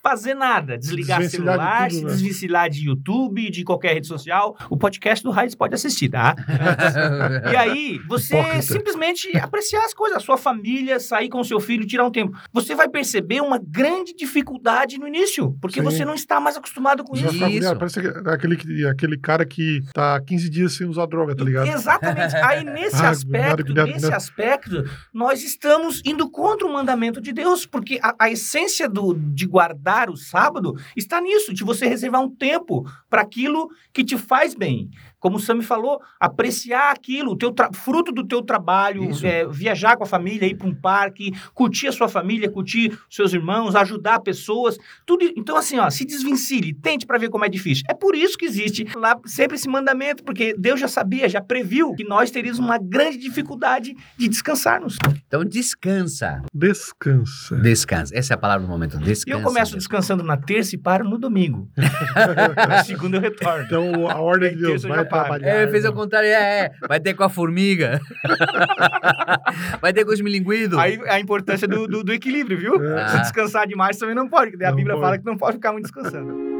fazer 0.04 0.36
nada. 0.36 0.78
Desligar 0.78 1.20
Desvencilhar 1.20 1.56
de 1.56 1.62
celular, 1.64 1.88
tudo, 1.90 1.98
se 1.98 2.04
né? 2.06 2.12
desvencilhar 2.12 2.70
de 2.70 2.86
YouTube, 2.88 3.50
de 3.50 3.64
qualquer 3.64 3.94
rede 3.96 4.06
social. 4.08 4.56
O 4.70 4.78
podcast 4.78 5.24
do 5.24 5.32
Raiz 5.32 5.56
pode 5.56 5.74
assistir, 5.74 6.10
tá? 6.10 6.36
E 7.52 7.56
aí, 7.56 8.00
você 8.08 8.38
Hipócrita. 8.38 8.62
simplesmente 8.62 9.36
apreciar 9.38 9.84
as 9.86 9.94
coisas, 9.94 10.18
a 10.18 10.20
sua 10.22 10.38
família, 10.38 11.00
sair 11.00 11.30
com 11.30 11.40
o 11.40 11.44
seu 11.46 11.60
filho, 11.60 11.86
tirar 11.86 12.06
um 12.06 12.12
tempo. 12.12 12.38
Você 12.54 12.76
vai 12.76 12.88
perceber 12.88 13.42
uma 13.42 13.60
grande 13.60 14.14
dificuldade 14.16 14.98
no 15.00 15.08
início, 15.08 15.58
porque 15.62 15.80
Sim. 15.80 15.86
você 15.86 16.06
não 16.06 16.14
está 16.14 16.40
mais 16.40 16.56
acostumado 16.58 17.04
com 17.04 17.16
Já 17.16 17.30
isso. 17.30 17.46
Isso. 17.48 17.76
Parece 17.76 18.02
que- 18.02 18.30
aquele, 18.30 18.56
que- 18.58 18.86
aquele 18.86 19.18
cara 19.18 19.46
que 19.46 19.82
tá 19.94 20.20
15 20.22 20.50
dias 20.50 20.74
sem 20.74 20.88
usar 20.88 21.06
droga, 21.08 21.36
tá 21.36 21.44
ligado? 21.44 21.68
Exatamente. 21.68 22.36
Aí, 22.38 22.64
nesse 22.64 22.96
Ah, 23.06 23.10
aspecto, 23.10 23.74
nesse 23.74 24.14
aspecto, 24.14 24.84
nós 25.14 25.42
estamos 25.44 26.02
indo 26.06 26.30
contra 26.30 26.68
o 26.68 26.72
mandamento 26.74 27.20
de 27.22 27.32
Deus, 27.32 27.66
porque 27.66 28.00
a, 28.04 28.14
a 28.20 28.30
essência 28.30 28.88
do, 28.90 29.14
de 29.16 29.46
guardar 29.46 30.10
o 30.10 30.18
sábado 30.18 30.76
está 30.96 31.22
nisso, 31.22 31.54
de 31.54 31.64
você 31.64 31.88
reservar 31.88 32.22
um 32.22 32.30
tempo 32.30 32.86
para 33.10 33.22
aquilo 33.22 33.70
que 33.94 34.04
te 34.04 34.18
faz 34.18 34.54
bem. 34.54 34.90
Como 35.26 35.38
o 35.38 35.40
Sam 35.40 35.60
falou, 35.64 36.00
apreciar 36.20 36.92
aquilo, 36.92 37.32
o 37.32 37.36
teu 37.36 37.52
tra- 37.52 37.72
fruto 37.74 38.12
do 38.12 38.24
teu 38.24 38.44
trabalho, 38.44 39.10
é, 39.24 39.48
viajar 39.48 39.98
com 39.98 40.04
a 40.04 40.06
família, 40.06 40.46
ir 40.46 40.54
para 40.54 40.68
um 40.68 40.76
parque, 40.76 41.32
curtir 41.52 41.88
a 41.88 41.92
sua 41.92 42.08
família, 42.08 42.48
curtir 42.48 42.92
os 43.10 43.16
seus 43.16 43.34
irmãos, 43.34 43.76
ajudar 43.76 44.20
pessoas, 44.20 44.78
tudo. 45.04 45.26
Então, 45.36 45.58
assim, 45.58 45.80
ó, 45.80 45.90
se 45.90 46.06
desvencilhe, 46.06 46.76
tente 46.76 47.08
para 47.08 47.18
ver 47.18 47.30
como 47.30 47.44
é 47.44 47.50
difícil. 47.50 47.84
É 47.90 47.94
por 47.96 48.14
isso 48.16 48.38
que 48.38 48.46
existe 48.46 48.86
lá 48.96 49.20
sempre 49.26 49.56
esse 49.56 49.68
mandamento, 49.68 50.24
porque 50.24 50.54
Deus 50.56 50.80
já 50.80 50.88
sabia, 50.88 51.28
já 51.28 51.42
previu 51.42 51.96
que 51.96 52.04
nós 52.04 52.30
teríamos 52.30 52.60
uma 52.60 52.78
grande 52.78 53.18
dificuldade 53.18 53.96
de 54.16 54.28
descansarmos. 54.28 54.96
Então 55.28 55.44
descansa. 55.44 56.44
Descansa. 56.54 57.56
Descansa. 57.56 58.16
Essa 58.16 58.34
é 58.34 58.36
a 58.36 58.38
palavra 58.38 58.64
do 58.64 58.70
momento. 58.72 58.98
E 58.98 59.00
Descansa. 59.00 59.40
eu 59.40 59.44
começo 59.44 59.76
descansando 59.76 60.24
na 60.24 60.38
terça 60.38 60.76
e 60.76 60.78
paro 60.78 61.04
no 61.10 61.18
domingo. 61.18 61.68
na 62.68 62.84
segunda 62.84 63.18
eu 63.18 63.22
retorno. 63.22 63.64
Então, 63.64 64.08
a 64.08 64.22
ordem 64.22 64.54
de 64.56 64.62
Deus 64.62 64.84
vai. 64.84 65.15
Trabalhar. 65.22 65.48
É, 65.48 65.68
fez 65.68 65.86
ao 65.86 65.92
irmão. 65.92 66.04
contrário, 66.04 66.28
é, 66.30 66.34
é. 66.34 66.72
Vai 66.88 67.00
ter 67.00 67.14
com 67.14 67.24
a 67.24 67.30
formiga. 67.30 68.00
Vai 69.82 69.94
ter 69.94 70.06
com 70.06 70.12
os 70.12 70.22
milinguidos. 70.22 70.78
Aí 70.78 71.00
a 71.08 71.20
importância 71.20 71.68
do, 71.68 71.88
do- 71.88 72.04
do 72.04 72.14
equilíbrio, 72.14 72.58
viu? 72.58 72.84
É. 72.98 73.08
Se 73.10 73.20
descansar 73.22 73.68
demais 73.68 73.98
também 73.98 74.16
não 74.16 74.28
pode, 74.28 74.52
porque 74.52 74.66
a 74.66 74.70
Não 74.70 74.76
Bíblia 74.76 74.96
pode. 74.96 75.06
fala 75.06 75.18
que 75.18 75.26
não 75.26 75.38
pode 75.38 75.56
ficar 75.58 75.72
muito 75.72 75.84
descansando. 75.86 76.55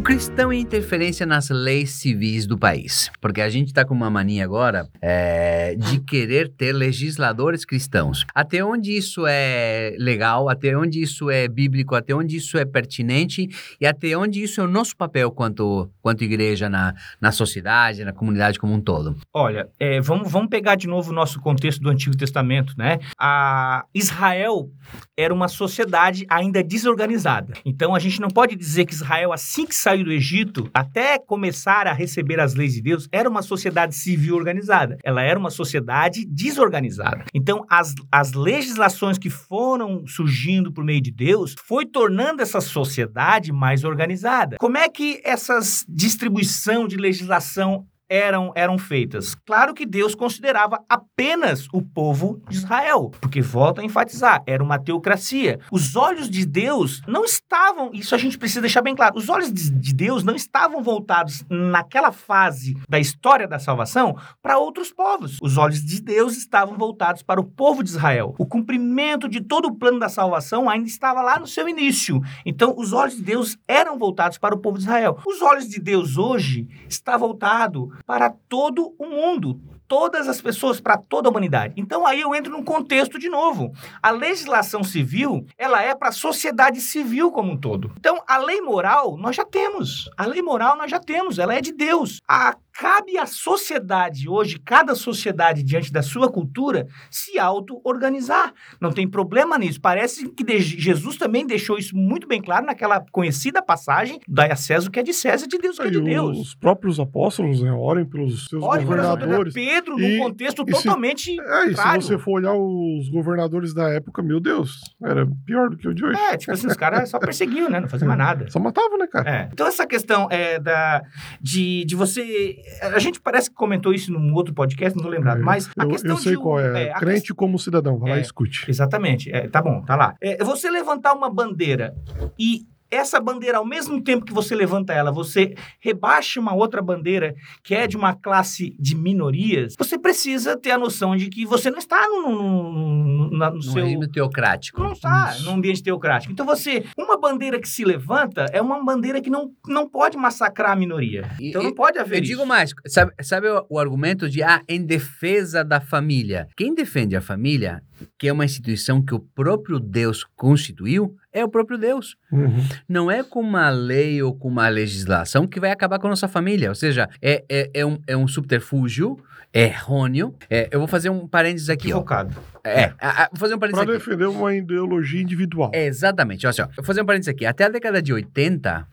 O 0.00 0.02
cristão 0.02 0.50
é 0.50 0.56
interferência 0.56 1.26
nas 1.26 1.50
leis 1.50 1.90
civis 1.90 2.46
do 2.46 2.56
país. 2.56 3.10
Porque 3.20 3.42
a 3.42 3.50
gente 3.50 3.66
está 3.66 3.84
com 3.84 3.92
uma 3.92 4.08
mania 4.08 4.42
agora 4.42 4.88
é, 4.98 5.74
de 5.74 6.00
querer 6.00 6.48
ter 6.48 6.72
legisladores 6.72 7.66
cristãos. 7.66 8.24
Até 8.34 8.64
onde 8.64 8.96
isso 8.96 9.26
é 9.28 9.94
legal, 9.98 10.48
até 10.48 10.74
onde 10.74 11.02
isso 11.02 11.28
é 11.28 11.46
bíblico, 11.46 11.94
até 11.94 12.14
onde 12.14 12.38
isso 12.38 12.56
é 12.56 12.64
pertinente 12.64 13.46
e 13.78 13.86
até 13.86 14.16
onde 14.16 14.42
isso 14.42 14.62
é 14.62 14.64
o 14.64 14.66
nosso 14.66 14.96
papel 14.96 15.30
quanto, 15.30 15.90
quanto 16.00 16.24
igreja 16.24 16.68
na, 16.68 16.94
na 17.20 17.32
sociedade, 17.32 18.04
na 18.04 18.12
comunidade 18.12 18.58
como 18.58 18.74
um 18.74 18.80
todo. 18.80 19.16
Olha, 19.34 19.68
é, 19.78 20.00
vamos, 20.00 20.30
vamos 20.30 20.48
pegar 20.48 20.74
de 20.74 20.86
novo 20.86 21.10
o 21.10 21.14
nosso 21.14 21.40
contexto 21.40 21.80
do 21.80 21.90
Antigo 21.90 22.16
Testamento, 22.16 22.74
né? 22.76 22.98
A 23.18 23.84
Israel 23.94 24.70
era 25.16 25.32
uma 25.32 25.48
sociedade 25.48 26.26
ainda 26.28 26.62
desorganizada. 26.62 27.54
Então 27.64 27.94
a 27.94 27.98
gente 27.98 28.20
não 28.20 28.28
pode 28.28 28.56
dizer 28.56 28.84
que 28.84 28.94
Israel, 28.94 29.32
assim 29.32 29.66
que 29.66 29.74
saiu 29.74 30.04
do 30.04 30.12
Egito, 30.12 30.70
até 30.72 31.18
começar 31.18 31.86
a 31.86 31.92
receber 31.92 32.40
as 32.40 32.54
leis 32.54 32.74
de 32.74 32.82
Deus, 32.82 33.08
era 33.12 33.28
uma 33.28 33.42
sociedade 33.42 33.94
civil 33.94 34.36
organizada. 34.36 34.96
Ela 35.04 35.22
era 35.22 35.38
uma 35.38 35.50
sociedade 35.50 36.24
desorganizada. 36.26 37.24
Então 37.34 37.64
as, 37.68 37.94
as 38.10 38.32
legislações 38.32 39.18
que 39.18 39.30
foram 39.30 40.06
surgindo 40.06 40.72
por 40.72 40.84
meio 40.84 41.00
de 41.00 41.10
Deus 41.10 41.54
foi 41.64 41.86
tornando 41.86 42.42
essa 42.42 42.60
sociedade 42.60 43.52
mais 43.52 43.84
organizada. 43.84 44.56
Como 44.58 44.76
é 44.76 44.88
que 44.88 45.20
essas 45.24 45.84
distribuição 45.92 46.86
de 46.86 46.96
legislação 46.96 47.86
eram, 48.10 48.52
eram 48.56 48.76
feitas? 48.76 49.36
Claro 49.46 49.72
que 49.72 49.86
Deus 49.86 50.16
considerava 50.16 50.84
apenas 50.88 51.68
o 51.72 51.80
povo 51.80 52.42
de 52.48 52.56
Israel, 52.56 53.12
porque 53.20 53.40
volta 53.40 53.80
a 53.80 53.84
enfatizar, 53.84 54.42
era 54.46 54.62
uma 54.62 54.78
teocracia. 54.78 55.60
Os 55.70 55.94
olhos 55.94 56.28
de 56.28 56.44
Deus 56.44 57.00
não 57.06 57.24
estavam, 57.24 57.90
isso 57.94 58.14
a 58.14 58.18
gente 58.18 58.36
precisa 58.36 58.60
deixar 58.60 58.82
bem 58.82 58.96
claro, 58.96 59.16
os 59.16 59.28
olhos 59.28 59.52
de, 59.52 59.70
de 59.70 59.94
Deus 59.94 60.24
não 60.24 60.34
estavam 60.34 60.82
voltados 60.82 61.44
naquela 61.48 62.10
fase 62.10 62.76
da 62.88 62.98
história 62.98 63.46
da 63.46 63.60
salvação 63.60 64.16
para 64.42 64.58
outros 64.58 64.92
povos. 64.92 65.38
Os 65.40 65.56
olhos 65.56 65.84
de 65.84 66.02
Deus 66.02 66.36
estavam 66.36 66.76
voltados 66.76 67.22
para 67.22 67.40
o 67.40 67.44
povo 67.44 67.84
de 67.84 67.90
Israel. 67.90 68.34
O 68.38 68.46
cumprimento 68.46 69.28
de 69.28 69.40
todo 69.40 69.66
o 69.66 69.74
plano 69.74 70.00
da 70.00 70.08
salvação 70.08 70.68
ainda 70.68 70.88
estava 70.88 71.22
lá 71.22 71.38
no 71.38 71.46
seu 71.46 71.68
início. 71.68 72.20
Então, 72.44 72.74
os 72.76 72.92
olhos 72.92 73.16
de 73.16 73.22
Deus 73.22 73.56
eram 73.68 73.98
voltados 73.98 74.38
para 74.38 74.54
o 74.54 74.58
povo 74.58 74.78
de 74.78 74.84
Israel. 74.84 75.18
Os 75.26 75.40
olhos 75.42 75.68
de 75.68 75.78
Deus 75.78 76.16
hoje 76.16 76.66
está 76.88 77.16
voltado 77.16 77.92
para 78.06 78.30
todo 78.48 78.94
o 78.98 79.06
mundo. 79.06 79.60
Todas 79.86 80.28
as 80.28 80.40
pessoas, 80.40 80.80
para 80.80 80.96
toda 80.96 81.28
a 81.28 81.30
humanidade. 81.30 81.74
Então 81.76 82.06
aí 82.06 82.20
eu 82.20 82.32
entro 82.32 82.52
num 82.52 82.62
contexto 82.62 83.18
de 83.18 83.28
novo. 83.28 83.72
A 84.00 84.10
legislação 84.10 84.84
civil, 84.84 85.44
ela 85.58 85.82
é 85.82 85.96
para 85.96 86.10
a 86.10 86.12
sociedade 86.12 86.80
civil 86.80 87.32
como 87.32 87.52
um 87.52 87.56
todo. 87.56 87.92
Então 87.98 88.22
a 88.26 88.38
lei 88.38 88.60
moral 88.60 89.16
nós 89.16 89.34
já 89.34 89.44
temos. 89.44 90.08
A 90.16 90.26
lei 90.26 90.42
moral 90.42 90.76
nós 90.76 90.90
já 90.90 91.00
temos, 91.00 91.40
ela 91.40 91.54
é 91.54 91.60
de 91.60 91.72
Deus. 91.72 92.20
A, 92.28 92.56
cabe 92.80 93.18
à 93.18 93.26
sociedade 93.26 94.26
hoje, 94.26 94.58
cada 94.58 94.94
sociedade 94.94 95.62
diante 95.62 95.92
da 95.92 96.00
sua 96.02 96.32
cultura, 96.32 96.86
se 97.10 97.38
auto-organizar. 97.38 98.54
Não 98.80 98.90
tem 98.90 99.06
problema 99.06 99.58
nisso. 99.58 99.78
Parece 99.78 100.26
que 100.30 100.58
Jesus 100.58 101.18
também 101.18 101.46
deixou 101.46 101.76
isso 101.76 101.94
muito 101.94 102.26
bem 102.26 102.40
claro 102.40 102.64
naquela 102.64 103.04
conhecida 103.12 103.60
passagem: 103.62 104.18
dai 104.26 104.50
a 104.50 104.56
César 104.56 104.88
o 104.88 104.90
que 104.90 104.98
é 104.98 105.02
de 105.02 105.12
César, 105.12 105.46
de 105.46 105.58
Deus 105.58 105.78
o 105.78 105.82
que 105.82 105.88
é 105.88 105.90
de 105.90 105.98
os 105.98 106.04
Deus. 106.04 106.54
próprios 106.54 106.98
apóstolos, 106.98 107.60
né, 107.60 107.70
orem 107.70 108.06
pelos 108.06 108.46
seus 108.46 108.64
exemplo, 108.64 108.86
governadores. 108.86 109.52
Pedro, 109.52 109.98
num 109.98 110.18
contexto 110.18 110.64
e 110.66 110.74
se- 110.74 110.82
totalmente. 110.82 111.38
É, 111.38 111.66
e 111.66 111.76
se 111.76 111.96
você 111.96 112.18
for 112.18 112.40
olhar 112.40 112.54
os 112.54 113.10
governadores 113.10 113.74
da 113.74 113.90
época, 113.90 114.22
meu 114.22 114.40
Deus, 114.40 114.80
era 115.02 115.28
pior 115.44 115.68
do 115.68 115.76
que 115.76 115.86
o 115.86 115.92
de 115.94 116.02
hoje. 116.02 116.18
É, 116.18 116.36
tipo 116.38 116.52
assim, 116.52 116.66
os 116.66 116.76
caras 116.76 117.10
só 117.10 117.18
perseguiam, 117.18 117.68
né? 117.68 117.80
Não 117.80 117.88
faziam 117.88 118.08
mais 118.08 118.18
nada. 118.18 118.48
Só 118.50 118.58
matava, 118.58 118.96
né, 118.96 119.06
cara? 119.06 119.30
É. 119.30 119.48
Então, 119.52 119.66
essa 119.66 119.86
questão 119.86 120.26
é 120.30 120.58
da, 120.58 121.02
de, 121.40 121.84
de 121.84 121.94
você. 121.94 122.56
A 122.82 122.98
gente 122.98 123.20
parece 123.20 123.50
que 123.50 123.56
comentou 123.56 123.92
isso 123.92 124.12
num 124.12 124.32
outro 124.34 124.54
podcast, 124.54 124.96
não 124.96 125.02
tô 125.04 125.10
lembrado, 125.10 125.40
É, 125.40 125.44
mas 125.44 125.68
a 125.78 125.84
eu, 125.84 125.88
questão 125.88 126.10
eu 126.12 126.16
sei 126.16 126.32
de. 126.36 126.38
qual 126.38 126.60
é. 126.60 126.90
a 126.90 126.98
Crente 126.98 127.34
como 127.34 127.58
cidadão, 127.58 127.98
vai 127.98 128.10
lá 128.10 128.16
É. 128.16 128.18
e 128.18 128.22
escute. 128.22 128.64
Exatamente. 128.68 129.30
É, 129.32 129.48
tá 129.48 129.60
bom, 129.62 129.82
tá 129.82 129.96
lá. 129.96 130.14
É, 130.20 130.42
você 130.44 130.70
levantar 130.70 131.12
uma 131.14 131.28
bandeira 131.30 131.94
e 132.38 132.62
essa 132.90 133.20
bandeira, 133.20 133.58
ao 133.58 133.64
mesmo 133.66 134.02
tempo 134.02 134.24
que 134.24 134.32
você 134.32 134.54
levanta 134.54 134.92
ela, 134.92 135.10
você 135.12 135.54
rebaixa 135.80 136.40
uma 136.40 136.54
outra 136.54 136.82
bandeira 136.82 137.34
que 137.62 137.74
é 137.74 137.86
de 137.86 137.96
uma 137.96 138.14
classe 138.14 138.74
de 138.78 138.94
minorias, 138.96 139.74
você 139.78 139.98
precisa 139.98 140.56
ter 140.56 140.70
a 140.72 140.78
noção 140.78 141.16
de 141.16 141.28
que 141.28 141.44
você 141.46 141.70
não 141.70 141.78
está 141.78 142.06
no, 142.08 142.22
no, 142.30 142.72
no, 142.72 143.30
no 143.30 143.50
No 143.54 143.62
seu. 143.62 144.08
teocrático. 144.10 144.82
Não 144.82 144.92
está 144.92 145.32
Isso. 145.34 145.44
num 145.44 145.54
ambiente 145.54 145.82
teocrático. 145.82 146.32
Então 146.32 146.44
você, 146.46 146.84
uma 146.98 147.18
bandeira 147.18 147.60
que 147.60 147.68
se 147.68 147.84
levanta 147.84 148.46
é 148.52 148.60
uma 148.60 148.82
bandeira 148.84 149.20
que 149.20 149.30
não, 149.30 149.52
não 149.66 149.88
pode 149.88 150.16
massacrar 150.16 150.72
a 150.72 150.76
minoria. 150.76 151.28
E- 151.40 151.48
Então 151.50 151.62
não 151.62 151.74
pode 151.74 151.98
haver 151.98 152.18
Eu 152.18 152.22
isso. 152.22 152.32
digo 152.32 152.46
mais, 152.46 152.72
sabe, 152.86 153.12
sabe 153.22 153.48
o, 153.48 153.64
o 153.70 153.78
argumento 153.78 154.28
de 154.28 154.42
ah, 154.42 154.62
em 154.68 154.84
defesa 154.84 155.64
da 155.64 155.80
família? 155.80 156.48
Quem 156.56 156.74
defende 156.74 157.14
a 157.16 157.20
família, 157.20 157.82
que 158.18 158.28
é 158.28 158.32
uma 158.32 158.44
instituição 158.44 159.02
que 159.02 159.14
o 159.14 159.20
próprio 159.20 159.78
Deus 159.78 160.24
constituiu, 160.36 161.14
é 161.32 161.44
o 161.44 161.48
próprio 161.48 161.78
Deus. 161.78 162.16
Uhum. 162.32 162.64
Não 162.88 163.10
é 163.10 163.22
com 163.22 163.40
uma 163.40 163.68
lei 163.70 164.22
ou 164.22 164.34
com 164.34 164.48
uma 164.48 164.68
legislação 164.68 165.46
que 165.46 165.60
vai 165.60 165.70
acabar 165.70 165.98
com 165.98 166.06
a 166.06 166.10
nossa 166.10 166.28
família. 166.28 166.68
Ou 166.68 166.74
seja, 166.74 167.08
é, 167.22 167.44
é, 167.48 167.70
é, 167.74 167.86
um, 167.86 167.98
é 168.06 168.16
um 168.16 168.26
subterfúgio 168.26 169.16
errôneo. 169.52 170.34
É, 170.48 170.68
eu 170.70 170.78
vou 170.78 170.86
fazer 170.88 171.10
um 171.10 171.26
parênteses 171.26 171.68
aqui. 171.68 171.88
Ó. 171.88 171.96
Equivocado. 171.96 172.36
É, 172.64 172.92
a- 173.00 173.24
a- 173.24 173.28
vou 173.32 173.38
fazer 173.40 173.54
um 173.54 173.58
Para 173.58 173.70
parênteses 173.72 173.96
aqui. 174.00 174.10
defender 174.10 174.26
uma 174.26 174.54
ideologia 174.54 175.20
individual. 175.20 175.70
É, 175.74 175.86
exatamente. 175.86 176.46
Olha 176.46 176.52
só, 176.52 176.68
vou 176.76 176.84
fazer 176.84 177.02
um 177.02 177.06
parênteses 177.06 177.28
aqui. 177.34 177.44
Até 177.46 177.64
a 177.64 177.68
década 177.68 178.00
de 178.02 178.12
80, 178.12 178.86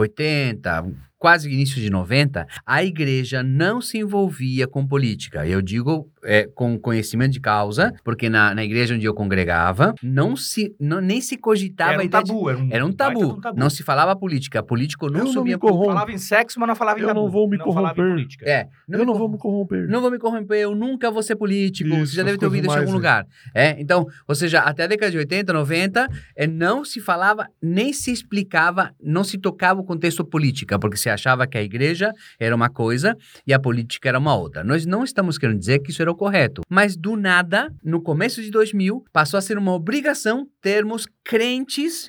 80, 0.00 0.84
quase 1.18 1.50
início 1.52 1.78
de 1.78 1.90
90, 1.90 2.46
a 2.64 2.82
igreja 2.82 3.42
não 3.42 3.80
se 3.82 3.98
envolvia 3.98 4.66
com 4.66 4.86
política. 4.86 5.46
Eu 5.46 5.60
digo 5.60 6.08
é, 6.24 6.46
com 6.54 6.78
conhecimento 6.78 7.32
de 7.32 7.40
causa, 7.40 7.92
porque 8.02 8.30
na, 8.30 8.54
na 8.54 8.64
igreja 8.64 8.94
onde 8.94 9.04
eu 9.04 9.12
congregava, 9.12 9.94
não 10.02 10.34
se, 10.34 10.74
não, 10.80 10.98
nem 10.98 11.20
se 11.20 11.36
cogitava 11.36 11.92
Era 11.92 12.00
a 12.00 12.04
um 12.04 12.06
ideia 12.06 12.24
de- 12.24 12.30
tabu. 12.30 12.48
Era 12.48 12.58
um, 12.58 12.68
Era 12.70 12.86
um 12.86 12.90
de 12.90 12.96
tabu. 12.96 13.38
Não 13.54 13.68
se 13.68 13.82
falava 13.82 14.16
política. 14.16 14.62
Político 14.62 15.10
não 15.10 15.18
Eu 15.20 15.24
não 15.26 15.32
subia 15.32 15.56
me 15.56 15.60
pro- 15.60 15.68
corrompo. 15.68 15.88
Falava 15.92 16.10
em 16.12 16.16
sexo, 16.18 16.58
mas 16.58 16.68
não 16.68 16.74
falava 16.74 16.98
em 16.98 17.02
Eu 17.02 17.08
tabu. 17.08 17.20
não 17.20 17.30
vou 17.30 17.46
me 17.50 17.56
em 17.56 17.60
corromper. 17.60 18.26
É, 18.42 18.66
eu 18.88 18.98
me 19.00 19.04
não 19.04 19.14
vou 19.14 19.28
me 19.28 19.36
corromper. 19.36 19.88
Não 19.90 20.00
vou 20.00 20.10
me 20.10 20.18
corromper, 20.18 20.58
eu 20.58 20.74
nunca 20.74 21.10
vou 21.10 21.22
ser 21.22 21.36
político. 21.36 21.90
Isso, 21.90 22.06
Você 22.12 22.16
já 22.16 22.22
deve 22.22 22.38
ter 22.38 22.46
ouvido 22.46 22.64
isso 22.66 22.74
em 22.74 22.78
algum 22.78 22.92
mais, 22.92 22.94
lugar. 22.94 23.26
É, 23.54 23.78
então, 23.78 24.06
ou 24.26 24.34
seja, 24.34 24.60
até 24.60 24.84
a 24.84 24.86
década 24.86 25.10
de 25.12 25.18
80, 25.18 25.52
90, 25.52 26.08
é, 26.34 26.46
não 26.46 26.82
se 26.82 26.98
falava, 26.98 27.46
nem 27.62 27.92
se 27.92 28.10
explicava, 28.10 28.90
não 29.02 29.22
se 29.22 29.36
tocava 29.36 29.80
o 29.82 29.84
contexto 29.90 30.24
política, 30.24 30.78
porque 30.78 30.96
se 30.96 31.10
achava 31.10 31.48
que 31.48 31.58
a 31.58 31.62
igreja 31.62 32.12
era 32.38 32.54
uma 32.54 32.70
coisa 32.70 33.16
e 33.44 33.52
a 33.52 33.58
política 33.58 34.08
era 34.08 34.20
uma 34.20 34.36
outra. 34.36 34.62
Nós 34.62 34.86
não 34.86 35.02
estamos 35.02 35.36
querendo 35.36 35.58
dizer 35.58 35.80
que 35.80 35.90
isso 35.90 36.00
era 36.00 36.10
o 36.10 36.14
correto, 36.14 36.62
mas 36.68 36.96
do 36.96 37.16
nada, 37.16 37.74
no 37.82 38.00
começo 38.00 38.40
de 38.40 38.52
2000, 38.52 39.04
passou 39.12 39.36
a 39.36 39.40
ser 39.40 39.58
uma 39.58 39.72
obrigação 39.72 40.46
termos 40.62 41.08
crentes 41.24 42.08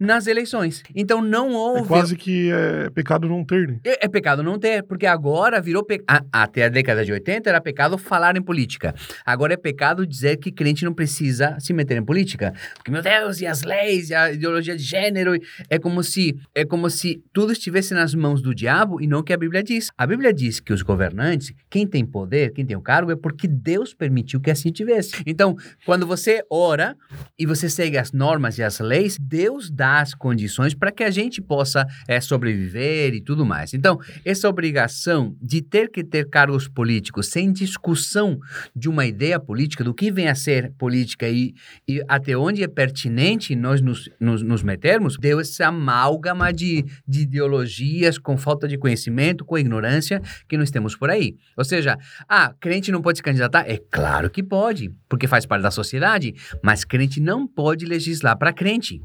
nas 0.00 0.26
eleições. 0.26 0.82
Então 0.94 1.20
não 1.20 1.50
É 1.50 1.54
houve 1.54 1.86
quase 1.88 2.16
que 2.16 2.50
é 2.50 2.88
pecado 2.90 3.28
não 3.28 3.44
ter, 3.44 3.68
né? 3.68 3.80
é, 3.84 4.06
é 4.06 4.08
pecado 4.08 4.42
não 4.42 4.58
ter, 4.58 4.82
porque 4.82 5.04
agora 5.06 5.60
virou 5.60 5.84
pe... 5.84 6.02
a- 6.08 6.22
até 6.32 6.64
a 6.64 6.68
década 6.70 7.04
de 7.04 7.12
80 7.12 7.48
era 7.50 7.60
pecado 7.60 7.98
falar 7.98 8.34
em 8.36 8.42
política. 8.42 8.94
Agora 9.26 9.52
é 9.52 9.56
pecado 9.58 10.06
dizer 10.06 10.38
que 10.38 10.50
crente 10.50 10.84
não 10.86 10.94
precisa 10.94 11.56
se 11.60 11.74
meter 11.74 11.98
em 11.98 12.02
política. 12.04 12.54
Porque 12.76 12.90
meu 12.90 13.02
Deus, 13.02 13.40
e 13.42 13.46
as 13.46 13.62
leis, 13.62 14.08
e 14.08 14.14
a 14.14 14.32
ideologia 14.32 14.74
de 14.74 14.82
gênero, 14.82 15.32
é 15.68 15.78
como 15.78 16.02
se 16.02 16.34
é 16.54 16.64
como 16.64 16.88
se 16.88 17.22
tudo 17.32 17.52
estivesse 17.52 17.92
nas 17.92 18.14
mãos 18.14 18.40
do 18.40 18.54
diabo 18.54 19.00
e 19.02 19.06
não 19.06 19.18
o 19.18 19.22
que 19.22 19.32
a 19.34 19.36
Bíblia 19.36 19.62
diz. 19.62 19.90
A 19.98 20.06
Bíblia 20.06 20.32
diz 20.32 20.60
que 20.60 20.72
os 20.72 20.80
governantes, 20.80 21.52
quem 21.68 21.86
tem 21.86 22.06
poder, 22.06 22.52
quem 22.54 22.64
tem 22.64 22.74
o 22.76 22.80
cargo 22.80 23.10
é 23.12 23.16
porque 23.16 23.46
Deus 23.46 23.92
permitiu 23.92 24.40
que 24.40 24.50
assim 24.50 24.70
tivesse. 24.72 25.12
Então, 25.26 25.54
quando 25.84 26.06
você 26.06 26.42
ora 26.50 26.96
e 27.38 27.44
você 27.44 27.68
segue 27.68 27.98
as 27.98 28.12
normas 28.12 28.56
e 28.56 28.62
as 28.62 28.80
leis, 28.80 29.18
Deus 29.20 29.70
dá 29.70 29.89
as 29.98 30.14
condições 30.14 30.74
para 30.74 30.92
que 30.92 31.02
a 31.02 31.10
gente 31.10 31.40
possa 31.40 31.86
é, 32.06 32.20
sobreviver 32.20 33.14
e 33.14 33.20
tudo 33.20 33.44
mais. 33.44 33.74
Então, 33.74 33.98
essa 34.24 34.48
obrigação 34.48 35.36
de 35.40 35.60
ter 35.60 35.90
que 35.90 36.04
ter 36.04 36.28
cargos 36.28 36.68
políticos 36.68 37.28
sem 37.28 37.52
discussão 37.52 38.38
de 38.74 38.88
uma 38.88 39.06
ideia 39.06 39.40
política, 39.40 39.82
do 39.82 39.94
que 39.94 40.10
vem 40.10 40.28
a 40.28 40.34
ser 40.34 40.72
política 40.78 41.28
e, 41.28 41.54
e 41.88 42.02
até 42.08 42.36
onde 42.36 42.62
é 42.62 42.68
pertinente 42.68 43.54
nós 43.56 43.80
nos, 43.80 44.08
nos, 44.20 44.42
nos 44.42 44.62
metermos, 44.62 45.16
deu 45.18 45.40
essa 45.40 45.66
amálgama 45.66 46.52
de, 46.52 46.84
de 47.06 47.22
ideologias 47.22 48.18
com 48.18 48.36
falta 48.36 48.68
de 48.68 48.78
conhecimento, 48.78 49.44
com 49.44 49.58
ignorância 49.58 50.20
que 50.48 50.56
nós 50.56 50.70
temos 50.70 50.96
por 50.96 51.10
aí. 51.10 51.36
Ou 51.56 51.64
seja, 51.64 51.96
ah, 52.28 52.54
crente 52.60 52.92
não 52.92 53.02
pode 53.02 53.18
se 53.18 53.22
candidatar? 53.22 53.64
É 53.68 53.78
claro 53.90 54.30
que 54.30 54.42
pode, 54.42 54.92
porque 55.08 55.26
faz 55.26 55.46
parte 55.46 55.62
da 55.62 55.70
sociedade, 55.70 56.34
mas 56.62 56.84
crente 56.84 57.20
não 57.20 57.46
pode 57.46 57.86
legislar 57.86 58.36
para 58.36 58.52
crente. 58.52 59.00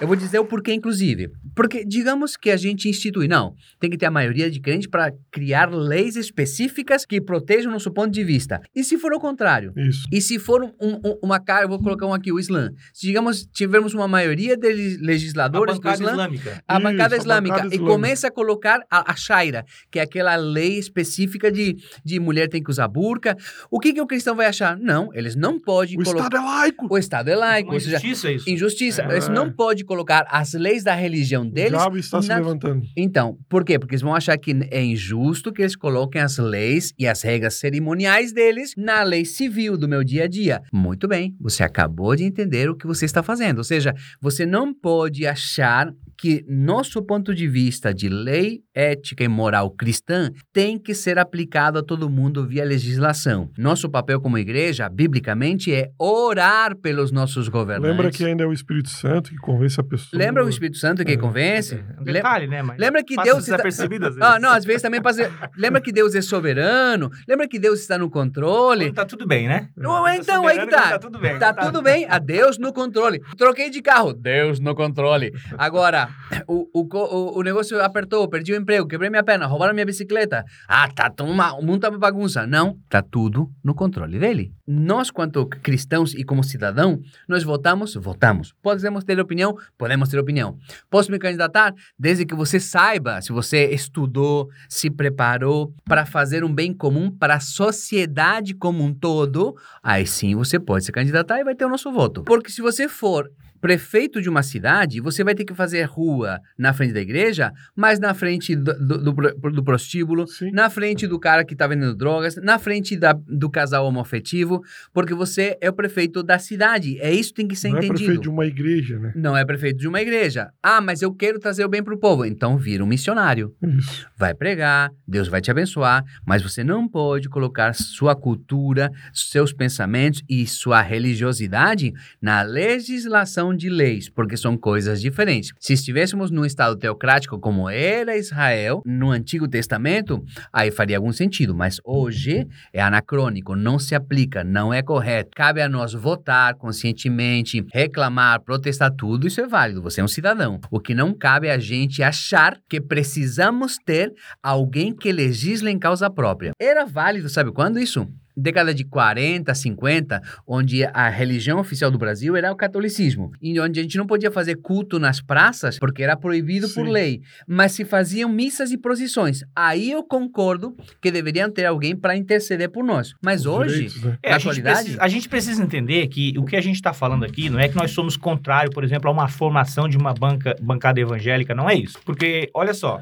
Eu 0.00 0.06
vou 0.06 0.16
dizer 0.16 0.38
o 0.38 0.44
porquê, 0.44 0.72
inclusive. 0.72 1.28
Porque, 1.54 1.84
digamos 1.84 2.36
que 2.36 2.50
a 2.50 2.56
gente 2.56 2.88
institui, 2.88 3.28
não, 3.28 3.54
tem 3.78 3.90
que 3.90 3.98
ter 3.98 4.06
a 4.06 4.10
maioria 4.10 4.50
de 4.50 4.58
crentes 4.60 4.88
para 4.88 5.12
criar 5.30 5.70
leis 5.70 6.16
específicas 6.16 7.04
que 7.04 7.20
protejam 7.20 7.70
o 7.70 7.74
nosso 7.74 7.92
ponto 7.92 8.10
de 8.10 8.24
vista. 8.24 8.60
E 8.74 8.82
se 8.82 8.96
for 8.98 9.12
o 9.12 9.20
contrário? 9.20 9.72
Isso. 9.76 10.02
E 10.10 10.20
se 10.20 10.38
for 10.38 10.62
um- 10.62 10.72
um- 11.04 11.18
uma 11.22 11.38
cara, 11.38 11.64
eu 11.64 11.68
vou 11.68 11.78
colocar 11.78 12.06
um 12.06 12.14
aqui, 12.14 12.32
o 12.32 12.38
Islã. 12.40 12.70
Se, 12.94 13.06
digamos, 13.06 13.44
tivermos 13.52 13.92
uma 13.94 14.08
maioria 14.08 14.56
de 14.56 14.66
A 14.68 15.04
legisladores 15.06 15.74
do 15.74 15.80
bancada 15.82 15.96
Islã, 16.02 16.10
islâmica. 16.12 16.62
a 16.66 16.74
Isso, 16.74 16.82
bancada 16.82 17.14
a 17.14 17.18
islâmica 17.18 17.54
bancada 17.56 17.74
e 17.74 17.76
islâmica. 17.76 17.92
começa 17.94 18.26
a 18.28 18.30
colocar 18.30 18.80
a, 18.90 19.12
a 19.12 19.16
Shaira, 19.16 19.64
que 19.90 19.98
é 19.98 20.02
aquela 20.02 20.34
lei 20.36 20.78
específica 20.78 21.50
de, 21.52 21.76
de 22.04 22.18
mulher 22.20 22.48
tem 22.48 22.62
que 22.62 22.70
usar 22.70 22.88
burca. 22.88 23.36
O 23.70 23.78
que, 23.78 23.92
que 23.92 24.00
o 24.00 24.06
cristão 24.06 24.34
vai 24.34 24.46
achar? 24.46 24.78
Não, 24.78 25.10
eles 25.14 25.36
não 25.36 25.60
podem 25.60 25.96
O 25.98 26.04
colocar. 26.04 26.24
Estado 26.24 26.36
é 26.36 26.40
laico. 26.40 26.86
O 26.90 26.98
Estado 26.98 27.28
é 27.28 27.36
laico, 27.36 27.68
Uma 27.68 27.74
ou 27.74 27.80
seja, 27.80 27.96
injustiça 27.98 28.32
isso. 28.32 28.48
injustiça. 28.50 29.02
É. 29.02 29.10
Eles 29.12 29.28
não 29.28 29.52
podem 29.52 29.84
colocar 29.90 30.24
as 30.30 30.52
leis 30.52 30.84
da 30.84 30.94
religião 30.94 31.42
O 31.42 31.50
deles. 31.50 31.72
diabo 31.72 31.98
está 31.98 32.22
se 32.22 32.28
na- 32.28 32.36
levantando. 32.36 32.86
Então, 32.96 33.36
por 33.48 33.64
quê? 33.64 33.76
Porque 33.76 33.94
eles 33.96 34.02
vão 34.02 34.14
achar 34.14 34.38
que 34.38 34.52
é 34.70 34.80
injusto 34.84 35.52
que 35.52 35.62
eles 35.62 35.74
coloquem 35.74 36.22
as 36.22 36.38
leis 36.38 36.92
e 36.96 37.08
as 37.08 37.22
regras 37.22 37.54
cerimoniais 37.54 38.32
deles 38.32 38.72
na 38.76 39.02
lei 39.02 39.24
civil 39.24 39.76
do 39.76 39.88
meu 39.88 40.04
dia 40.04 40.24
a 40.24 40.28
dia. 40.28 40.62
Muito 40.72 41.08
bem, 41.08 41.34
você 41.40 41.64
acabou 41.64 42.14
de 42.14 42.22
entender 42.22 42.70
o 42.70 42.76
que 42.76 42.86
você 42.86 43.04
está 43.04 43.20
fazendo. 43.20 43.58
Ou 43.58 43.64
seja, 43.64 43.92
você 44.20 44.46
não 44.46 44.72
pode 44.72 45.26
achar 45.26 45.92
que 46.20 46.44
nosso 46.46 47.02
ponto 47.02 47.34
de 47.34 47.48
vista 47.48 47.94
de 47.94 48.08
lei, 48.10 48.60
ética 48.74 49.24
e 49.24 49.28
moral 49.28 49.70
cristã 49.70 50.30
tem 50.52 50.78
que 50.78 50.94
ser 50.94 51.18
aplicado 51.18 51.78
a 51.78 51.82
todo 51.82 52.10
mundo 52.10 52.46
via 52.46 52.62
legislação. 52.62 53.50
Nosso 53.56 53.88
papel 53.88 54.20
como 54.20 54.36
igreja, 54.36 54.86
biblicamente, 54.88 55.72
é 55.72 55.88
orar 55.98 56.76
pelos 56.76 57.10
nossos 57.10 57.48
governantes. 57.48 57.90
Lembra 57.96 58.10
que 58.10 58.22
ainda 58.24 58.44
é 58.44 58.46
o 58.46 58.52
Espírito 58.52 58.90
Santo 58.90 59.30
que 59.30 59.36
convence 59.38 59.80
a 59.80 59.82
pessoa. 59.82 60.22
Lembra 60.22 60.44
o 60.44 60.48
Espírito 60.50 60.76
Santo 60.76 61.02
que 61.06 61.12
É. 61.12 61.16
convence? 61.16 61.76
É 61.96 62.00
um 62.00 62.04
detalhe, 62.04 62.46
né? 62.46 62.62
Mas 62.62 62.76
Lembra 62.78 63.02
que 63.02 63.16
Deus 63.16 63.48
está- 63.48 63.56
às 63.66 63.76
vezes. 63.88 64.16
Ah, 64.20 64.38
não, 64.38 64.50
às 64.50 64.64
vezes 64.66 64.82
também 64.82 65.00
passa. 65.00 65.30
Lembra 65.56 65.80
que 65.80 65.90
Deus 65.90 66.14
é 66.14 66.20
soberano? 66.20 67.10
Lembra 67.26 67.48
que 67.48 67.58
Deus 67.58 67.80
está 67.80 67.96
no 67.96 68.10
controle? 68.10 68.84
Quando 68.86 68.94
tá 68.94 69.06
tudo 69.06 69.26
bem, 69.26 69.48
né? 69.48 69.68
Não, 69.74 70.04
Tá 70.04 70.16
então, 70.16 70.46
aí 70.46 70.58
que 70.58 70.64
soberano, 70.64 70.70
tá. 70.84 70.90
Tá 70.90 70.98
tudo 70.98 71.18
bem. 71.18 71.38
Tá 71.38 71.54
tudo 71.54 71.82
bem, 71.82 72.06
a 72.10 72.18
Deus 72.18 72.58
no 72.58 72.72
controle. 72.74 73.20
Troquei 73.38 73.70
de 73.70 73.80
carro, 73.80 74.12
Deus 74.12 74.60
no 74.60 74.74
controle. 74.74 75.32
Agora, 75.56 76.09
o, 76.46 77.38
o, 77.38 77.42
negócio 77.42 77.82
apertou, 77.82 78.28
perdi 78.28 78.52
o 78.52 78.56
emprego, 78.56 78.86
quebrei 78.86 79.10
minha 79.10 79.22
perna, 79.22 79.46
roubaram 79.46 79.74
minha 79.74 79.86
bicicleta. 79.86 80.44
Ah, 80.68 80.88
tá 80.88 81.12
uma, 81.22 81.54
o 81.54 81.62
mundo 81.62 81.80
tá 81.80 81.88
uma 81.88 81.98
bagunça. 81.98 82.46
Não, 82.46 82.78
tá 82.88 83.02
tudo 83.02 83.50
no 83.62 83.74
controle 83.74 84.18
dele. 84.18 84.52
Nós, 84.66 85.10
quanto 85.10 85.46
cristãos 85.46 86.14
e 86.14 86.24
como 86.24 86.44
cidadão, 86.44 87.00
nós 87.28 87.42
votamos, 87.42 87.94
votamos. 87.94 88.54
Podemos 88.62 89.04
ter 89.04 89.18
opinião? 89.18 89.56
Podemos 89.76 90.08
ter 90.08 90.18
opinião. 90.18 90.56
Posso 90.88 91.10
me 91.10 91.18
candidatar? 91.18 91.74
Desde 91.98 92.24
que 92.24 92.34
você 92.34 92.60
saiba, 92.60 93.20
se 93.20 93.32
você 93.32 93.66
estudou, 93.66 94.48
se 94.68 94.90
preparou 94.90 95.72
para 95.84 96.06
fazer 96.06 96.44
um 96.44 96.52
bem 96.52 96.72
comum 96.72 97.10
para 97.10 97.34
a 97.34 97.40
sociedade 97.40 98.54
como 98.54 98.82
um 98.82 98.92
todo, 98.94 99.56
aí 99.82 100.06
sim 100.06 100.34
você 100.34 100.58
pode 100.58 100.84
se 100.84 100.92
candidatar 100.92 101.38
e 101.38 101.44
vai 101.44 101.54
ter 101.54 101.64
o 101.64 101.68
nosso 101.68 101.90
voto. 101.92 102.22
Porque 102.24 102.50
se 102.50 102.62
você 102.62 102.88
for 102.88 103.30
prefeito 103.60 104.20
de 104.20 104.28
uma 104.28 104.42
cidade, 104.42 105.00
você 105.00 105.22
vai 105.22 105.34
ter 105.34 105.44
que 105.44 105.54
fazer 105.54 105.82
rua 105.84 106.40
na 106.56 106.72
frente 106.72 106.94
da 106.94 107.00
igreja, 107.00 107.52
mas 107.76 107.98
na 107.98 108.14
frente 108.14 108.56
do, 108.56 108.72
do, 108.74 109.12
do, 109.12 109.50
do 109.50 109.64
prostíbulo, 109.64 110.26
Sim. 110.26 110.50
na 110.52 110.70
frente 110.70 111.06
do 111.06 111.18
cara 111.18 111.44
que 111.44 111.54
tá 111.54 111.66
vendendo 111.66 111.94
drogas, 111.94 112.36
na 112.36 112.58
frente 112.58 112.96
da, 112.96 113.12
do 113.12 113.50
casal 113.50 113.86
homoafetivo, 113.86 114.62
porque 114.92 115.14
você 115.14 115.56
é 115.60 115.68
o 115.68 115.72
prefeito 115.72 116.22
da 116.22 116.38
cidade. 116.38 116.98
É 117.00 117.12
isso 117.12 117.30
que 117.30 117.36
tem 117.36 117.48
que 117.48 117.56
ser 117.56 117.68
Não 117.68 117.76
é 117.76 117.78
entendido. 117.80 117.98
prefeito 117.98 118.22
de 118.22 118.28
uma 118.28 118.46
igreja, 118.46 118.98
né? 118.98 119.12
Não 119.14 119.36
é 119.36 119.44
prefeito 119.44 119.78
de 119.78 119.88
uma 119.88 120.00
igreja. 120.00 120.50
Ah, 120.62 120.80
mas 120.80 121.02
eu 121.02 121.12
quero 121.12 121.38
trazer 121.38 121.64
o 121.64 121.68
bem 121.68 121.82
pro 121.82 121.98
povo. 121.98 122.24
Então 122.24 122.56
vira 122.56 122.82
um 122.82 122.86
missionário. 122.86 123.54
Isso. 123.62 124.08
Vai 124.16 124.34
pregar, 124.34 124.90
Deus 125.06 125.28
vai 125.28 125.40
te 125.40 125.50
abençoar, 125.50 126.04
mas 126.26 126.42
você 126.42 126.64
não 126.64 126.88
pode 126.88 127.28
colocar 127.28 127.74
sua 127.74 128.14
cultura, 128.14 128.90
seus 129.12 129.52
pensamentos 129.52 130.22
e 130.28 130.46
sua 130.46 130.80
religiosidade 130.80 131.92
na 132.20 132.42
legislação 132.42 133.49
de 133.54 133.68
leis, 133.68 134.08
porque 134.08 134.36
são 134.36 134.56
coisas 134.56 135.00
diferentes. 135.00 135.52
Se 135.58 135.72
estivéssemos 135.72 136.30
num 136.30 136.44
estado 136.44 136.76
teocrático 136.76 137.38
como 137.38 137.68
era 137.68 138.16
Israel 138.16 138.82
no 138.84 139.10
Antigo 139.10 139.48
Testamento, 139.48 140.24
aí 140.52 140.70
faria 140.70 140.96
algum 140.96 141.12
sentido, 141.12 141.54
mas 141.54 141.80
hoje 141.84 142.46
é 142.72 142.80
anacrônico, 142.80 143.56
não 143.56 143.78
se 143.78 143.94
aplica, 143.94 144.44
não 144.44 144.72
é 144.72 144.82
correto. 144.82 145.30
Cabe 145.34 145.60
a 145.60 145.68
nós 145.68 145.92
votar 145.92 146.54
conscientemente, 146.54 147.64
reclamar, 147.72 148.40
protestar, 148.40 148.90
tudo 148.90 149.26
isso 149.26 149.40
é 149.40 149.46
válido, 149.46 149.82
você 149.82 150.00
é 150.00 150.04
um 150.04 150.08
cidadão. 150.08 150.60
O 150.70 150.80
que 150.80 150.94
não 150.94 151.12
cabe 151.12 151.48
é 151.48 151.52
a 151.52 151.58
gente 151.58 152.02
achar 152.02 152.58
que 152.68 152.80
precisamos 152.80 153.76
ter 153.84 154.12
alguém 154.42 154.94
que 154.94 155.12
legisle 155.12 155.70
em 155.70 155.78
causa 155.78 156.10
própria. 156.10 156.52
Era 156.58 156.84
válido, 156.84 157.28
sabe 157.28 157.52
quando 157.52 157.78
isso? 157.78 158.06
Década 158.36 158.74
de 158.74 158.84
40, 158.84 159.54
50, 159.54 160.22
onde 160.46 160.84
a 160.84 161.08
religião 161.08 161.58
oficial 161.58 161.90
do 161.90 161.98
Brasil 161.98 162.36
era 162.36 162.52
o 162.52 162.56
catolicismo, 162.56 163.32
e 163.40 163.58
onde 163.60 163.80
a 163.80 163.82
gente 163.82 163.98
não 163.98 164.06
podia 164.06 164.30
fazer 164.30 164.56
culto 164.56 164.98
nas 164.98 165.20
praças 165.20 165.78
porque 165.78 166.02
era 166.02 166.16
proibido 166.16 166.68
Sim. 166.68 166.74
por 166.74 166.88
lei, 166.88 167.22
mas 167.46 167.72
se 167.72 167.84
faziam 167.84 168.28
missas 168.28 168.70
e 168.72 168.78
procissões. 168.78 169.42
Aí 169.54 169.90
eu 169.90 170.02
concordo 170.02 170.76
que 171.00 171.10
deveriam 171.10 171.50
ter 171.50 171.66
alguém 171.66 171.96
para 171.96 172.16
interceder 172.16 172.70
por 172.70 172.84
nós. 172.84 173.14
Mas 173.22 173.42
Os 173.42 173.46
hoje, 173.46 173.74
direitos, 173.74 174.02
né? 174.02 174.18
É, 174.22 174.30
a, 174.30 174.38
gente 174.38 174.42
atualidade, 174.42 174.78
precisa, 174.78 175.02
a 175.02 175.08
gente 175.08 175.28
precisa 175.28 175.62
entender 175.62 176.06
que 176.08 176.34
o 176.38 176.44
que 176.44 176.56
a 176.56 176.60
gente 176.60 176.76
está 176.76 176.92
falando 176.92 177.24
aqui 177.24 177.48
não 177.50 177.58
é 177.58 177.68
que 177.68 177.76
nós 177.76 177.90
somos 177.90 178.16
contrário, 178.16 178.70
por 178.70 178.84
exemplo, 178.84 179.08
a 179.08 179.12
uma 179.12 179.28
formação 179.28 179.88
de 179.88 179.96
uma 179.96 180.12
banca, 180.12 180.56
bancada 180.60 181.00
evangélica, 181.00 181.54
não 181.54 181.68
é 181.68 181.74
isso. 181.74 181.98
Porque, 182.04 182.50
olha 182.54 182.74
só, 182.74 183.00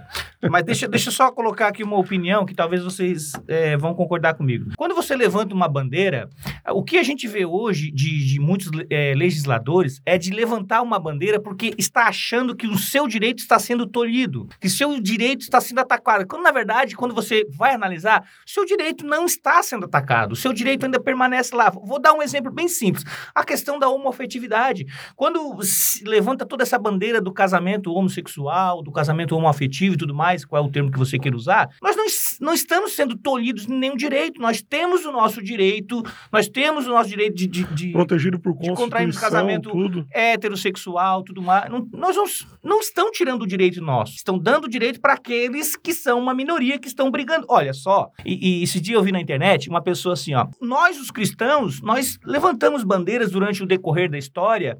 mas 0.51 0.65
deixa, 0.65 0.89
deixa 0.89 1.09
eu 1.09 1.13
só 1.13 1.31
colocar 1.33 1.69
aqui 1.69 1.83
uma 1.83 1.99
opinião 1.99 2.47
que 2.47 2.55
talvez 2.55 2.83
vocês 2.83 3.33
é, 3.47 3.77
vão 3.77 3.95
concordar 3.95 4.35
comigo. 4.35 4.71
Quando 4.77 4.95
você 4.95 5.17
levanta 5.19 5.55
uma 5.55 5.69
bandeira, 5.69 6.31
o 6.71 6.83
que 6.83 6.97
a 6.97 7.03
gente 7.03 7.27
vê 7.27 7.45
hoje 7.45 7.91
de, 7.91 8.25
de 8.25 8.41
muitos 8.41 8.71
é, 8.89 9.15
legisladores 9.15 10.01
é 10.07 10.17
de 10.17 10.31
levantar 10.31 10.83
uma 10.83 10.99
bandeira 10.99 11.41
porque 11.41 11.75
está 11.77 12.07
achando 12.07 12.55
que 12.55 12.67
o 12.67 12.79
seu 12.79 13.07
direito 13.07 13.41
está 13.41 13.59
sendo 13.59 13.87
tolhido, 13.87 14.49
que 14.61 14.71
seu 14.71 15.01
direito 15.01 15.43
está 15.43 15.61
sendo 15.61 15.81
atacado. 15.81 16.27
Quando, 16.27 16.43
na 16.43 16.53
verdade, 16.53 16.97
quando 16.97 17.15
você 17.15 17.45
vai 17.51 17.75
analisar, 17.75 18.25
seu 18.47 18.65
direito 18.65 19.05
não 19.05 19.27
está 19.27 19.63
sendo 19.63 19.87
atacado, 19.87 20.33
o 20.33 20.37
seu 20.37 20.53
direito 20.53 20.85
ainda 20.85 21.01
permanece 21.01 21.55
lá. 21.55 21.71
Vou 21.71 22.01
dar 22.01 22.15
um 22.15 22.23
exemplo 22.23 22.53
bem 22.53 22.69
simples. 22.69 23.05
A 23.35 23.45
questão 23.45 23.79
da 23.79 23.89
homoafetividade. 23.89 24.87
Quando 25.17 25.63
se 25.63 26.05
levanta 26.05 26.47
toda 26.47 26.63
essa 26.63 26.79
bandeira 26.79 27.21
do 27.21 27.33
casamento 27.33 27.93
homossexual, 27.93 28.83
do 28.83 28.93
casamento 28.93 29.35
homoafetivo 29.37 29.95
e 29.95 29.99
tudo 29.99 30.15
mais, 30.15 30.45
qual 30.45 30.63
é 30.63 30.67
o 30.67 30.71
termo 30.71 30.91
que 30.91 30.99
você 30.99 31.19
queira 31.19 31.37
usar, 31.37 31.71
nós 31.83 31.97
não, 31.97 32.07
não 32.41 32.53
estamos 32.55 32.93
sendo 32.93 33.17
tolhidos 33.17 33.69
em 33.69 33.79
nenhum 33.79 33.97
direito. 33.97 34.41
Nós 34.41 34.63
temos 34.63 35.05
o 35.05 35.13
nosso 35.13 35.43
direito, 35.43 36.03
nós 36.33 36.49
temos 36.49 36.87
o 36.87 36.91
nosso 36.91 37.09
direito 37.11 37.35
de- 37.37 37.47
de- 37.47 37.65
de 37.75 37.93
Protegido 37.93 38.39
por 38.39 38.57
de 38.59 38.73
contrairmos 38.75 39.19
casamento 39.19 39.71
tudo. 39.71 40.07
heterossexual, 40.13 41.23
tudo 41.23 41.43
mais. 41.43 41.71
Não, 41.71 41.87
nós 41.93 42.17
não, 42.17 42.25
não 42.63 42.81
estão 42.81 43.11
tirando 43.11 43.43
o 43.43 43.47
direito 43.47 43.81
nosso. 43.81 44.15
Estão 44.15 44.39
dando 44.39 44.69
direito 44.69 45.01
para 45.01 45.15
aqueles 45.15 45.77
que 45.77 45.93
são 45.93 46.19
uma 46.19 46.35
minoria 46.35 46.79
que 46.79 46.89
estão 46.89 47.11
brigando. 47.11 47.47
Olha 47.49 47.73
só, 47.73 48.09
e, 48.25 48.61
e 48.61 48.63
esse 48.63 48.81
dia 48.81 48.97
eu 48.97 49.03
vi 49.03 49.13
na 49.13 49.21
internet 49.21 49.69
uma 49.69 49.83
pessoa 49.83 50.13
assim, 50.15 50.35
ó. 50.35 50.47
Nós, 50.61 50.99
os 51.01 51.11
cristãos, 51.11 51.81
nós 51.83 52.19
levantamos 52.25 52.85
bandeiras 52.85 53.31
durante 53.31 53.63
o 53.63 53.67
decorrer 53.67 54.11
da 54.11 54.19
história. 54.19 54.79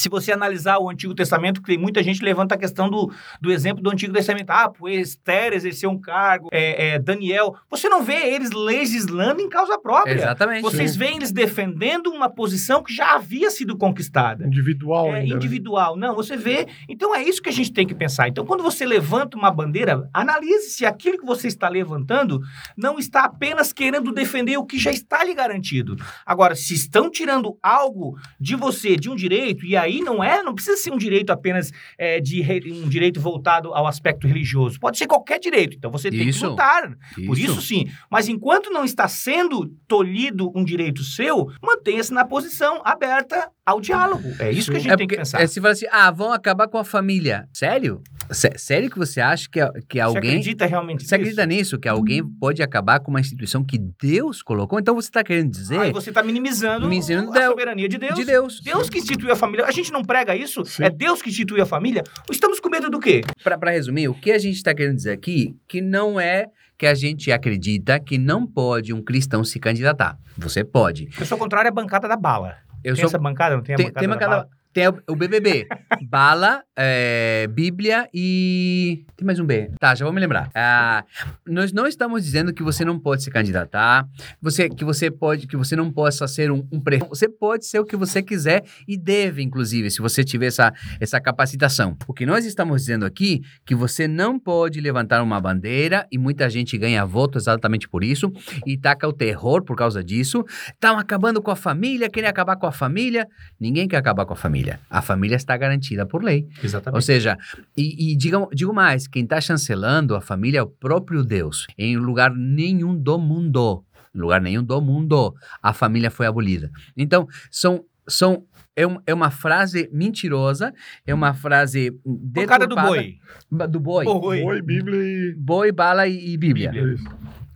Se 0.00 0.08
você 0.08 0.32
analisar 0.32 0.78
o 0.78 0.88
Antigo 0.88 1.14
Testamento, 1.14 1.60
que 1.60 1.66
tem 1.66 1.78
muita 1.78 2.02
gente 2.02 2.18
que 2.20 2.24
levanta 2.24 2.54
a 2.54 2.58
questão 2.58 2.88
do, 2.88 3.12
do 3.40 3.52
exemplo 3.52 3.82
do 3.82 3.90
Antigo 3.90 4.12
Testamento. 4.14 4.48
Ah, 4.48 4.68
pô, 4.70 4.88
Esther 4.88 5.52
exerceu 5.52 5.90
um 5.90 6.00
cargo, 6.00 6.48
é, 6.50 6.94
é, 6.94 6.98
Daniel. 6.98 7.54
Você 7.70 7.86
não 7.88 8.02
vê 8.02 8.34
eles 8.34 8.50
legislando 8.50 9.42
em 9.42 9.48
causa 9.48 9.78
própria. 9.78 10.12
exatamente. 10.14 10.62
Vocês 10.62 10.96
veem 10.96 11.16
eles 11.16 11.32
defendendo 11.32 12.06
uma 12.10 12.30
posição 12.30 12.82
que 12.82 12.94
já 12.94 13.14
havia 13.14 13.50
sido 13.50 13.76
conquistada. 13.76 14.46
Individual 14.46 15.08
É 15.08 15.20
ainda. 15.20 15.28
né? 15.28 15.36
individual. 15.36 15.96
Não, 15.96 16.14
você 16.14 16.36
vê. 16.36 16.66
Então 16.88 17.14
é 17.14 17.22
isso 17.22 17.42
que 17.42 17.48
a 17.50 17.52
gente 17.52 17.72
tem 17.72 17.86
que 17.86 17.94
pensar. 17.94 18.26
Então, 18.28 18.46
quando 18.46 18.62
você 18.62 18.86
levanta 18.86 19.36
uma 19.36 19.50
bandeira, 19.50 20.08
analise 20.14 20.70
se 20.70 20.86
aquilo 20.86 21.18
que 21.18 21.26
você 21.26 21.46
está 21.48 21.68
levantando 21.68 22.40
não 22.76 22.98
está 22.98 23.24
apenas 23.24 23.72
querendo 23.72 24.12
defender 24.12 24.56
o 24.56 24.64
que 24.64 24.78
já 24.78 24.90
está 24.90 25.22
lhe 25.24 25.34
garantido. 25.34 25.96
Agora, 26.24 26.54
se 26.54 26.72
estão 26.74 27.10
tirando 27.10 27.58
algo 27.62 28.16
de 28.40 28.56
você, 28.56 28.96
de 28.96 29.10
um 29.10 29.14
direito, 29.16 29.66
e 29.66 29.76
aí 29.76 29.89
não 30.00 30.22
é, 30.22 30.42
não 30.42 30.54
precisa 30.54 30.76
ser 30.76 30.92
um 30.92 30.98
direito 30.98 31.30
apenas 31.30 31.72
é, 31.98 32.20
de 32.20 32.40
re- 32.42 32.70
um 32.70 32.88
direito 32.88 33.20
voltado 33.20 33.72
ao 33.74 33.86
aspecto 33.86 34.26
religioso. 34.26 34.78
Pode 34.78 34.98
ser 34.98 35.06
qualquer 35.06 35.38
direito. 35.40 35.76
Então 35.76 35.90
você 35.90 36.10
tem 36.10 36.28
Isso. 36.28 36.40
que 36.40 36.46
lutar. 36.46 36.96
Por 37.26 37.38
isso, 37.38 37.60
sim. 37.62 37.90
Mas 38.10 38.28
enquanto 38.28 38.70
não 38.70 38.84
está 38.84 39.08
sendo 39.08 39.66
tolhido 39.88 40.52
um 40.54 40.62
direito 40.64 41.02
seu, 41.02 41.50
mantenha-se 41.62 42.12
na 42.12 42.24
posição 42.24 42.80
aberta 42.84 43.50
ao 43.70 43.80
diálogo. 43.80 44.22
É 44.38 44.50
isso 44.50 44.70
que 44.70 44.76
a 44.76 44.80
gente 44.80 44.92
É 44.92 44.96
tem 44.96 45.06
que 45.06 45.14
porque 45.14 45.20
pensar. 45.22 45.40
é, 45.42 45.46
se 45.46 45.60
fala 45.60 45.72
assim, 45.72 45.86
ah, 45.90 46.10
vão 46.10 46.32
acabar 46.32 46.68
com 46.68 46.78
a 46.78 46.84
família. 46.84 47.48
Sério? 47.52 48.02
Sé- 48.30 48.52
sério 48.56 48.90
que 48.90 48.98
você 48.98 49.20
acha 49.20 49.48
que, 49.50 49.60
que 49.88 49.94
Você 49.98 50.00
alguém... 50.00 50.30
acredita 50.30 50.66
realmente 50.66 51.04
Você 51.06 51.14
acredita 51.14 51.44
nisso? 51.46 51.78
Que 51.78 51.88
alguém 51.88 52.22
pode 52.24 52.62
acabar 52.62 53.00
com 53.00 53.10
uma 53.10 53.20
instituição 53.20 53.64
que 53.64 53.78
Deus 54.00 54.42
colocou? 54.42 54.78
Então 54.78 54.94
você 54.94 55.08
está 55.08 55.24
querendo 55.24 55.50
dizer 55.50 55.78
Aí 55.80 55.92
você 55.92 56.10
está 56.10 56.22
minimizando, 56.22 56.88
Minimizando 56.88 57.36
a 57.36 57.46
soberania 57.46 57.88
de 57.88 57.98
Deus. 57.98 58.14
de 58.14 58.24
Deus. 58.24 58.60
Deus 58.60 58.88
que 58.90 58.98
instituiu 58.98 59.32
a 59.32 59.36
família. 59.36 59.64
A 59.66 59.70
gente 59.72 59.90
não 59.92 60.04
prega 60.04 60.34
isso? 60.36 60.64
Sim. 60.64 60.84
É 60.84 60.90
Deus 60.90 61.20
que 61.22 61.30
institui 61.30 61.60
a 61.60 61.66
família? 61.66 62.02
Estamos 62.30 62.60
com 62.60 62.68
medo 62.68 62.88
do 62.90 62.98
quê? 63.00 63.22
Para 63.42 63.70
resumir, 63.70 64.08
o 64.08 64.14
que 64.14 64.30
a 64.32 64.38
gente 64.38 64.56
está 64.56 64.74
querendo 64.74 64.96
dizer 64.96 65.12
aqui, 65.12 65.54
que 65.68 65.80
não 65.80 66.20
é 66.20 66.46
que 66.78 66.86
a 66.86 66.94
gente 66.94 67.30
acredita 67.30 68.00
que 68.00 68.16
não 68.16 68.46
pode 68.46 68.94
um 68.94 69.02
cristão 69.02 69.44
se 69.44 69.58
candidatar. 69.60 70.16
Você 70.38 70.64
pode. 70.64 71.08
Eu 71.18 71.26
sou 71.26 71.36
contrário 71.36 71.68
à 71.68 71.72
bancada 71.72 72.08
da 72.08 72.16
bala. 72.16 72.56
Eu 72.84 72.94
tem 72.94 73.02
sou 73.02 73.08
essa 73.08 73.18
bancada? 73.18 73.56
Não 73.56 73.62
tem 73.62 73.74
a 73.74 73.76
tem, 73.76 73.86
bancada 73.86 74.00
tem 74.00 74.08
da 74.08 74.14
uma 74.14 74.18
cada- 74.20 74.36
bala? 74.44 74.48
Tem 74.72 74.84
o 74.88 75.16
BBB, 75.16 75.66
bala, 76.08 76.62
é, 76.76 77.48
Bíblia 77.48 78.08
e 78.14 79.04
tem 79.16 79.26
mais 79.26 79.40
um 79.40 79.44
B. 79.44 79.70
Tá, 79.80 79.96
já 79.96 80.04
vou 80.04 80.14
me 80.14 80.20
lembrar. 80.20 80.48
Ah, 80.54 81.04
nós 81.44 81.72
não 81.72 81.88
estamos 81.88 82.24
dizendo 82.24 82.54
que 82.54 82.62
você 82.62 82.84
não 82.84 82.98
pode 82.98 83.24
se 83.24 83.30
candidatar, 83.30 84.06
você 84.40 84.68
que 84.68 84.84
você 84.84 85.10
pode, 85.10 85.48
que 85.48 85.56
você 85.56 85.74
não 85.74 85.90
possa 85.90 86.28
ser 86.28 86.52
um, 86.52 86.66
um. 86.70 86.80
Você 87.08 87.28
pode 87.28 87.66
ser 87.66 87.80
o 87.80 87.84
que 87.84 87.96
você 87.96 88.22
quiser 88.22 88.64
e 88.86 88.96
deve, 88.96 89.42
inclusive, 89.42 89.90
se 89.90 90.00
você 90.00 90.22
tiver 90.22 90.46
essa, 90.46 90.72
essa 91.00 91.20
capacitação. 91.20 91.96
O 92.06 92.14
que 92.14 92.24
nós 92.24 92.44
estamos 92.44 92.82
dizendo 92.82 93.04
aqui 93.04 93.42
que 93.66 93.74
você 93.74 94.06
não 94.06 94.38
pode 94.38 94.80
levantar 94.80 95.20
uma 95.20 95.40
bandeira 95.40 96.06
e 96.12 96.18
muita 96.18 96.48
gente 96.48 96.78
ganha 96.78 97.04
voto 97.04 97.38
exatamente 97.38 97.88
por 97.88 98.04
isso 98.04 98.32
e 98.64 98.78
taca 98.78 99.06
o 99.08 99.12
terror 99.12 99.64
por 99.64 99.76
causa 99.76 100.02
disso. 100.02 100.44
Estão 100.72 100.96
acabando 100.96 101.42
com 101.42 101.50
a 101.50 101.56
família, 101.56 102.08
querem 102.08 102.30
acabar 102.30 102.56
com 102.56 102.66
a 102.66 102.72
família. 102.72 103.26
Ninguém 103.58 103.88
quer 103.88 103.96
acabar 103.96 104.24
com 104.24 104.32
a 104.32 104.36
família. 104.36 104.59
A 104.88 105.00
família 105.02 105.36
está 105.36 105.56
garantida 105.56 106.04
por 106.06 106.22
lei. 106.22 106.46
Ou 106.58 106.64
Exatamente. 106.64 107.04
seja, 107.04 107.36
e, 107.76 108.12
e 108.12 108.16
diga- 108.16 108.46
digo 108.52 108.72
mais, 108.72 109.06
quem 109.06 109.24
está 109.24 109.40
chancelando 109.40 110.14
a 110.14 110.20
família 110.20 110.58
é 110.58 110.62
o 110.62 110.66
próprio 110.66 111.24
Deus. 111.24 111.66
Em 111.78 111.96
lugar 111.96 112.34
nenhum 112.34 112.96
do 112.96 113.18
mundo, 113.18 113.84
em 114.14 114.18
lugar 114.20 114.40
nenhum 114.40 114.62
do 114.64 114.80
mundo, 114.80 115.34
a 115.62 115.72
família 115.72 116.10
foi 116.10 116.26
abolida. 116.26 116.70
Então, 116.96 117.26
são... 117.50 117.84
são 118.08 118.44
é, 118.76 118.86
um- 118.86 118.98
é 119.06 119.12
uma 119.12 119.30
frase 119.30 119.90
mentirosa, 119.92 120.72
é 121.06 121.12
uma 121.12 121.34
frase 121.34 121.90
Bancada 122.06 122.66
do 122.66 122.74
deturpada- 122.74 122.88
boi. 122.88 123.14
Ba- 123.50 123.66
Do 123.66 123.80
boi. 123.80 124.04
Boi. 124.04 124.42
Oi, 124.42 124.62
Bíblia 124.62 125.00
e. 125.02 125.34
Boi, 125.36 125.70
bala 125.72 126.06
e, 126.06 126.32
e 126.32 126.36
Bíblia. 126.36 126.70
Bíblia. 126.70 126.96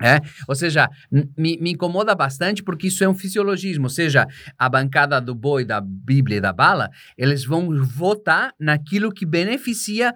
É? 0.05 0.21
Ou 0.47 0.55
seja, 0.55 0.87
me, 1.11 1.57
me 1.59 1.73
incomoda 1.73 2.15
bastante 2.15 2.63
porque 2.63 2.89
isso 2.89 3.03
é 3.03 3.09
um 3.09 3.15
fisiologismo. 3.15 3.85
Ou 3.85 3.91
seja, 3.91 4.27
a 4.59 4.69
bancada 4.69 5.19
do 5.19 5.35
boi, 5.35 5.65
da 5.65 5.81
Bíblia 5.81 6.37
e 6.37 6.41
da 6.43 6.53
bala, 6.53 6.91
eles 7.17 7.43
vão 7.43 7.71
votar 7.83 8.53
naquilo 8.61 9.11
que 9.11 9.25
beneficia 9.25 10.13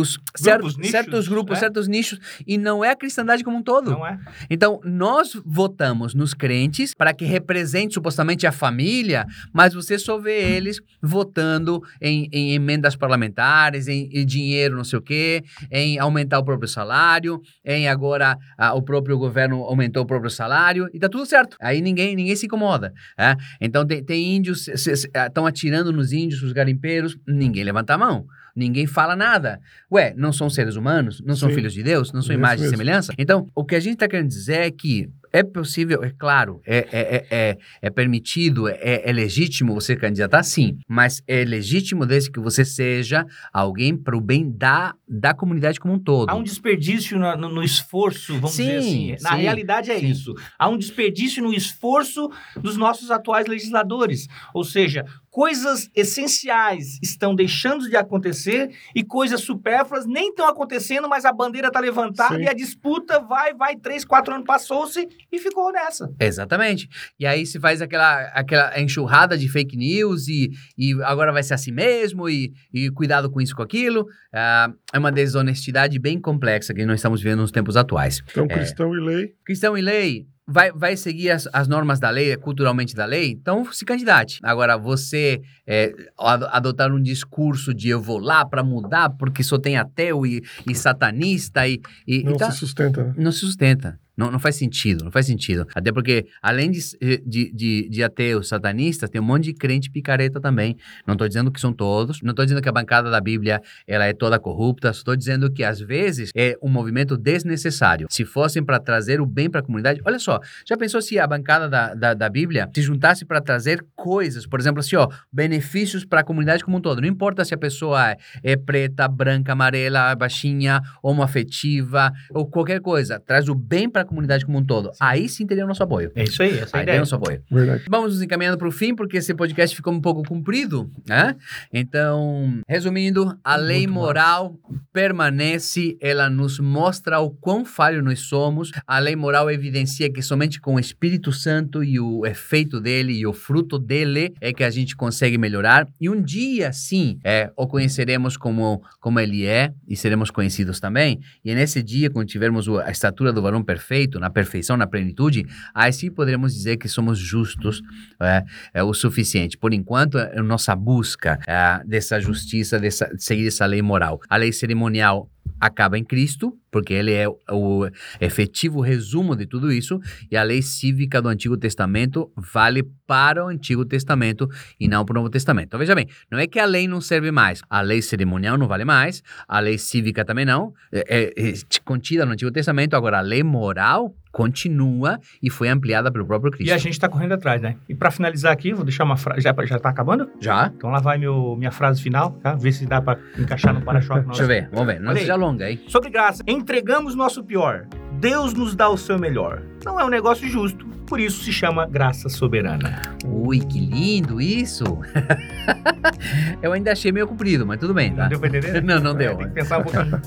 certos, 0.00 0.20
certos, 0.36 0.76
nichos, 0.76 0.90
certos 0.90 1.28
grupos, 1.28 1.54
né? 1.54 1.60
certos 1.60 1.88
nichos, 1.88 2.18
e 2.46 2.56
não 2.56 2.84
é 2.84 2.90
a 2.90 2.96
cristandade 2.96 3.44
como 3.44 3.58
um 3.58 3.62
todo. 3.62 3.90
Não 3.90 4.06
é? 4.06 4.18
Então, 4.48 4.80
nós 4.84 5.32
votamos 5.44 6.14
nos 6.14 6.34
crentes 6.34 6.94
para 6.94 7.12
que 7.12 7.24
represente 7.24 7.94
supostamente 7.94 8.46
a 8.46 8.52
família, 8.52 9.26
mas 9.52 9.74
você 9.74 9.98
só 9.98 10.18
vê 10.18 10.56
eles 10.56 10.80
votando 11.02 11.82
em, 12.00 12.28
em 12.32 12.54
emendas 12.54 12.96
parlamentares, 12.96 13.88
em, 13.88 14.08
em 14.12 14.24
dinheiro 14.24 14.76
não 14.76 14.84
sei 14.84 14.98
o 14.98 15.02
quê, 15.02 15.42
em 15.70 15.98
aumentar 15.98 16.38
o 16.38 16.44
próprio 16.44 16.68
salário, 16.68 17.40
em 17.64 17.88
agora 17.88 18.36
ah, 18.56 18.74
o 18.74 18.82
próprio 18.82 19.18
governo 19.18 19.62
aumentou 19.62 20.02
o 20.02 20.06
próprio 20.06 20.30
salário, 20.30 20.88
e 20.92 20.98
tá 20.98 21.08
tudo 21.08 21.26
certo. 21.26 21.56
Aí 21.60 21.80
ninguém, 21.80 22.14
ninguém 22.16 22.36
se 22.36 22.46
incomoda. 22.46 22.92
é? 23.18 23.36
Então, 23.60 23.86
tem, 23.86 24.04
tem 24.04 24.36
índios, 24.36 24.68
estão 24.68 25.46
atirando 25.46 25.92
nos 25.92 26.12
índios, 26.12 26.42
os 26.42 26.52
garimpeiros, 26.52 27.16
ninguém 27.26 27.64
levanta 27.64 27.94
a 27.94 27.98
mão. 27.98 28.26
Ninguém 28.54 28.86
fala 28.86 29.16
nada. 29.16 29.60
Ué, 29.90 30.12
não 30.16 30.32
são 30.32 30.50
seres 30.50 30.76
humanos? 30.76 31.20
Não 31.24 31.34
são 31.34 31.48
Sim. 31.48 31.54
filhos 31.54 31.72
de 31.72 31.82
Deus? 31.82 32.12
Não 32.12 32.20
são 32.22 32.32
Isso 32.34 32.38
imagens 32.40 32.60
e 32.60 32.64
mesmo. 32.70 32.76
semelhança? 32.76 33.12
Então, 33.18 33.48
o 33.54 33.64
que 33.64 33.74
a 33.74 33.80
gente 33.80 33.94
está 33.94 34.06
querendo 34.08 34.28
dizer 34.28 34.58
é 34.60 34.70
que 34.70 35.08
É 35.32 35.42
possível, 35.42 36.04
é 36.04 36.10
claro, 36.10 36.60
é, 36.66 36.76
é, 36.76 36.86
é, 36.92 37.26
é, 37.30 37.58
é 37.80 37.90
permitido, 37.90 38.68
é, 38.68 39.02
é 39.08 39.12
legítimo 39.12 39.72
você 39.72 39.96
candidatar, 39.96 40.42
sim, 40.42 40.78
mas 40.86 41.22
é 41.26 41.42
legítimo 41.44 42.04
desde 42.04 42.30
que 42.30 42.38
você 42.38 42.64
seja 42.64 43.26
alguém 43.52 43.96
para 43.96 44.16
o 44.16 44.20
bem 44.20 44.50
da, 44.50 44.94
da 45.08 45.32
comunidade 45.32 45.80
como 45.80 45.94
um 45.94 45.98
todo. 45.98 46.28
Há 46.28 46.34
um 46.34 46.42
desperdício 46.42 47.18
no, 47.18 47.48
no 47.48 47.62
esforço, 47.62 48.34
vamos 48.34 48.52
Sim, 48.52 48.64
dizer 48.64 48.78
assim. 48.78 49.16
Na 49.22 49.36
sim, 49.36 49.42
realidade 49.42 49.90
é 49.90 49.98
sim. 49.98 50.06
isso. 50.06 50.34
Há 50.58 50.68
um 50.68 50.76
desperdício 50.76 51.42
no 51.42 51.54
esforço 51.54 52.30
dos 52.60 52.76
nossos 52.76 53.10
atuais 53.10 53.46
legisladores. 53.46 54.28
Ou 54.52 54.64
seja, 54.64 55.04
coisas 55.30 55.90
essenciais 55.94 56.98
estão 57.02 57.34
deixando 57.34 57.88
de 57.88 57.96
acontecer 57.96 58.70
e 58.94 59.02
coisas 59.02 59.40
supérfluas 59.40 60.04
nem 60.06 60.28
estão 60.28 60.46
acontecendo, 60.46 61.08
mas 61.08 61.24
a 61.24 61.32
bandeira 61.32 61.68
está 61.68 61.80
levantada 61.80 62.36
Sim. 62.36 62.42
e 62.42 62.48
a 62.48 62.52
disputa 62.52 63.18
vai, 63.18 63.54
vai, 63.54 63.76
três, 63.76 64.04
quatro 64.04 64.34
anos 64.34 64.46
passou-se 64.46 65.08
e 65.30 65.38
ficou 65.38 65.70
nessa. 65.72 66.10
Exatamente. 66.18 66.88
E 67.18 67.26
aí 67.26 67.44
se 67.46 67.60
faz 67.60 67.80
aquela, 67.82 68.22
aquela 68.34 68.80
enxurrada 68.80 69.36
de 69.36 69.48
fake 69.48 69.76
news 69.76 70.28
e, 70.28 70.50
e 70.76 70.92
agora 71.02 71.32
vai 71.32 71.42
ser 71.42 71.54
assim 71.54 71.72
mesmo 71.72 72.28
e, 72.28 72.52
e 72.72 72.90
cuidado 72.90 73.30
com 73.30 73.40
isso, 73.40 73.54
com 73.54 73.62
aquilo. 73.62 74.06
Ah, 74.32 74.72
é 74.92 74.98
uma 74.98 75.12
desonestidade 75.12 75.98
bem 75.98 76.20
complexa 76.20 76.72
que 76.74 76.84
nós 76.86 76.96
estamos 76.96 77.20
vendo 77.22 77.40
nos 77.40 77.50
tempos 77.50 77.76
atuais. 77.76 78.22
Então, 78.30 78.44
É. 78.44 78.48
cristão 78.48 78.94
e 78.94 79.00
lei. 79.00 79.34
Cristão 79.44 79.76
e 79.76 79.80
lei 79.80 80.26
vai, 80.46 80.72
vai 80.72 80.96
seguir 80.96 81.30
as, 81.30 81.48
as 81.52 81.68
normas 81.68 82.00
da 82.00 82.10
lei, 82.10 82.36
culturalmente 82.36 82.94
da 82.94 83.04
lei, 83.04 83.30
então 83.30 83.64
se 83.72 83.84
candidate. 83.84 84.38
Agora, 84.42 84.76
você 84.76 85.40
é, 85.66 85.92
ado- 86.18 86.46
adotar 86.50 86.92
um 86.92 87.00
discurso 87.00 87.72
de 87.72 87.88
eu 87.88 88.00
vou 88.00 88.18
lá 88.18 88.44
para 88.44 88.62
mudar 88.62 89.10
porque 89.10 89.42
só 89.42 89.56
tem 89.58 89.76
ateu 89.78 90.26
e, 90.26 90.42
e 90.68 90.74
satanista 90.74 91.66
e, 91.66 91.80
e, 92.06 92.22
Não 92.24 92.32
e 92.32 92.36
tá- 92.36 92.50
se 92.50 92.58
sustenta, 92.58 93.04
né? 93.04 93.14
não 93.16 93.32
se 93.32 93.38
sustenta. 93.40 93.98
Não, 94.16 94.30
não 94.30 94.38
faz 94.38 94.56
sentido, 94.56 95.04
não 95.04 95.10
faz 95.10 95.26
sentido. 95.26 95.66
Até 95.74 95.90
porque, 95.90 96.26
além 96.42 96.70
de, 96.70 96.80
de, 97.24 97.52
de, 97.52 97.88
de 97.88 98.02
ateus 98.02 98.48
satanistas, 98.48 99.08
tem 99.08 99.20
um 99.20 99.24
monte 99.24 99.44
de 99.44 99.54
crente 99.54 99.90
picareta 99.90 100.40
também. 100.40 100.76
Não 101.06 101.14
estou 101.14 101.26
dizendo 101.26 101.50
que 101.50 101.60
são 101.60 101.72
todos, 101.72 102.20
não 102.22 102.30
estou 102.30 102.44
dizendo 102.44 102.62
que 102.62 102.68
a 102.68 102.72
bancada 102.72 103.10
da 103.10 103.20
Bíblia 103.20 103.62
ela 103.86 104.04
é 104.04 104.12
toda 104.12 104.38
corrupta, 104.38 104.90
estou 104.90 105.16
dizendo 105.16 105.50
que, 105.50 105.64
às 105.64 105.80
vezes, 105.80 106.30
é 106.36 106.56
um 106.62 106.68
movimento 106.68 107.16
desnecessário. 107.16 108.06
Se 108.10 108.24
fossem 108.24 108.62
para 108.62 108.78
trazer 108.78 109.20
o 109.20 109.26
bem 109.26 109.48
para 109.48 109.60
a 109.60 109.62
comunidade, 109.62 110.00
olha 110.04 110.18
só, 110.18 110.40
já 110.66 110.76
pensou 110.76 111.00
se 111.00 111.18
a 111.18 111.26
bancada 111.26 111.68
da, 111.68 111.94
da, 111.94 112.14
da 112.14 112.28
Bíblia 112.28 112.68
se 112.74 112.82
juntasse 112.82 113.24
para 113.24 113.40
trazer 113.40 113.84
coisas, 113.96 114.46
por 114.46 114.60
exemplo, 114.60 114.80
assim, 114.80 114.96
ó, 114.96 115.08
benefícios 115.32 116.04
para 116.04 116.20
a 116.20 116.24
comunidade 116.24 116.64
como 116.64 116.76
um 116.76 116.80
todo. 116.80 117.00
Não 117.00 117.08
importa 117.08 117.44
se 117.44 117.54
a 117.54 117.58
pessoa 117.58 118.10
é, 118.10 118.16
é 118.42 118.56
preta, 118.56 119.08
branca, 119.08 119.52
amarela, 119.52 120.14
baixinha, 120.14 120.80
homoafetiva 121.02 122.12
ou 122.30 122.46
qualquer 122.46 122.80
coisa, 122.80 123.18
traz 123.18 123.48
o 123.48 123.54
bem 123.54 123.88
para 123.88 124.01
a 124.02 124.04
comunidade 124.04 124.44
como 124.44 124.58
um 124.58 124.64
todo. 124.64 124.90
Aí 125.00 125.28
sim 125.28 125.46
teria 125.46 125.64
o 125.64 125.68
nosso 125.68 125.82
apoio. 125.82 126.12
É 126.14 126.24
isso 126.24 126.42
aí, 126.42 126.58
essa 126.58 126.58
é 126.58 126.62
Aí 126.62 126.70
teria 126.70 126.82
ideia. 126.82 126.98
o 126.98 127.00
nosso 127.00 127.14
apoio. 127.14 127.42
Verdade. 127.50 127.84
Vamos 127.88 128.14
nos 128.14 128.22
encaminhando 128.22 128.58
para 128.58 128.68
o 128.68 128.72
fim, 128.72 128.94
porque 128.94 129.16
esse 129.16 129.34
podcast 129.34 129.74
ficou 129.74 129.92
um 129.92 130.00
pouco 130.00 130.22
comprido, 130.22 130.90
né? 131.06 131.36
Então, 131.72 132.60
resumindo, 132.68 133.36
a 133.42 133.56
lei 133.56 133.86
Muito 133.86 133.94
moral 133.94 134.58
permanece, 134.92 135.96
ela 136.00 136.28
nos 136.28 136.58
mostra 136.58 137.20
o 137.20 137.30
quão 137.30 137.64
falho 137.64 138.02
nós 138.02 138.20
somos. 138.20 138.70
A 138.86 138.98
lei 138.98 139.16
moral 139.16 139.50
evidencia 139.50 140.10
que 140.12 140.22
somente 140.22 140.60
com 140.60 140.74
o 140.74 140.80
Espírito 140.80 141.32
Santo 141.32 141.82
e 141.82 141.98
o 141.98 142.26
efeito 142.26 142.80
dele 142.80 143.12
e 143.12 143.26
o 143.26 143.32
fruto 143.32 143.78
dele 143.78 144.34
é 144.40 144.52
que 144.52 144.64
a 144.64 144.70
gente 144.70 144.94
consegue 144.94 145.38
melhorar. 145.38 145.88
E 146.00 146.08
um 146.08 146.20
dia, 146.20 146.72
sim, 146.72 147.18
é, 147.24 147.50
o 147.56 147.66
conheceremos 147.66 148.36
como, 148.36 148.82
como 149.00 149.18
ele 149.18 149.46
é 149.46 149.72
e 149.88 149.96
seremos 149.96 150.30
conhecidos 150.30 150.80
também. 150.80 151.20
E 151.44 151.54
nesse 151.54 151.82
dia, 151.82 152.10
quando 152.10 152.26
tivermos 152.26 152.68
a 152.68 152.90
estatura 152.90 153.32
do 153.32 153.42
varão 153.42 153.62
perfeito, 153.62 153.91
na 154.18 154.30
perfeição, 154.30 154.76
na 154.76 154.86
plenitude, 154.86 155.46
aí 155.74 155.92
sim 155.92 156.10
poderemos 156.10 156.54
dizer 156.54 156.76
que 156.76 156.88
somos 156.88 157.18
justos 157.18 157.82
é, 158.20 158.44
é 158.74 158.82
o 158.82 158.92
suficiente. 158.94 159.56
Por 159.58 159.72
enquanto, 159.72 160.18
é 160.18 160.38
a 160.38 160.42
nossa 160.42 160.74
busca 160.74 161.38
é, 161.46 161.82
dessa 161.86 162.20
justiça, 162.20 162.78
dessa, 162.78 163.06
de 163.06 163.22
seguir 163.22 163.46
essa 163.46 163.66
lei 163.66 163.82
moral. 163.82 164.20
A 164.28 164.36
lei 164.36 164.52
cerimonial 164.52 165.28
acaba 165.60 165.96
em 165.96 166.04
Cristo, 166.04 166.58
porque 166.70 166.92
ele 166.92 167.12
é 167.12 167.28
o- 167.28 167.88
efetivo 168.20 168.80
resumo 168.80 169.36
de 169.36 169.46
tudo 169.46 169.72
isso, 169.72 170.00
e 170.30 170.36
a 170.36 170.42
lei 170.42 170.60
cívica 170.60 171.22
do 171.22 171.28
Antigo 171.28 171.56
Testamento 171.56 172.30
vale 172.36 172.82
para 173.06 173.44
o 173.44 173.48
Antigo 173.48 173.84
Testamento 173.84 174.48
e 174.80 174.88
não 174.88 175.04
para 175.04 175.12
o 175.12 175.16
Novo 175.16 175.30
Testamento. 175.30 175.66
Então, 175.66 175.78
veja 175.78 175.94
bem, 175.94 176.08
não 176.30 176.38
é 176.38 176.46
que 176.46 176.58
a 176.58 176.64
lei 176.64 176.88
não 176.88 177.00
serve 177.00 177.30
mais, 177.30 177.62
a 177.70 177.80
lei 177.80 178.02
cerimonial 178.02 178.58
não 178.58 178.66
vale 178.66 178.84
mais, 178.84 179.22
a 179.46 179.60
lei 179.60 179.78
cívica 179.78 180.24
também 180.24 180.44
não, 180.44 180.72
é, 180.90 181.32
é, 181.36 181.50
é 181.50 181.52
contida 181.84 182.26
no 182.26 182.32
Antigo 182.32 182.50
Testamento, 182.50 182.94
agora 182.94 183.18
a 183.18 183.22
lei 183.22 183.42
moral 183.42 184.14
continua 184.32 185.20
e 185.42 185.50
foi 185.50 185.68
ampliada 185.68 186.10
pelo 186.10 186.26
próprio 186.26 186.50
Cristo. 186.50 186.70
E 186.70 186.72
a 186.72 186.78
gente 186.78 186.94
está 186.94 187.08
correndo 187.08 187.32
atrás, 187.32 187.60
né? 187.60 187.76
E 187.88 187.94
para 187.94 188.10
finalizar 188.10 188.52
aqui, 188.52 188.72
vou 188.72 188.84
deixar 188.84 189.04
uma 189.04 189.16
frase. 189.16 189.42
Já, 189.42 189.54
já 189.64 189.78
tá 189.78 189.90
acabando? 189.90 190.28
Já? 190.40 190.72
Então 190.74 190.90
lá 190.90 190.98
vai 190.98 191.18
meu, 191.18 191.54
minha 191.56 191.70
frase 191.70 192.02
final, 192.02 192.32
tá? 192.42 192.54
Ver 192.54 192.72
se 192.72 192.86
dá 192.86 193.00
para 193.00 193.20
encaixar 193.38 193.74
no 193.74 193.82
para-choque. 193.82 194.26
Deixa 194.32 194.42
eu 194.42 194.48
ver, 194.48 194.68
vamos 194.72 194.86
ver. 194.86 195.00
Não 195.00 195.10
Olha 195.10 195.18
aí. 195.18 195.20
seja 195.20 195.36
longa, 195.36 195.70
hein? 195.70 195.84
Sobre 195.86 196.10
graça, 196.10 196.42
entregamos 196.46 197.14
nosso 197.14 197.44
pior. 197.44 197.86
Deus 198.22 198.54
nos 198.54 198.76
dá 198.76 198.88
o 198.88 198.96
seu 198.96 199.18
melhor. 199.18 199.60
Não 199.84 199.98
é 199.98 200.04
um 200.04 200.08
negócio 200.08 200.48
justo, 200.48 200.86
por 201.08 201.18
isso 201.18 201.42
se 201.42 201.52
chama 201.52 201.84
graça 201.86 202.28
soberana. 202.28 203.02
Ui, 203.26 203.58
que 203.58 203.80
lindo 203.80 204.40
isso! 204.40 204.84
eu 206.62 206.72
ainda 206.72 206.92
achei 206.92 207.10
meio 207.10 207.26
comprido, 207.26 207.66
mas 207.66 207.80
tudo 207.80 207.92
bem, 207.92 208.14
tá? 208.14 208.22
Não 208.22 208.28
deu 208.28 208.38
pra 208.38 208.48
entender? 208.48 208.80
Não, 208.84 209.00
não 209.00 209.10
É, 209.10 209.14
deu. 209.14 209.36
Tem 209.38 209.48
que 209.48 209.54
pensar 209.54 209.78
um 209.78 209.82
pouquinho. 209.82 210.20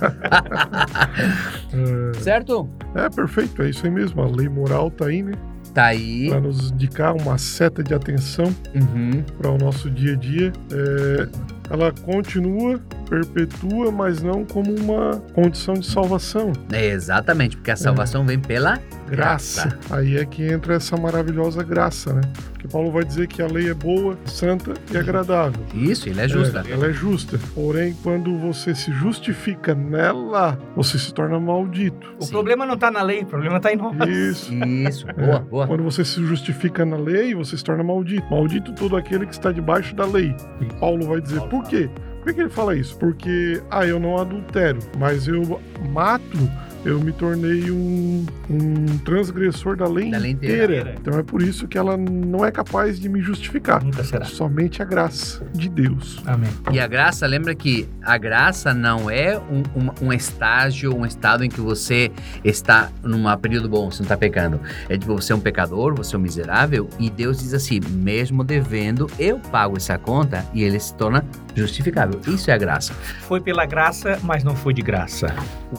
Certo? 2.21 2.67
É, 2.95 3.09
perfeito, 3.09 3.61
é 3.61 3.69
isso 3.69 3.85
aí 3.85 3.91
mesmo. 3.91 4.21
A 4.21 4.27
lei 4.27 4.49
moral 4.49 4.91
tá 4.91 5.05
aí, 5.05 5.23
né? 5.23 5.31
Tá 5.73 5.85
aí. 5.85 6.29
Para 6.29 6.41
nos 6.41 6.71
indicar 6.71 7.15
uma 7.15 7.37
seta 7.37 7.81
de 7.81 7.93
atenção 7.93 8.53
Uhum. 8.75 9.23
para 9.37 9.51
o 9.51 9.57
nosso 9.57 9.89
dia 9.89 10.13
a 10.13 10.15
dia. 10.17 10.51
É, 10.71 11.27
ela 11.69 11.91
continua, 11.91 12.79
perpetua, 13.10 13.91
mas 13.91 14.22
não 14.22 14.43
como 14.45 14.74
uma 14.76 15.22
condição 15.34 15.76
de 15.76 15.86
salvação. 15.86 16.51
É, 16.72 16.88
exatamente, 16.88 17.56
porque 17.58 17.72
a 17.72 17.76
salvação 17.76 18.26
vem 18.26 18.39
pela 18.39 18.80
Graça. 19.08 19.70
Graça. 19.70 19.80
Aí 19.91 20.18
é 20.18 20.26
que 20.26 20.43
entra 20.43 20.76
essa 20.76 20.97
maravilhosa 20.97 21.64
graça, 21.64 22.14
né? 22.14 22.22
Porque 22.53 22.68
Paulo 22.68 22.91
vai 22.91 23.03
dizer 23.03 23.28
que 23.28 23.41
a 23.41 23.47
lei 23.47 23.70
é 23.70 23.74
boa, 23.74 24.18
santa 24.26 24.74
e 24.91 24.97
agradável. 24.97 25.64
Isso, 25.74 26.10
ele 26.10 26.22
é 26.22 26.28
justa. 26.28 26.64
É, 26.68 26.72
ela 26.72 26.88
é 26.88 26.91
justa. 26.91 27.39
Porém, 27.53 27.95
quando 28.01 28.36
você 28.39 28.74
se 28.74 28.91
justifica 28.91 29.76
nela, 29.76 30.58
você 30.76 30.97
se 30.97 31.14
torna 31.14 31.39
maldito. 31.39 32.16
O 32.20 32.26
Sim. 32.26 32.32
problema 32.32 32.66
não 32.66 32.78
tá 32.78 32.89
na 32.89 33.03
lei, 33.03 33.22
o 33.22 33.26
problema 33.28 33.60
tá 33.60 33.72
em 33.72 33.76
nós. 33.76 33.95
Isso. 34.10 34.53
Isso, 34.53 35.06
boa, 35.16 35.39
boa. 35.39 35.68
Quando 35.68 35.84
você 35.84 36.03
se 36.03 36.26
justifica 36.26 36.84
na 36.84 36.97
lei, 36.97 37.36
você 37.36 37.56
se 37.56 37.64
torna 37.64 37.84
maldito. 37.84 38.28
Maldito 38.32 38.74
todo 38.74 38.97
aquele 38.97 39.28
que 39.28 39.34
está 39.34 39.51
debaixo 39.51 39.95
da 39.95 40.06
lei. 40.06 40.36
E 40.60 40.66
Paulo 40.80 41.06
vai 41.08 41.22
dizer, 41.22 41.41
por 41.41 41.64
quê? 41.64 41.89
Por 42.26 42.34
que 42.34 42.41
ele 42.41 42.49
fala 42.49 42.76
isso? 42.76 42.97
Porque, 42.97 43.61
ah, 43.69 43.86
eu 43.86 43.99
não 43.99 44.17
adultero, 44.17 44.80
mas 44.97 45.28
eu 45.28 45.61
mato, 45.93 46.51
eu 46.86 46.99
me 46.99 47.11
tornei 47.11 47.71
um, 47.71 48.25
um 48.49 48.97
transgressor 48.99 49.75
da 49.75 49.88
lei, 49.88 50.11
Da 50.11 50.17
lei 50.17 50.31
inteira. 50.31 50.63
inteira. 50.65 50.95
Então 51.01 51.19
é 51.19 51.23
por 51.23 51.41
isso 51.41 51.67
que 51.67 51.77
ela 51.77 51.97
não 51.97 52.45
é 52.45 52.51
capaz 52.51 52.99
de 52.99 53.09
me 53.09 53.21
justificar. 53.21 53.83
Nunca 53.83 54.03
será. 54.03 54.25
Somente 54.25 54.81
a 54.81 54.86
graça 54.86 55.43
de 55.53 55.67
Deus. 55.67 56.21
Amém. 56.25 56.49
E 56.71 56.79
a 56.79 56.88
graça, 56.88 57.25
lembra 57.25 57.55
que 57.55 57.89
a 58.03 58.17
graça 58.17 58.73
não 58.73 59.09
é 59.09 59.38
um, 59.39 59.63
um, 59.75 60.07
um 60.07 60.13
estágio, 60.13 60.95
um 60.95 61.05
estado 61.05 61.43
em 61.43 61.49
que 61.49 61.59
você 61.59 62.11
está 62.43 62.91
num 63.03 63.23
período 63.38 63.67
bom, 63.67 63.89
você 63.89 63.99
não 63.99 64.05
está 64.05 64.17
pecando. 64.17 64.59
É 64.88 64.97
tipo, 64.97 65.13
você 65.15 65.33
é 65.33 65.36
um 65.36 65.39
pecador, 65.39 65.95
você 65.95 66.15
é 66.15 66.19
um 66.19 66.21
miserável, 66.21 66.88
e 66.99 67.09
Deus 67.09 67.39
diz 67.39 67.53
assim: 67.53 67.79
mesmo 67.89 68.43
devendo, 68.43 69.09
eu 69.17 69.39
pago 69.39 69.75
essa 69.77 69.97
conta 69.97 70.45
e 70.53 70.63
ele 70.63 70.79
se 70.79 70.93
torna 70.93 71.25
justificável. 71.55 72.19
Isso 72.27 72.51
é 72.51 72.53
a 72.53 72.57
graça. 72.57 72.93
Foi 73.21 73.41
pela 73.41 73.65
graça, 73.65 74.19
mas 74.23 74.43
não 74.43 74.55
foi 74.55 74.73
de 74.73 74.81
graça. 74.81 75.33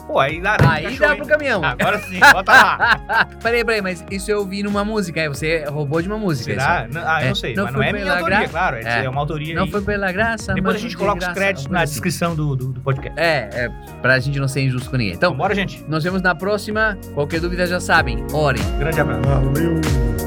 Pô, 0.05 0.19
aí 0.19 0.41
Aí 0.67 0.96
encaixou, 0.97 1.07
dá 1.07 1.13
hein? 1.13 1.17
pro 1.17 1.27
caminhão. 1.27 1.63
Agora 1.63 1.99
sim, 1.99 2.19
bota 2.33 2.51
lá. 2.51 3.27
peraí, 3.41 3.63
peraí, 3.65 3.81
mas 3.81 4.03
isso 4.11 4.29
eu 4.31 4.39
ouvi 4.39 4.63
numa 4.63 4.83
música, 4.83 5.21
aí 5.21 5.27
você 5.27 5.63
roubou 5.65 6.01
de 6.01 6.07
uma 6.07 6.17
música. 6.17 6.51
Será? 6.51 6.85
isso. 6.89 6.93
Não, 6.99 7.07
ah, 7.07 7.21
eu 7.21 7.25
É, 7.25 7.27
não 7.29 7.35
sei, 7.35 7.55
não 7.55 7.63
mas 7.65 7.73
não 7.73 7.79
foi 7.79 7.89
é 7.89 7.93
minha 7.93 8.03
pela 8.05 8.15
autoria, 8.17 8.39
gra- 8.39 8.49
claro. 8.49 8.75
É, 8.77 8.81
É. 9.01 9.05
é 9.05 9.09
uma 9.09 9.19
autoria 9.21 9.55
Não 9.55 9.63
aí. 9.63 9.71
foi 9.71 9.81
pela 9.81 10.11
graça, 10.11 10.53
Depois 10.53 10.75
a 10.75 10.79
gente 10.79 10.97
coloca 10.97 11.17
os 11.17 11.23
graça, 11.23 11.33
créditos 11.39 11.65
uma 11.65 11.73
na 11.77 11.81
assim. 11.83 11.93
descrição 11.93 12.35
do, 12.35 12.55
do, 12.55 12.73
do 12.73 12.81
podcast. 12.81 13.19
É, 13.19 13.49
é, 13.53 13.69
pra 14.01 14.19
gente 14.19 14.39
não 14.39 14.47
ser 14.47 14.61
injusto 14.61 14.89
com 14.89 14.97
ninguém. 14.97 15.13
Então, 15.13 15.29
Então, 15.29 15.37
bora, 15.37 15.53
gente. 15.55 15.83
nos 15.87 16.03
vemos 16.03 16.21
na 16.21 16.33
próxima. 16.35 16.97
Qualquer 17.13 17.39
dúvida 17.39 17.65
já 17.67 17.79
sabem, 17.79 18.25
orem. 18.33 18.61
Grande 18.79 18.99
abraço. 18.99 19.21
Valeu! 19.23 20.26